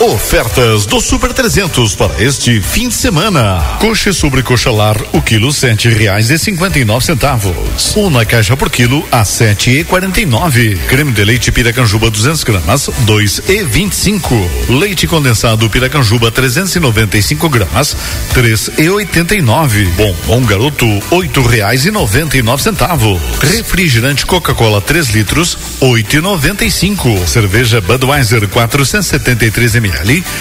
[0.00, 3.60] Ofertas do Super 300 para este fim de semana.
[3.80, 7.96] Coxa sobre coxa lar, o quilo sete reais e cinquenta e nove centavos.
[7.96, 10.76] Uma caixa por quilo a sete e quarenta e nove.
[10.86, 14.36] Creme de leite Piracanjuba 200 gramas, dois e vinte e cinco.
[14.68, 17.96] Leite condensado Piracanjuba 395 gramas,
[18.32, 19.84] três e oitenta e nove.
[19.96, 23.20] Bombom garoto, oito reais e noventa e nove centavos.
[23.40, 27.08] Refrigerante Coca-Cola 3 litros, oito e noventa e cinco.
[27.26, 29.87] Cerveja Budweiser 473 ml,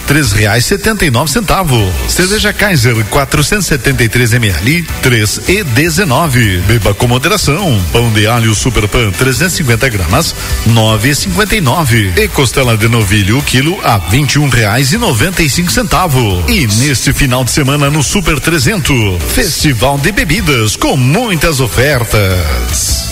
[0.05, 1.93] três reais setenta e nove centavos.
[2.07, 6.57] Cerveja Kaiser 473 ml, três e dezenove.
[6.67, 7.81] Beba com moderação.
[7.91, 12.11] Pão de alho Super Pan 350 gramas, nove e cinquenta e nove.
[12.15, 16.43] E costela de novilho quilo a vinte e um reais e noventa e cinco centavos.
[16.49, 23.07] E neste final de semana no Super 300, Festival de Bebidas com muitas ofertas.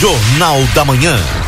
[0.00, 1.43] Jornal da Manhã.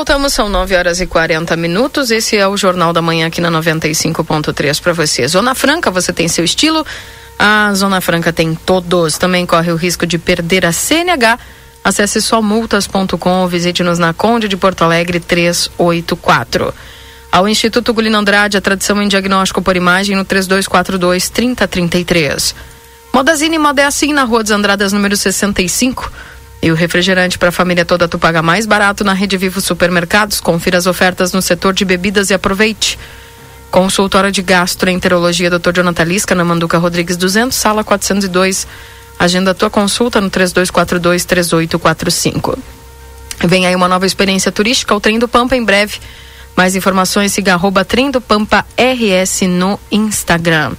[0.00, 2.10] Voltamos, são 9 horas e 40 minutos.
[2.10, 5.28] Esse é o Jornal da Manhã aqui na 95.3 para você.
[5.28, 6.86] Zona Franca, você tem seu estilo.
[7.38, 9.18] A Zona Franca tem todos.
[9.18, 11.38] Também corre o risco de perder a CNH.
[11.84, 16.72] Acesse somultas.com ou visite-nos na Conde de Porto Alegre 384.
[17.30, 22.54] Ao Instituto Gulino Andrade, a tradição em diagnóstico por imagem no 3242 3033.
[23.12, 26.10] Modazine Moda é assim na Rua dos Andradas, número 65.
[26.62, 30.40] E o refrigerante para a família toda tu paga mais barato na Rede Vivo Supermercados.
[30.40, 32.98] Confira as ofertas no setor de bebidas e aproveite.
[33.70, 35.72] Consultório de Gastroenterologia Dr.
[35.76, 38.66] Jonathan Lisca, na Manduca Rodrigues 200, sala 402.
[39.18, 42.58] Agenda tua consulta no 3242 3845.
[43.44, 45.98] Vem aí uma nova experiência turística, o Trem do Pampa em breve.
[46.56, 50.72] Mais informações, siga arroba Trem do Pampa RS no Instagram.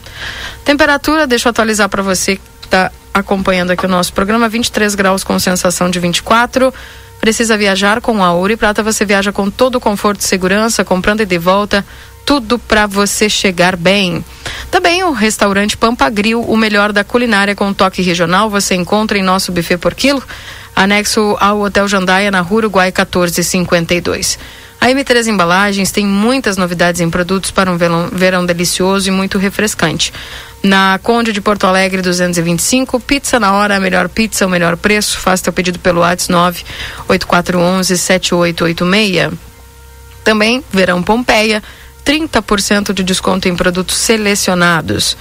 [0.64, 5.24] Temperatura, deixa eu atualizar para você que está acompanhando aqui o nosso programa, 23 graus
[5.24, 6.74] com sensação de 24.
[7.20, 10.84] Precisa viajar com a Ouro e Prata, você viaja com todo o conforto e segurança,
[10.84, 11.86] comprando e de volta,
[12.26, 14.26] tudo para você chegar bem.
[14.72, 19.24] Também o restaurante Pampa Grill, o melhor da culinária com toque regional, você encontra em
[19.24, 20.24] nosso buffet por quilo,
[20.76, 24.40] anexo ao Hotel Jandaia na Rua Uruguai 1452.
[24.82, 29.38] A M3 Embalagens tem muitas novidades em produtos para um verão, verão delicioso e muito
[29.38, 30.12] refrescante.
[30.64, 35.20] Na Conde de Porto Alegre 225, pizza na hora, a melhor pizza, o melhor preço.
[35.20, 39.32] Faça teu pedido pelo WhatsApp 98411 7886.
[40.24, 41.62] Também Verão Pompeia,
[42.04, 45.16] 30% de desconto em produtos selecionados.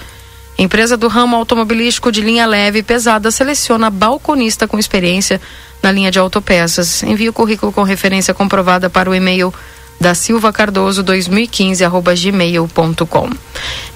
[0.60, 5.40] Empresa do ramo automobilístico de linha leve e pesada seleciona balconista com experiência
[5.82, 7.02] na linha de autopeças.
[7.02, 9.54] Envie o currículo com referência comprovada para o e-mail
[9.98, 13.30] da Silva Cardoso 2015 arroba gmail.com.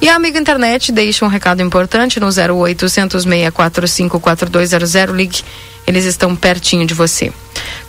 [0.00, 5.44] E a amiga internet deixa um recado importante no 0800 645 4200 ligue.
[5.86, 7.30] Eles estão pertinho de você.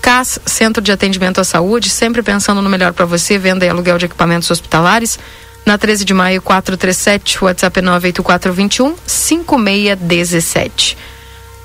[0.02, 3.97] CAS, Centro de Atendimento à Saúde, sempre pensando no melhor para você, venda e aluguel
[3.97, 5.18] de equipamentos hospitalares.
[5.66, 10.98] Na 13 de maio, 437, WhatsApp 98421 5617.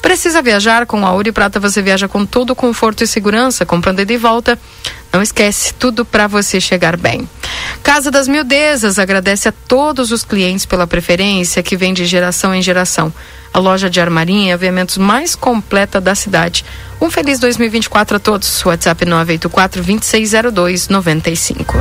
[0.01, 1.61] Precisa viajar com a Ouro Prata?
[1.61, 4.59] Você viaja com todo conforto e segurança, comprando ida e volta.
[5.13, 7.29] Não esquece, tudo para você chegar bem.
[7.83, 12.63] Casa das Mildezas agradece a todos os clientes pela preferência que vem de geração em
[12.63, 13.13] geração.
[13.53, 16.65] A loja de armarinha e aviamentos mais completa da cidade.
[17.01, 18.65] Um feliz 2024 a todos.
[18.65, 21.77] WhatsApp 984 2602 95.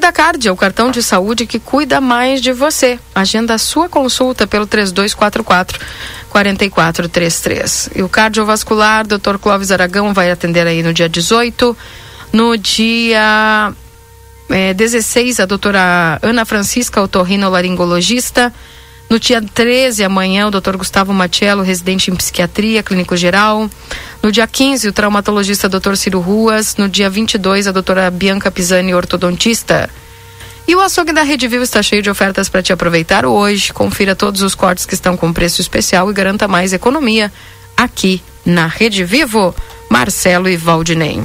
[0.00, 2.98] O VidaCard é o cartão de saúde que cuida mais de você.
[3.14, 5.78] Agenda a sua consulta pelo 3244
[6.30, 7.90] 4433.
[7.94, 9.36] E o cardiovascular, Dr.
[9.38, 11.76] Clóvis Aragão vai atender aí no dia 18.
[12.32, 13.74] No dia
[14.48, 18.54] é, 16, a doutora Ana Francisca, otorrinolaringologista.
[19.10, 20.76] No dia 13, amanhã, o Dr.
[20.76, 23.68] Gustavo Matiello, residente em psiquiatria, clínico geral.
[24.22, 25.96] No dia 15, o traumatologista Dr.
[25.96, 26.76] Ciro Ruas.
[26.76, 29.90] No dia 22, a doutora Bianca Pisani, ortodontista.
[30.68, 33.72] E o açougue da Rede Vivo está cheio de ofertas para te aproveitar hoje.
[33.72, 37.32] Confira todos os cortes que estão com preço especial e garanta mais economia
[37.76, 39.52] aqui na Rede Vivo.
[39.88, 41.20] Marcelo e Valdinei.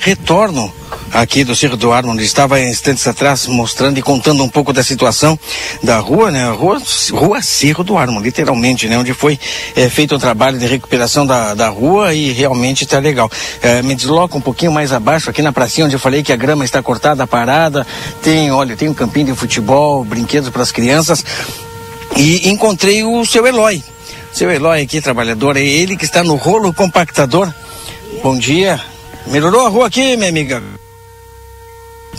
[0.00, 0.72] Retorno
[1.12, 4.82] aqui do Cerro do Armo, onde estava instantes atrás mostrando e contando um pouco da
[4.82, 5.38] situação
[5.82, 6.50] da rua, né?
[6.50, 6.80] Rua,
[7.12, 8.96] rua Cerro do Armo, literalmente, né?
[8.96, 9.38] Onde foi
[9.76, 13.30] eh, feito um trabalho de recuperação da, da rua e realmente está legal.
[13.62, 16.36] Eh, me desloco um pouquinho mais abaixo, aqui na pracinha, onde eu falei que a
[16.36, 17.86] grama está cortada, parada.
[18.22, 21.24] Tem, olha, tem um campinho de futebol, brinquedos para as crianças.
[22.16, 23.82] E encontrei o seu Eloy.
[24.32, 27.52] Seu Eloy aqui, trabalhador, é ele que está no rolo compactador.
[28.22, 28.89] Bom dia.
[29.26, 30.62] Melhorou a rua aqui, minha amiga?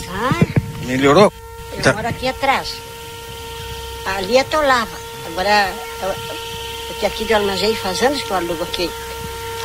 [0.08, 0.40] Ah,
[0.82, 1.32] Melhorou?
[1.76, 1.92] eu Tá.
[1.92, 2.74] moro aqui atrás.
[4.06, 4.90] Ali é Tolava.
[5.26, 5.72] Agora,
[6.02, 6.14] eu-
[6.88, 8.90] porque aqui do armazém faz anos que eu alugo aqui.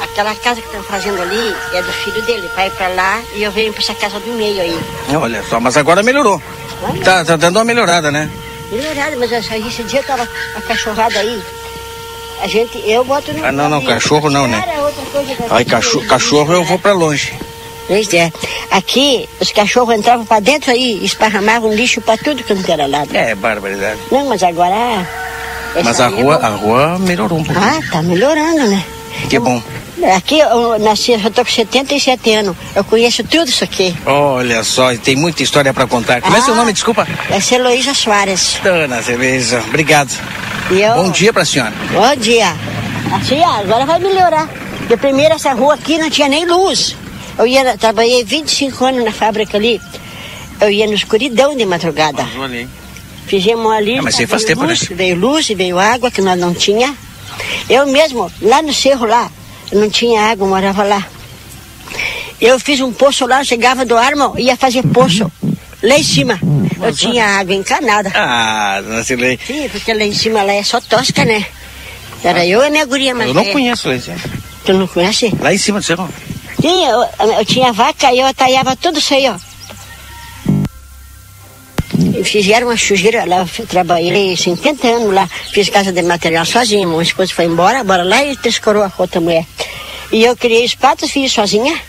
[0.01, 2.47] Aquela casa que estão fazendo ali é do filho dele.
[2.55, 4.79] Vai pra lá e eu venho pra essa casa do meio aí.
[5.15, 6.41] Olha só, mas agora melhorou.
[7.03, 8.29] Tá, tá dando uma melhorada, né?
[8.71, 11.41] Melhorado, mas essa- esse dia tava a cachorrada aí.
[12.41, 13.43] A gente, eu boto no.
[13.45, 14.63] Ah, não, não, cachorro não, né?
[14.63, 17.33] Que- Ai, cachorro, cachorro eu vou pra longe.
[17.87, 18.31] Pois é.
[18.69, 23.15] Aqui, os cachorros entravam pra dentro aí, esparramavam lixo pra tudo quanto era lado.
[23.15, 23.99] É, barbaridade.
[24.11, 25.07] Não, mas agora.
[25.83, 26.45] Mas a aí é rua, bom.
[26.45, 27.59] a rua melhorou um pouco.
[27.59, 28.83] Ah, tá melhorando, né?
[29.29, 29.61] Que bom.
[30.15, 32.55] Aqui eu nasci, eu tô com 77 anos.
[32.75, 33.95] Eu conheço tudo isso aqui.
[34.05, 36.21] Olha só, tem muita história pra contar.
[36.21, 37.07] Como é seu nome, desculpa?
[37.29, 38.59] Essa é Heloísa Soares.
[38.63, 40.11] Dona Cerveja, obrigado.
[40.71, 41.73] E eu- Bom dia pra senhora.
[41.91, 42.53] Bom dia.
[43.13, 44.47] Assim, ó, agora vai melhorar.
[44.87, 46.95] De primeiro, essa rua aqui não tinha nem luz.
[47.37, 49.81] Eu ia, trabalhei 25 anos na fábrica ali.
[50.61, 52.25] Eu ia no escuridão de madrugada.
[53.25, 53.97] Fizemos ali.
[53.97, 54.69] Ah, mas aí faz veio tempo, né?
[54.73, 56.95] luz, Veio luz e veio água que nós não tinha.
[57.69, 59.29] Eu mesmo, lá no cerro lá,
[59.71, 61.05] não tinha água, morava lá.
[62.39, 65.31] Eu fiz um poço lá, chegava do arma, ia fazer poço.
[65.81, 66.39] Lá em cima.
[66.81, 68.11] Eu tinha água encanada.
[68.15, 69.39] Ah, dona Cirlei.
[69.45, 71.45] Sim, porque lá em cima lá é só tosca, né?
[72.23, 73.53] Era eu e minha guria mais Eu não velha.
[73.53, 74.11] conheço esse.
[74.65, 75.31] Tu não conhece?
[75.39, 76.09] Lá em cima do cerro.
[76.59, 79.35] Sim, eu, eu tinha vaca e eu ataiava tudo isso aí, ó.
[82.23, 86.85] Fizeram uma sujeira lá, trabalhei 50 anos lá, fiz casa de material sozinha.
[86.85, 89.45] Meu esposo foi embora, bora lá e descorou a outra mulher.
[90.11, 91.79] E eu criei os patos, fiz sozinha.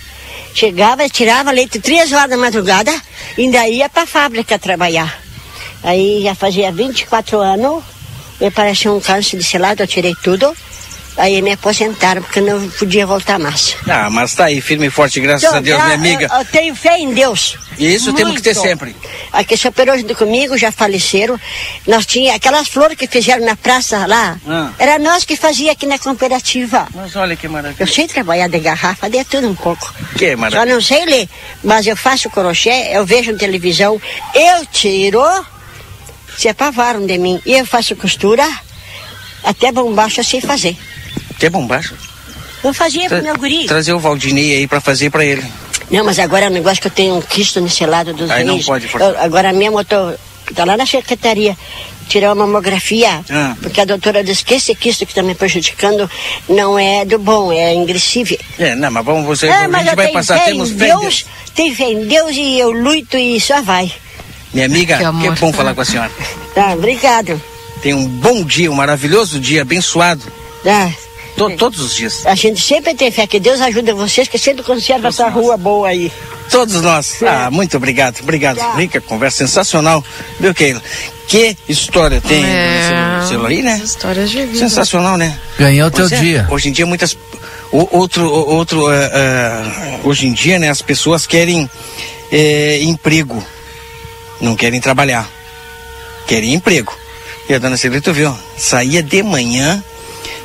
[0.54, 2.92] Chegava, tirava leite três horas da madrugada,
[3.36, 5.20] e ainda ia pra fábrica trabalhar.
[5.82, 7.84] Aí já fazia 24 anos,
[8.40, 10.52] me apareceu um câncer de selado, eu tirei tudo.
[11.18, 13.76] Aí me aposentaram, porque não podia voltar mais.
[13.88, 16.28] Ah, mas tá aí, firme e forte, graças Então, a Deus, minha amiga.
[16.30, 17.58] Eu, eu tenho fé em Deus.
[17.76, 18.68] E isso temos que ter Muito.
[18.68, 18.96] sempre.
[19.32, 21.38] Aqui se operou junto comigo, já faleceram.
[21.88, 24.38] Nós tinha aquelas flores que fizeram na praça lá.
[24.48, 24.70] Ah.
[24.78, 26.86] Era nós que fazia aqui na cooperativa.
[26.94, 27.82] Mas olha que maravilha.
[27.82, 29.92] Eu sei trabalhar de garrafa, de tudo um pouco.
[30.16, 30.72] Que Só maravilha.
[30.74, 31.28] não sei ler,
[31.64, 34.00] mas eu faço crochê, eu vejo na televisão,
[34.34, 35.22] eu tiro,
[36.36, 37.40] se apavaram de mim.
[37.44, 38.48] E eu faço costura,
[39.42, 40.76] até bombacho eu sei fazer.
[41.38, 41.94] Que bombacho.
[42.64, 43.66] Eu fazia Tra- pro meu guri.
[43.66, 45.44] Trazer o Valdinei aí pra fazer pra ele.
[45.90, 48.44] Não, mas agora é um negócio que eu tenho um quisto nesse lado dos Aí
[48.44, 49.10] não pode forçar.
[49.10, 50.14] Eu- agora mesmo eu tô.
[50.54, 51.56] Tá lá na secretaria.
[52.08, 53.20] Tirar uma mamografia.
[53.30, 53.54] Ah.
[53.60, 56.10] Porque a doutora disse que esse quisto que está me prejudicando
[56.48, 58.38] não é do bom, é ingressível.
[58.58, 60.78] É, não, mas vamos, você, Ah, a mas gente eu vai tenho passar, temos em
[60.78, 61.26] fé em Deus, Deus.
[61.54, 63.92] tenho fé em Deus e eu luto e só vai.
[64.54, 65.34] Minha amiga, Que que, amor.
[65.36, 66.10] bom falar com a senhora.
[66.54, 67.38] Tá, obrigado.
[67.82, 70.22] Tenha um bom dia, um maravilhoso dia, abençoado.
[70.64, 70.90] Tá.
[71.38, 72.26] To- todos os dias.
[72.26, 75.88] A gente sempre tem fé que Deus ajuda vocês, que sempre conserva essa rua boa
[75.88, 76.12] aí.
[76.50, 77.22] Todos nós.
[77.22, 78.58] Ah, muito obrigado, obrigado.
[78.76, 80.02] Rica, conversa sensacional.
[80.40, 80.82] Viu, Keila?
[81.26, 83.80] Que história tem É, nesse aí, né?
[83.84, 84.58] Histórias de vida.
[84.58, 85.38] Sensacional, né?
[85.58, 86.46] Ganhou o teu é, dia.
[86.50, 87.16] Hoje em dia muitas
[87.70, 91.68] o- outro o- outro eh, eh, hoje em dia, né, as pessoas querem
[92.32, 93.44] eh, emprego.
[94.40, 95.28] Não querem trabalhar.
[96.26, 96.96] Querem emprego.
[97.48, 99.82] E a dona Celita viu, saía de manhã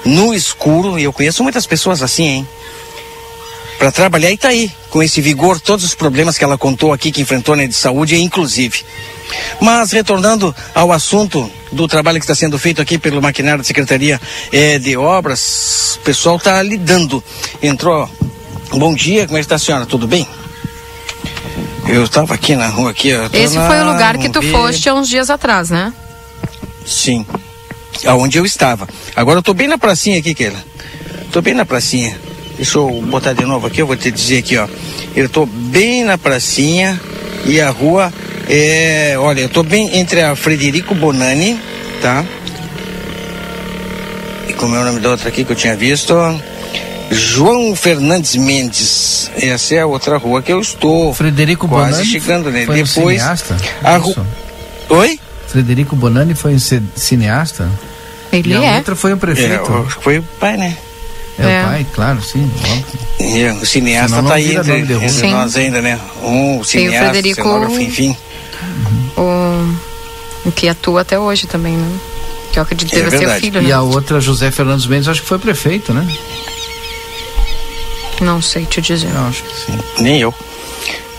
[0.06, 2.48] no escuro, e eu conheço muitas pessoas assim, hein?
[3.78, 7.12] Para trabalhar e tá aí, com esse vigor, todos os problemas que ela contou aqui
[7.12, 8.86] que enfrentou né, de saúde, inclusive.
[9.60, 14.22] Mas retornando ao assunto do trabalho que está sendo feito aqui pelo maquinário da Secretaria
[14.52, 17.24] eh, de Obras, o pessoal está lidando.
[17.62, 18.10] Entrou.
[18.72, 19.86] Bom dia, como é que está a senhora?
[19.86, 20.28] Tudo bem?
[21.88, 23.10] Eu estava aqui na rua aqui.
[23.34, 25.94] Esse foi o lugar que tu foste há uns dias atrás, né?
[26.86, 27.26] Sim.
[28.06, 28.88] Aonde eu estava.
[29.16, 30.64] Agora eu tô bem na pracinha aqui, Keila.
[31.32, 32.18] Tô bem na pracinha.
[32.56, 34.68] Deixa eu botar de novo aqui, eu vou te dizer aqui, ó.
[35.16, 37.00] Eu tô bem na pracinha
[37.46, 38.14] e a rua
[38.48, 39.16] é.
[39.18, 41.60] Olha, eu tô bem entre a Frederico Bonani,
[42.02, 42.24] tá?
[44.58, 46.14] como é o nome da outra aqui que eu tinha visto?
[47.12, 49.30] João Fernandes Mendes.
[49.36, 51.14] Essa é a outra rua que eu estou.
[51.14, 52.66] Frederico quase Bonani chegando nele.
[52.68, 53.20] foi um Depois.
[53.22, 53.58] cineasta?
[53.84, 54.14] a Isso.
[54.14, 54.26] ru...
[54.98, 55.20] Oi?
[55.48, 57.70] Frederico Bonani foi um ci- cineasta?
[58.34, 58.78] Ele e a é.
[58.78, 59.72] outra foi um prefeito.
[59.72, 60.78] É, acho que foi o pai, né?
[61.40, 61.62] É, É.
[61.62, 62.52] o pai, claro, sim.
[62.64, 63.00] óbvio.
[63.20, 66.00] É, o cineasta Senão não tá aí entre, entre nós ainda, né?
[66.24, 68.18] Um Tem o cineasta, Frederico- cenógrafo, enfim.
[69.18, 71.98] O, o que atua até hoje também, né?
[72.52, 73.72] Que eu acredito que É deve ser o filho, E né?
[73.74, 76.06] a outra, José Fernandes Mendes, acho que foi prefeito, né?
[78.22, 79.10] Não sei te dizer.
[79.14, 79.78] Eu acho que sim.
[80.00, 80.34] Nem eu.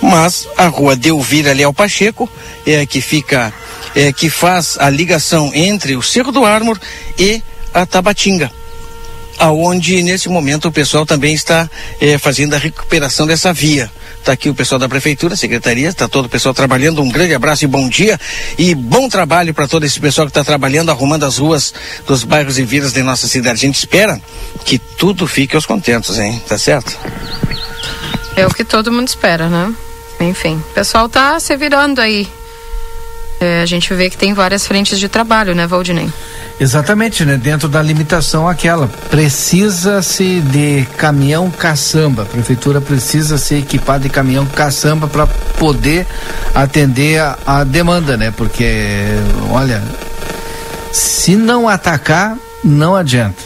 [0.00, 2.28] Mas a rua Delvira Leal Pacheco
[2.66, 3.52] é a que fica,
[3.94, 6.78] é que faz a ligação entre o Cerro do Ármor
[7.18, 7.42] e
[7.72, 8.50] a Tabatinga.
[9.38, 11.68] Aonde nesse momento o pessoal também está
[12.00, 13.90] eh, fazendo a recuperação dessa via.
[14.18, 17.02] Está aqui o pessoal da prefeitura, secretaria, está todo o pessoal trabalhando.
[17.02, 18.18] Um grande abraço e bom dia
[18.56, 21.74] e bom trabalho para todo esse pessoal que está trabalhando, arrumando as ruas
[22.06, 23.58] dos bairros e vilas de nossa cidade.
[23.58, 24.20] A gente espera
[24.64, 26.40] que tudo fique aos contentos, hein?
[26.48, 26.96] Tá certo?
[28.36, 29.74] É o que todo mundo espera, né?
[30.20, 32.26] Enfim, o pessoal tá se virando aí.
[33.44, 36.10] É, a gente vê que tem várias frentes de trabalho, né, Valdinei?
[36.58, 37.36] Exatamente, né?
[37.36, 38.88] Dentro da limitação aquela.
[39.10, 42.22] Precisa-se de caminhão caçamba.
[42.22, 45.26] A prefeitura precisa se equipar de caminhão caçamba para
[45.58, 46.06] poder
[46.54, 48.32] atender a, a demanda, né?
[48.34, 49.04] Porque,
[49.50, 49.82] olha,
[50.90, 53.42] se não atacar, não adianta.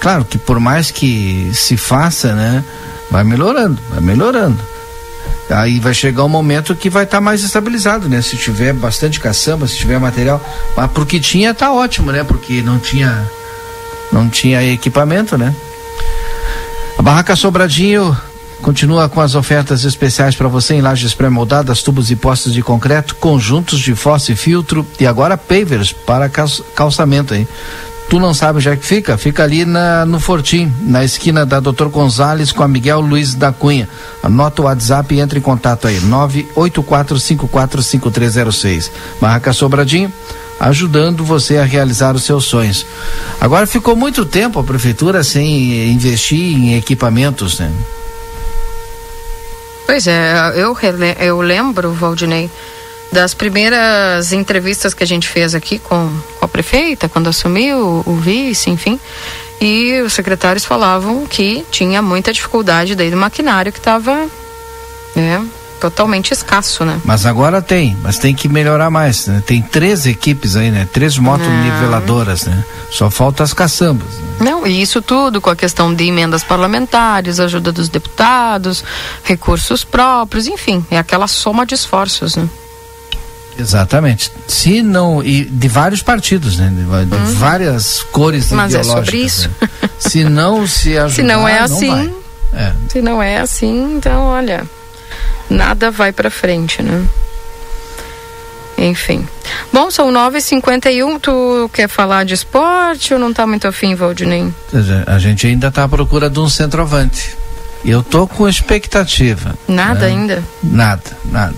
[0.00, 2.64] Claro que por mais que se faça, né?
[3.10, 4.58] Vai melhorando, vai melhorando.
[5.50, 8.22] Aí vai chegar um momento que vai estar mais estabilizado, né?
[8.22, 10.42] Se tiver bastante caçamba, se tiver material.
[10.76, 12.24] Mas pro que tinha tá ótimo, né?
[12.24, 13.28] Porque não tinha
[14.10, 15.54] não tinha equipamento, né?
[16.98, 18.16] A Barraca Sobradinho
[18.62, 23.14] continua com as ofertas especiais para você em lajes pré-moldadas, tubos e postes de concreto,
[23.16, 27.46] conjuntos de fossa e filtro e agora pavers para cal- calçamento aí.
[28.08, 29.16] Tu não sabe onde é que fica?
[29.16, 31.86] Fica ali na, no Fortim, na esquina da Dr.
[31.86, 33.88] Gonzalez com a Miguel Luiz da Cunha.
[34.22, 38.90] Anota o WhatsApp e entre em contato aí, 984545306.
[39.20, 40.12] Barraca Sobradinho,
[40.60, 42.86] ajudando você a realizar os seus sonhos.
[43.40, 47.72] Agora ficou muito tempo a prefeitura sem investir em equipamentos, né?
[49.86, 50.76] Pois é, eu,
[51.20, 52.50] eu lembro, Valdinei,
[53.14, 58.16] das primeiras entrevistas que a gente fez aqui com, com a prefeita, quando assumiu o
[58.16, 58.98] vice, enfim.
[59.60, 64.26] E os secretários falavam que tinha muita dificuldade daí do maquinário que estava
[65.14, 65.46] né,
[65.80, 67.00] totalmente escasso, né?
[67.04, 69.28] Mas agora tem, mas tem que melhorar mais.
[69.28, 69.40] Né?
[69.46, 70.88] Tem três equipes aí, né?
[70.92, 72.64] Três motos niveladoras, né?
[72.90, 74.08] Só falta as caçambas.
[74.18, 74.24] né?
[74.40, 78.84] Não, e isso tudo com a questão de emendas parlamentares, ajuda dos deputados,
[79.22, 82.48] recursos próprios, enfim, é aquela soma de esforços, né?
[83.58, 84.30] Exatamente.
[84.48, 86.68] Se não e de vários partidos, né?
[86.68, 88.56] De, de várias cores Uhum.
[88.56, 89.06] Mas é ideológicas.
[89.06, 89.50] sobre isso.
[89.60, 89.88] né?
[89.98, 92.14] Se não se ajudar, Se não é assim, vai.
[92.54, 92.72] É.
[92.88, 94.64] se não é assim, então olha,
[95.50, 97.04] nada vai pra frente, né?
[98.76, 99.26] Enfim.
[99.72, 101.20] Bom, são 9h51.
[101.20, 104.52] Tu quer falar de esporte ou não tá muito afim, Valdinei?
[105.06, 107.36] A gente ainda está à procura de um centroavante.
[107.84, 109.54] Eu tô com expectativa.
[109.68, 110.06] Nada né?
[110.06, 110.42] ainda?
[110.62, 111.54] Nada, nada.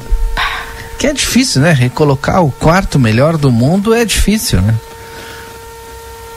[0.98, 1.73] Que é difícil, né?
[1.73, 4.74] Recolocar o quarto melhor do mundo é difícil, né?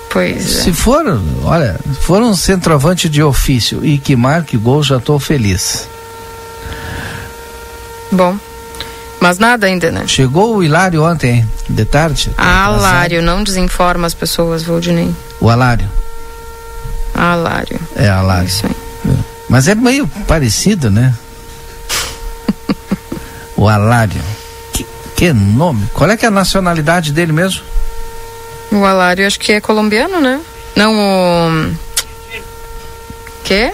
[0.10, 1.06] Pois Se for,
[1.44, 5.88] olha, se for um centroavante de ofício e que marque gol, já estou feliz.
[8.12, 8.36] Bom,
[9.20, 10.08] mas nada ainda, né?
[10.08, 12.32] Chegou o Hilário ontem, de tarde.
[12.38, 15.14] Alário, não desinforma as pessoas, Valdinei.
[15.40, 15.90] O Alário.
[17.14, 17.80] Alário.
[17.96, 18.48] É, Alário.
[18.48, 18.76] Isso aí.
[19.48, 21.14] Mas é meio parecido, né?
[23.58, 24.22] o Alário.
[25.20, 25.86] Que, que nome?
[25.94, 27.62] Qual é que é a nacionalidade dele mesmo?
[28.72, 30.40] O Alário acho que é colombiano, né?
[30.78, 31.76] Não, o.
[33.44, 33.74] Quê?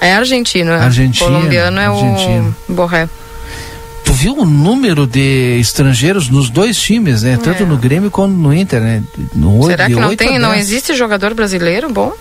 [0.00, 0.80] É argentino, é.
[0.80, 2.56] Argentino, Colombiano é argentino.
[2.68, 3.08] o Borré.
[4.04, 7.38] Tu viu o número de estrangeiros nos dois times, né?
[7.42, 9.02] Tanto no Grêmio quanto no Inter, né?
[9.34, 9.66] No É.
[9.66, 12.12] Será que não tem, não existe jogador brasileiro bom?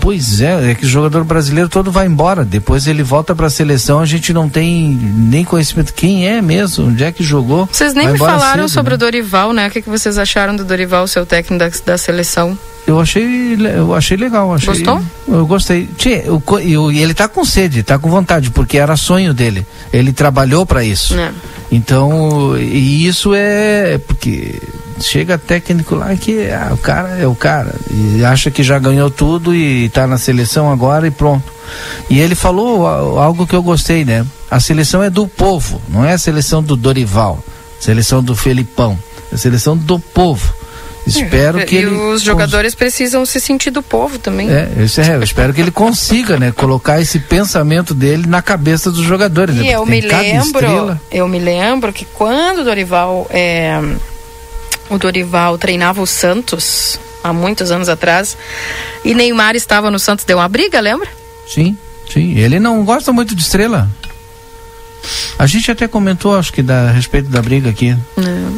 [0.00, 2.44] Pois é, é que o jogador brasileiro todo vai embora.
[2.44, 6.86] Depois ele volta para a seleção, a gente não tem nem conhecimento quem é mesmo,
[6.88, 7.68] onde é que jogou.
[7.70, 8.94] Vocês nem me falaram cedo, sobre né?
[8.96, 9.68] o Dorival, né?
[9.68, 12.56] O que, que vocês acharam do Dorival, seu técnico da, da seleção?
[12.86, 14.52] Eu achei, eu achei legal.
[14.52, 15.00] Achei, Gostou?
[15.28, 15.88] Eu gostei.
[15.96, 19.64] Tchê, eu eu- e ele tá com sede, tá com vontade, porque era sonho dele.
[19.92, 21.14] Ele trabalhou para isso.
[21.16, 21.30] É.
[21.70, 24.60] Então, e isso é porque
[25.02, 29.10] chega técnico lá que ah, o cara é o cara e acha que já ganhou
[29.10, 31.44] tudo e tá na seleção agora e pronto.
[32.08, 34.24] E ele falou a- algo que eu gostei, né?
[34.50, 37.42] A seleção é do povo, não é a seleção do Dorival,
[37.80, 38.98] seleção do Felipão,
[39.30, 40.54] é a seleção do povo.
[41.04, 44.48] Espero É, que e ele os jogadores precisam se sentir do povo também.
[44.48, 48.88] É, esse é, eu espero que ele consiga, né, colocar esse pensamento dele na cabeça
[48.88, 49.52] dos jogadores.
[49.56, 53.80] né, E eu porque me lembro, eu me lembro que quando o Dorival, é,
[54.90, 58.36] o Dorival treinava o Santos há muitos anos atrás
[59.04, 61.08] e Neymar estava no Santos, deu uma briga, lembra?
[61.48, 61.76] Sim,
[62.12, 62.34] sim.
[62.38, 63.88] Ele não gosta muito de estrela.
[65.36, 67.96] A gente até comentou, acho que da, a respeito da briga aqui.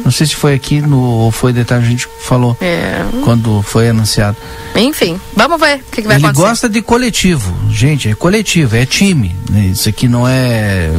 [0.03, 3.03] Não sei se foi aqui no, ou foi detalhe, a gente falou É.
[3.23, 4.37] quando foi anunciado.
[4.75, 6.47] Enfim, vamos ver o que, que vai Ele acontecer.
[6.47, 9.35] gosta de coletivo, gente, é coletivo, é time.
[9.49, 9.61] né?
[9.71, 10.91] Isso aqui não é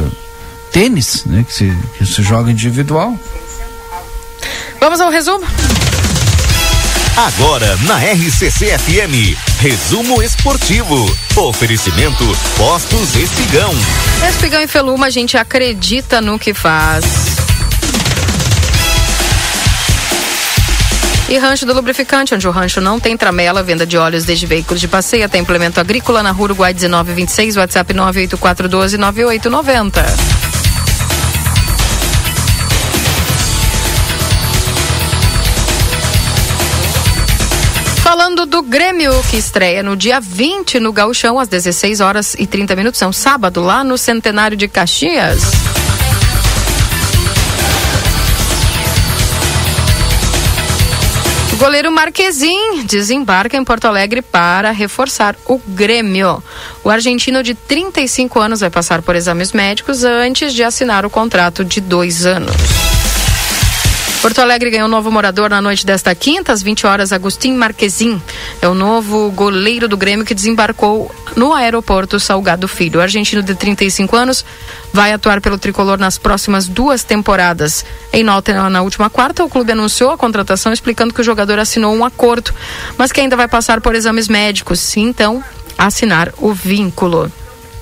[0.73, 1.45] tênis, né?
[1.47, 3.17] Que se, que se joga individual.
[4.79, 5.43] Vamos ao resumo?
[7.15, 11.11] Agora na RCC FM, resumo esportivo.
[11.35, 12.23] Oferecimento
[12.55, 13.73] Postos Espigão.
[14.29, 17.03] Espigão e Feluma, a gente acredita no que faz.
[21.27, 24.79] E Rancho do Lubrificante, onde o rancho não tem tramela, venda de óleos desde veículos
[24.79, 30.36] de passeio até implemento agrícola na Rua Uruguai 1926, WhatsApp 984129890.
[38.47, 43.01] Do Grêmio, que estreia no dia 20 no Gauchão, às 16 horas e 30 minutos.
[43.01, 45.41] É um sábado, lá no Centenário de Caxias.
[51.53, 56.41] O goleiro Marquezin desembarca em Porto Alegre para reforçar o Grêmio.
[56.83, 61.65] O argentino de 35 anos vai passar por exames médicos antes de assinar o contrato
[61.65, 62.96] de dois anos.
[64.21, 67.13] Porto Alegre ganhou um novo morador na noite desta quinta, às 20 horas.
[67.13, 68.21] Agostinho Marquezin
[68.61, 72.99] é o novo goleiro do Grêmio que desembarcou no aeroporto Salgado Filho.
[72.99, 74.43] O argentino de 35 anos
[74.91, 77.85] vai atuar pelo tricolor nas próximas duas temporadas.
[78.11, 81.95] Em nota na última quarta, o clube anunciou a contratação, explicando que o jogador assinou
[81.95, 82.51] um acordo,
[82.97, 85.43] mas que ainda vai passar por exames médicos, e então
[85.77, 87.31] assinar o vínculo.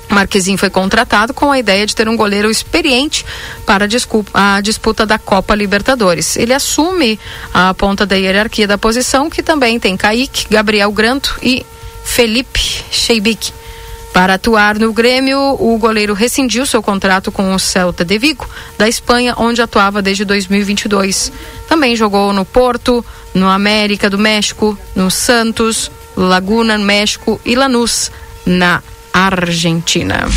[0.10, 3.26] Marquezin foi contratado com a ideia de ter um goleiro experiente
[3.66, 3.88] para
[4.34, 6.36] a disputa da Copa Libertadores.
[6.36, 7.20] Ele assume
[7.54, 11.66] a ponta da hierarquia da posição, que também tem Kaique, Gabriel Granto e
[12.04, 13.52] Felipe Sheibik.
[14.14, 18.88] Para atuar no Grêmio, o goleiro rescindiu seu contrato com o Celta de Vigo, da
[18.88, 21.34] Espanha, onde atuava desde 2022.
[21.68, 23.04] Também jogou no Porto,
[23.34, 28.10] no América do México, no Santos, Laguna, no México e Lanús,
[28.46, 28.82] na
[29.16, 30.28] Argentina.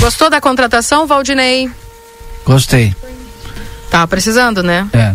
[0.00, 1.70] Gostou da contratação, Valdinei?
[2.44, 2.94] Gostei.
[3.90, 4.88] Tá precisando, né?
[4.92, 5.14] É.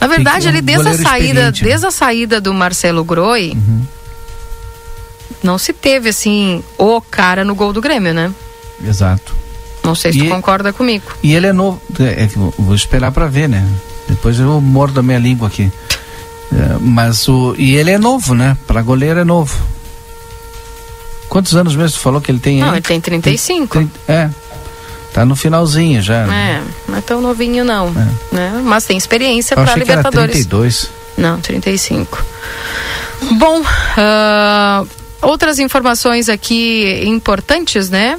[0.00, 1.52] Na verdade, ele desde a saída, né?
[1.52, 3.56] desde a saída do Marcelo Groi,
[5.42, 8.32] não se teve assim o cara no gol do Grêmio, né?
[8.84, 9.36] Exato.
[9.84, 11.04] Não sei se E- tu concorda comigo.
[11.22, 11.80] E ele é novo.
[12.00, 13.64] É, eu vou esperar pra ver, né?
[14.08, 15.70] Depois eu mordo a minha língua aqui.
[16.52, 17.54] É, mas o.
[17.58, 18.56] E ele é novo, né?
[18.66, 19.54] Pra goleiro é novo.
[21.28, 22.74] Quantos anos mesmo tu falou que ele tem Não, aí?
[22.74, 23.88] ele tem 35.
[24.08, 24.30] É.
[25.12, 26.26] Tá no finalzinho já.
[26.32, 27.90] É, não é tão novinho não,
[28.30, 28.62] né?
[28.64, 30.32] Mas tem experiência para achei que era Libertadores.
[30.46, 30.90] 32.
[31.16, 32.24] Não, 35.
[33.32, 33.62] Bom,
[33.96, 34.84] ah,
[35.22, 38.18] outras informações aqui importantes, né?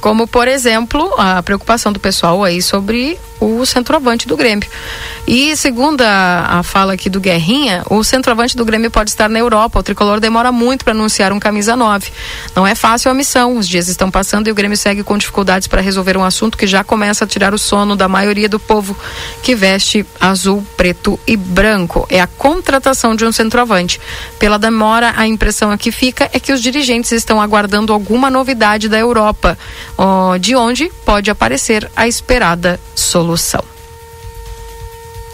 [0.00, 4.68] Como, por exemplo, a preocupação do pessoal aí sobre o centroavante do Grêmio.
[5.26, 9.38] E segundo a, a fala aqui do Guerrinha, o centroavante do Grêmio pode estar na
[9.38, 9.78] Europa.
[9.78, 12.10] O tricolor demora muito para anunciar um camisa 9.
[12.54, 13.56] Não é fácil a missão.
[13.56, 16.66] Os dias estão passando e o Grêmio segue com dificuldades para resolver um assunto que
[16.66, 18.96] já começa a tirar o sono da maioria do povo
[19.42, 22.06] que veste azul, preto e branco.
[22.10, 24.00] É a contratação de um centroavante.
[24.38, 28.98] Pela demora, a impressão aqui fica é que os dirigentes estão aguardando alguma novidade da
[28.98, 29.58] Europa,
[29.98, 33.62] ó, de onde pode aparecer a esperada solução.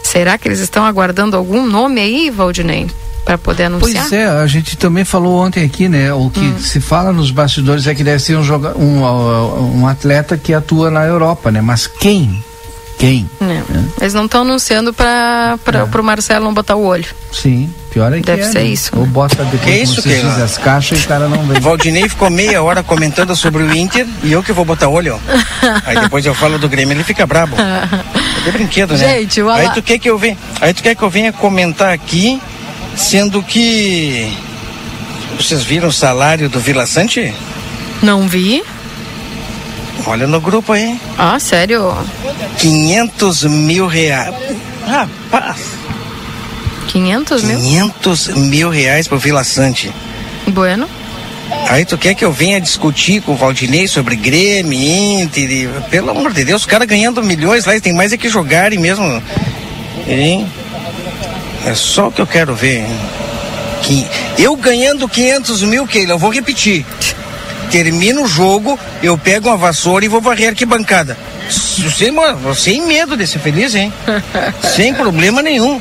[0.03, 2.87] Será que eles estão aguardando algum nome aí, Valdinei,
[3.25, 4.03] para poder anunciar?
[4.07, 6.13] Pois é, a gente também falou ontem aqui, né?
[6.13, 6.59] O que Hum.
[6.59, 9.01] se fala nos bastidores é que deve ser um, joga um,
[9.81, 11.59] um atleta que atua na Europa, né?
[11.61, 12.43] Mas quem?
[12.97, 13.29] Quem?
[13.41, 13.61] É,
[14.01, 15.57] Eles não estão anunciando para
[15.99, 17.07] o Marcelo não botar o olho.
[17.31, 18.65] Sim, pior é que Deve é, ser né?
[18.65, 21.61] isso, Ou bota depois, Que isso, que- diz, as caixas e o cara não vem.
[21.61, 25.17] Valdinei ficou meia hora comentando sobre o Inter e eu que vou botar olho.
[25.85, 27.55] Aí depois eu falo do Grêmio, ele fica brabo.
[27.57, 27.87] É
[28.43, 28.97] de brinquedo, né?
[28.97, 31.93] Gente, o Aí tu quer que eu venha, aí tu quer que eu venha comentar
[31.93, 32.41] aqui,
[32.97, 34.29] sendo que
[35.39, 37.33] vocês viram o salário do Vila Sante?
[38.03, 38.61] Não vi.
[40.05, 40.99] Olha no grupo aí.
[41.17, 41.95] Ah, sério?
[42.57, 44.35] 500 mil reais.
[44.85, 45.55] Rapaz.
[46.87, 47.57] 500 mil?
[47.59, 49.91] 500 mil reais pro Vila Sante.
[50.47, 50.87] Bueno.
[51.69, 54.79] Aí tu quer que eu venha discutir com o Valdinei sobre Grêmio,
[55.21, 58.17] Inter, e- pelo amor de Deus, os caras ganhando milhões lá, eles têm mais é
[58.17, 59.21] que jogarem mesmo.
[60.07, 60.47] Hein?
[61.65, 62.85] É só o que eu quero ver.
[63.83, 64.05] Que
[64.39, 66.85] eu ganhando 500 mil, Keila, eu vou repetir.
[67.71, 71.17] Termina o jogo, eu pego uma vassoura e vou varrer a arquibancada.
[71.49, 72.13] Sem,
[72.55, 73.93] sem medo de ser feliz, hein?
[74.75, 75.79] sem problema nenhum.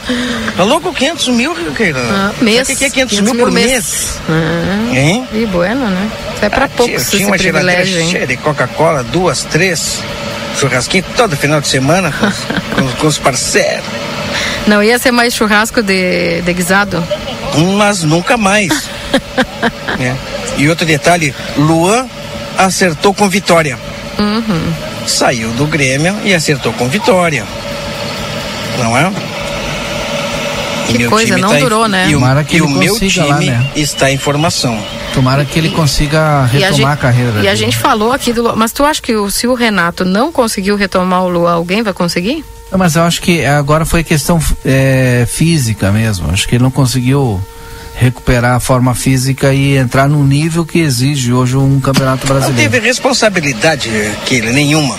[0.57, 0.93] Tá louco?
[0.93, 2.01] 500 mil, Keila?
[2.01, 2.69] Ah, Sabe mês.
[2.69, 4.19] o que é 500, mil por mês?
[4.29, 5.27] Ah, Hein?
[5.33, 6.09] E bueno, né?
[6.37, 8.11] Isso é pra Ah, poucos tinha, uma geladeira hein?
[8.11, 10.03] cheia de Coca-Cola, duas, três,
[10.59, 12.45] churrasquinho todo final de semana com, os-
[12.93, 13.85] com, com os parceiros.
[14.67, 17.03] Não ia ser mais churrasco de, de guisado?
[17.77, 18.69] Mas nunca mais.
[19.99, 20.17] né?
[20.57, 22.07] E outro detalhe, Luan
[22.57, 23.77] acertou com vitória.
[24.21, 24.73] Uhum.
[25.07, 27.45] Saiu do Grêmio e acertou com vitória.
[28.79, 29.13] Não é?
[30.89, 32.07] E Que meu coisa, time não tá em- durou, né?
[32.09, 33.67] E o, Tomara que e o ele meu time lá, né?
[33.75, 34.79] está em formação.
[35.15, 37.31] Tomara que ele consiga E a, retomar gente, a carreira.
[37.37, 37.57] e a dele.
[37.57, 41.23] gente falou aqui do Mas tu acha que o- se o Renato não conseguiu retomar
[41.23, 42.45] o Luan, alguém vai conseguir?
[42.71, 46.31] Não, Mas eu acho que agora foi questão é, física mesmo.
[46.31, 47.41] Acho que ele não conseguiu
[47.97, 52.71] recuperar a forma física e entrar no nível que exige hoje um campeonato Não brasileiro.
[52.71, 53.91] teve responsabilidade
[54.27, 54.99] que ele nenhuma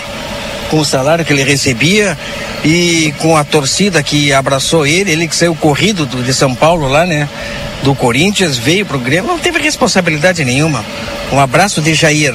[0.70, 2.18] com o salário que ele recebia
[2.64, 6.88] e com a torcida que abraçou ele, ele que saiu corrido do- de São Paulo
[6.88, 7.28] lá, né?
[7.84, 10.84] Do Corinthians, veio pro Grêmio, não teve responsabilidade nenhuma.
[11.30, 12.34] Um abraço de Jair,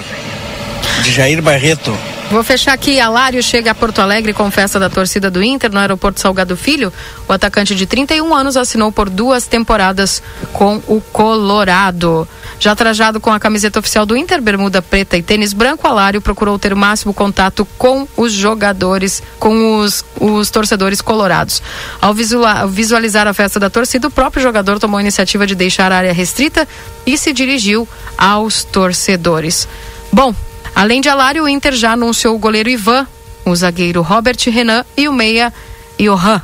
[1.04, 1.94] de Jair Barreto.
[2.32, 2.98] Vou fechar aqui.
[2.98, 6.92] Alário chega a Porto Alegre com festa da torcida do Inter no aeroporto Salgado Filho.
[7.28, 12.26] O atacante de 31 anos assinou por duas temporadas com o Colorado.
[12.58, 16.58] Já trajado com a camiseta oficial do Inter, bermuda preta e tênis branco, Alário procurou
[16.58, 21.62] ter o máximo contato com os jogadores, com os, os torcedores colorados.
[22.00, 25.92] Ao visua- visualizar a festa da torcida, o próprio jogador tomou a iniciativa de deixar
[25.92, 26.66] a área restrita
[27.06, 27.86] e se dirigiu
[28.18, 29.68] aos torcedores.
[30.14, 30.34] Bom,
[30.76, 33.06] Além de Alário, o Inter já anunciou o goleiro Ivan,
[33.46, 35.54] o zagueiro Robert Renan e o meia
[36.00, 36.42] Johan.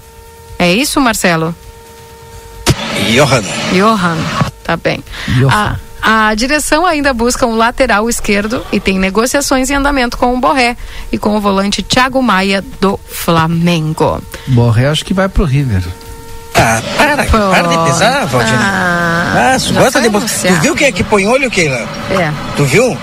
[0.59, 1.55] É isso, Marcelo?
[3.11, 3.43] Johan.
[3.73, 4.17] Johan,
[4.63, 5.03] tá bem.
[5.49, 5.75] A,
[6.29, 10.75] a direção ainda busca um lateral esquerdo e tem negociações em andamento com o Borré
[11.11, 14.21] e com o volante Thiago Maia do Flamengo.
[14.47, 15.83] Borré acho que vai pro River.
[16.55, 18.53] Ah, para, para de pesar, Valdir.
[18.57, 21.87] Ah, Ah, gosta de Tu viu quem é que põe olho, Keila?
[22.09, 22.31] É.
[22.55, 22.97] Tu viu?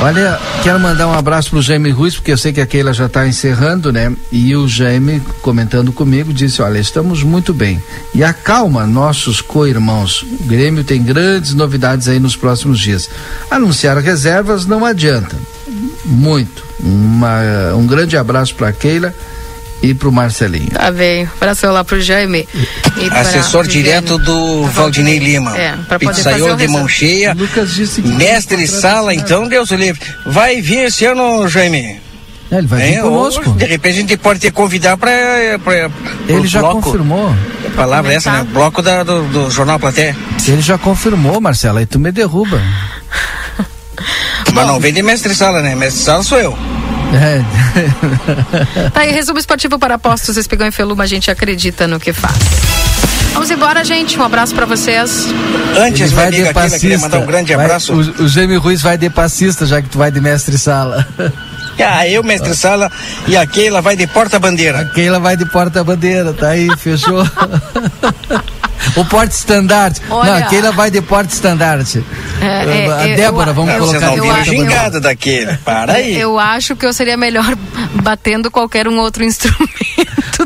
[0.00, 3.06] Olha, quero mandar um abraço pro Jaime Ruiz, porque eu sei que a Keila já
[3.06, 4.12] está encerrando, né?
[4.30, 7.82] E o Jaime, comentando comigo, disse: Olha, estamos muito bem.
[8.14, 10.22] E acalma nossos co-irmãos.
[10.22, 13.10] O Grêmio tem grandes novidades aí nos próximos dias.
[13.50, 15.36] Anunciar reservas não adianta.
[16.04, 16.62] Muito.
[16.78, 19.12] Uma- um grande abraço para Keila
[19.82, 20.70] e pro Marcelinho.
[20.70, 21.28] Tá bem.
[21.36, 22.48] Abração lá pro Jaime.
[22.96, 23.82] E pra Assessor Viviane.
[23.84, 25.56] direto do Valdinei Lima.
[25.56, 27.32] É, pra poder Pizzaiolo o de mão cheia.
[27.34, 30.00] Lucas disse que Mestre sala, então Deus o livre.
[30.26, 32.00] Vai vir esse ano, Jaime?
[32.50, 33.04] É, ele vai vir?
[33.04, 33.50] Ou, conosco.
[33.52, 35.10] de repente a gente pode te convidar para
[36.26, 37.34] Ele já bloco, confirmou.
[37.66, 38.46] A palavra é essa, né?
[38.50, 40.14] Bloco da- do, do Jornal Platé.
[40.46, 42.60] Ele já confirmou, Marcelo, aí tu me derruba.
[44.54, 45.74] Mas não vem de mestre sala, né?
[45.74, 46.58] Mestre sala sou eu.
[47.14, 48.90] É.
[48.90, 52.36] Tá aí, resumo esportivo para apostos, Espigão e Feluma, a gente acredita no que faz.
[53.32, 54.18] Vamos embora, gente.
[54.18, 55.26] Um abraço para vocês.
[55.78, 56.98] Antes, Ele vai de Keila, queria passista.
[56.98, 57.92] mandar um grande Vai- abraço.
[57.94, 61.06] o, o Jaime Ruiz vai de passista, já que tu vai de mestre sala.
[61.98, 62.90] Ah, eu, mestre sala,
[63.26, 64.80] e a Keila vai de porta-bandeira.
[64.80, 67.24] A Keila vai de porta-bandeira, tá aí, fechou.
[68.96, 70.00] o porte-estandarte.
[70.08, 70.36] Não, Olha.
[70.36, 72.04] a Keila vai de porte-estandarte.
[72.40, 74.68] É, é, a eu- Débora, eu- vamos Ah, colocar não viram porta-bandeira.
[74.70, 75.56] gingado daquele.
[75.58, 76.18] Para aí.
[76.18, 77.54] Eu acho que eu seria melhor
[78.02, 79.68] batendo qualquer um outro instrumento.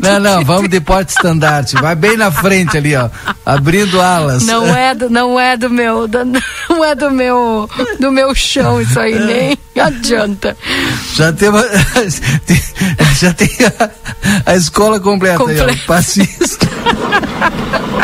[0.01, 1.75] Não, não, vamos de porte-estandarte.
[1.75, 3.09] Vai bem na frente ali, ó.
[3.45, 4.43] Abrindo alas.
[4.43, 6.25] Não é do, não é do meu, da-
[6.73, 7.69] não é do meu,
[7.99, 10.57] do meu chão isso aí, nem adianta.
[11.15, 11.63] Já tem, uma-
[13.19, 13.89] já tem a,
[14.51, 15.59] a escola completa, aí, ó.
[15.59, 15.81] Completa.
[15.87, 16.67] Passista.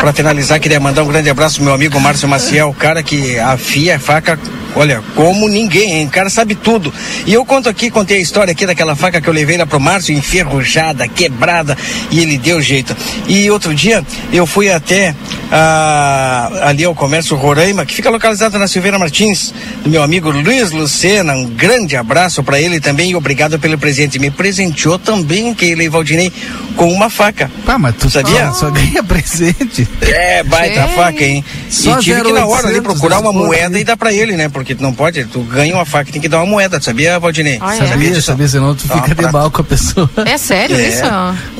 [0.00, 3.38] Pra finalizar, queria mandar um grande abraço pro meu amigo Márcio Maciel, o cara que
[3.38, 4.38] afia a faca,
[4.74, 6.06] olha, como ninguém, hein?
[6.06, 6.92] O cara sabe tudo.
[7.26, 9.80] E eu conto aqui, contei a história aqui daquela faca que eu levei lá pro
[9.80, 11.76] Márcio, enferrujada, quebrada,
[12.10, 12.96] e ele deu jeito.
[13.26, 15.14] E outro dia, eu fui até
[15.50, 19.52] ah, ali ao comércio Roraima, que fica localizado na Silveira Martins,
[19.82, 24.18] do meu amigo Luiz Lucena, um grande abraço pra ele também e obrigado pelo presente.
[24.18, 26.32] Me presenteou também, que ele Valdinei,
[26.76, 27.50] com uma faca.
[27.66, 28.48] Ah, mas tu Sabia?
[28.48, 29.88] Só, só ganha presente.
[30.02, 30.94] É, baita Gente.
[30.94, 31.44] faca, hein?
[31.68, 34.36] Só e tive que na hora ali 0800 procurar uma moeda e dar pra ele,
[34.36, 34.48] né?
[34.60, 37.56] Porque tu não pode, tu ganha uma faca, tem que dar uma moeda, sabia, Valdinei?
[37.62, 37.86] Ah, é?
[37.88, 38.22] Sabia, disso?
[38.26, 40.10] sabia, senão tu fica de mal com a pessoa.
[40.26, 40.86] É sério É.
[40.88, 41.02] isso?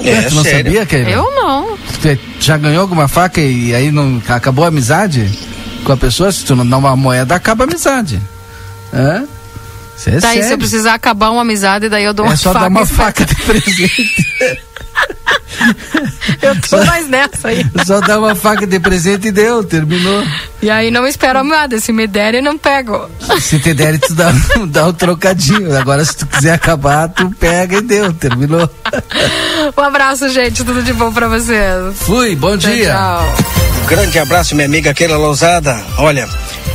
[0.05, 0.65] É, tu não sério.
[0.67, 1.09] sabia, Keila?
[1.11, 1.79] Eu não.
[2.03, 5.31] Tu já ganhou alguma faca e aí não acabou a amizade
[5.83, 6.31] com a pessoa?
[6.31, 8.21] Se tu não dá uma moeda, acaba a amizade.
[8.93, 9.25] Hã?
[9.97, 10.59] Isso é Daí se eu sério.
[10.59, 12.65] precisar acabar uma amizade, daí eu dou uma É só faca.
[12.67, 14.15] dar uma faca de presente.
[16.43, 17.65] Eu tô mais nessa aí.
[17.87, 20.25] Só dá uma faca de presente e deu, terminou.
[20.63, 21.79] E aí não espero nada.
[21.79, 23.09] Se me derem, não pego.
[23.41, 24.33] Se te der, tu dá,
[24.69, 25.77] dá um trocadinho.
[25.77, 28.69] Agora, se tu quiser acabar, tu pega e deu, terminou.
[29.77, 30.65] Um abraço, gente.
[30.65, 31.97] Tudo de bom pra vocês.
[31.97, 32.93] Fui, bom Tchau, dia.
[32.93, 33.35] Tchau.
[33.87, 35.77] Grande abraço, minha amiga Keila Lousada.
[35.99, 36.29] Olha,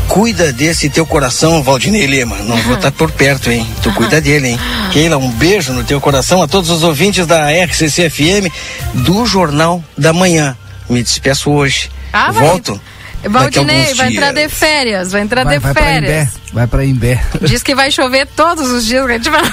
[0.08, 2.38] cuida desse teu coração, Valdinei Lima.
[2.38, 3.68] Não vou estar por perto, hein?
[3.82, 4.60] Tu cuida dele, hein?
[4.92, 8.52] Keila, um beijo no teu coração a todos os ouvintes da RCC FM
[8.94, 10.56] do Jornal da Manhã.
[10.90, 11.90] Me despeço hoje.
[12.14, 12.44] Ah, vai.
[12.48, 12.80] Volto.
[13.28, 15.12] Valdinei, vai entrar de férias.
[15.12, 16.08] Vai entrar Vai, de vai pra Imbé.
[16.08, 16.30] férias.
[16.54, 17.24] Vai pra Imbé.
[17.42, 19.04] Diz que vai chover todos os dias.
[19.08, 19.44] que a gente vai-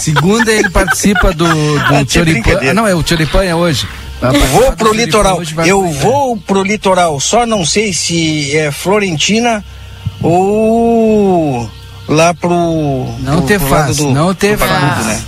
[0.00, 2.58] Segunda ele participa do, do Ah, Choripan.
[2.70, 3.86] Ah, não, é o Choripan é hoje.
[4.30, 5.40] Vou pro litoral.
[5.66, 5.98] Eu Imbé.
[6.00, 7.18] vou pro litoral.
[7.20, 9.64] Só não sei se é Florentina
[10.20, 11.68] ou
[12.08, 12.50] lá pro.
[13.20, 15.06] Não pro, te pro faz, do- não te do Barbudo, faz.
[15.06, 15.22] né?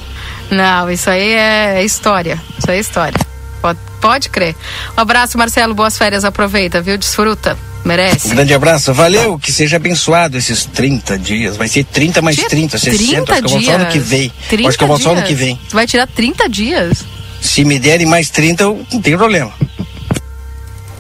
[0.51, 2.41] Não, isso aí é história.
[2.59, 3.19] Isso aí é história.
[3.61, 4.55] Pode, pode crer.
[4.97, 5.75] Um abraço, Marcelo.
[5.75, 6.25] Boas férias.
[6.25, 6.97] Aproveita, viu?
[6.99, 7.57] Desfruta.
[7.85, 8.29] Um Merece.
[8.29, 11.55] grande abraço, valeu, que seja abençoado esses 30 dias.
[11.57, 12.95] Vai ser 30 mais Tia, 30, 60.
[13.35, 14.33] Acho que eu vou só ano que vem.
[14.49, 15.29] 30 Acho que eu vou só ano dias.
[15.29, 15.61] que vem.
[15.69, 17.05] Tu vai tirar 30 dias?
[17.45, 19.53] Se me derem mais 30, eu não tenho problema.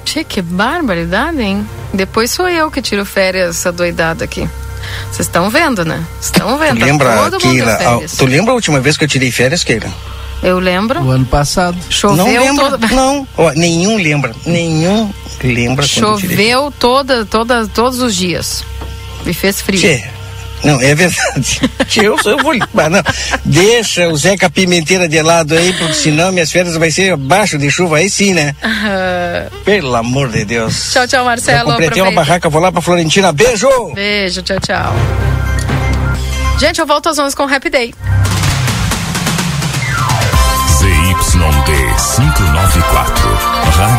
[0.04, 1.66] Tchê, que barbaridade, hein?
[1.92, 4.46] Depois sou eu que tiro férias adoidado aqui.
[5.10, 6.04] Vocês estão vendo, né?
[6.20, 6.78] Estão vendo.
[6.78, 7.72] tá Lembra, todo mundo Keila?
[7.72, 8.12] ah, férias.
[8.12, 9.90] Tu lembra a última vez que eu tirei férias, Keila?
[10.42, 11.00] Eu lembro.
[11.02, 11.78] O ano passado.
[11.88, 13.26] Choveu não lembra, toda- não.
[13.38, 14.34] Ó, nenhum lembra.
[14.44, 15.10] Nenhum
[15.42, 16.36] lembra quando eu tirei.
[16.36, 18.62] Choveu toda, toda, todos os dias.
[19.24, 19.80] E fez frio.
[19.80, 20.04] Tchê,
[20.64, 21.60] não, é verdade.
[21.96, 23.00] Eu, eu vou limpar, não.
[23.44, 27.70] Deixa o Zeca Pimenteira de lado aí, porque senão minhas férias vai ser abaixo de
[27.70, 28.54] chuva aí sim, né?
[28.62, 30.90] Ah, Pelo amor de Deus.
[30.92, 31.58] Tchau, tchau, Marcelo.
[31.58, 32.20] Já completei uma Aproveita.
[32.32, 33.30] barraca, vou lá pra Florentina.
[33.32, 33.68] Beijo!
[33.94, 34.92] Beijo, tchau, tchau.
[36.58, 37.94] Gente, eu volto às 11 com o Happy Day.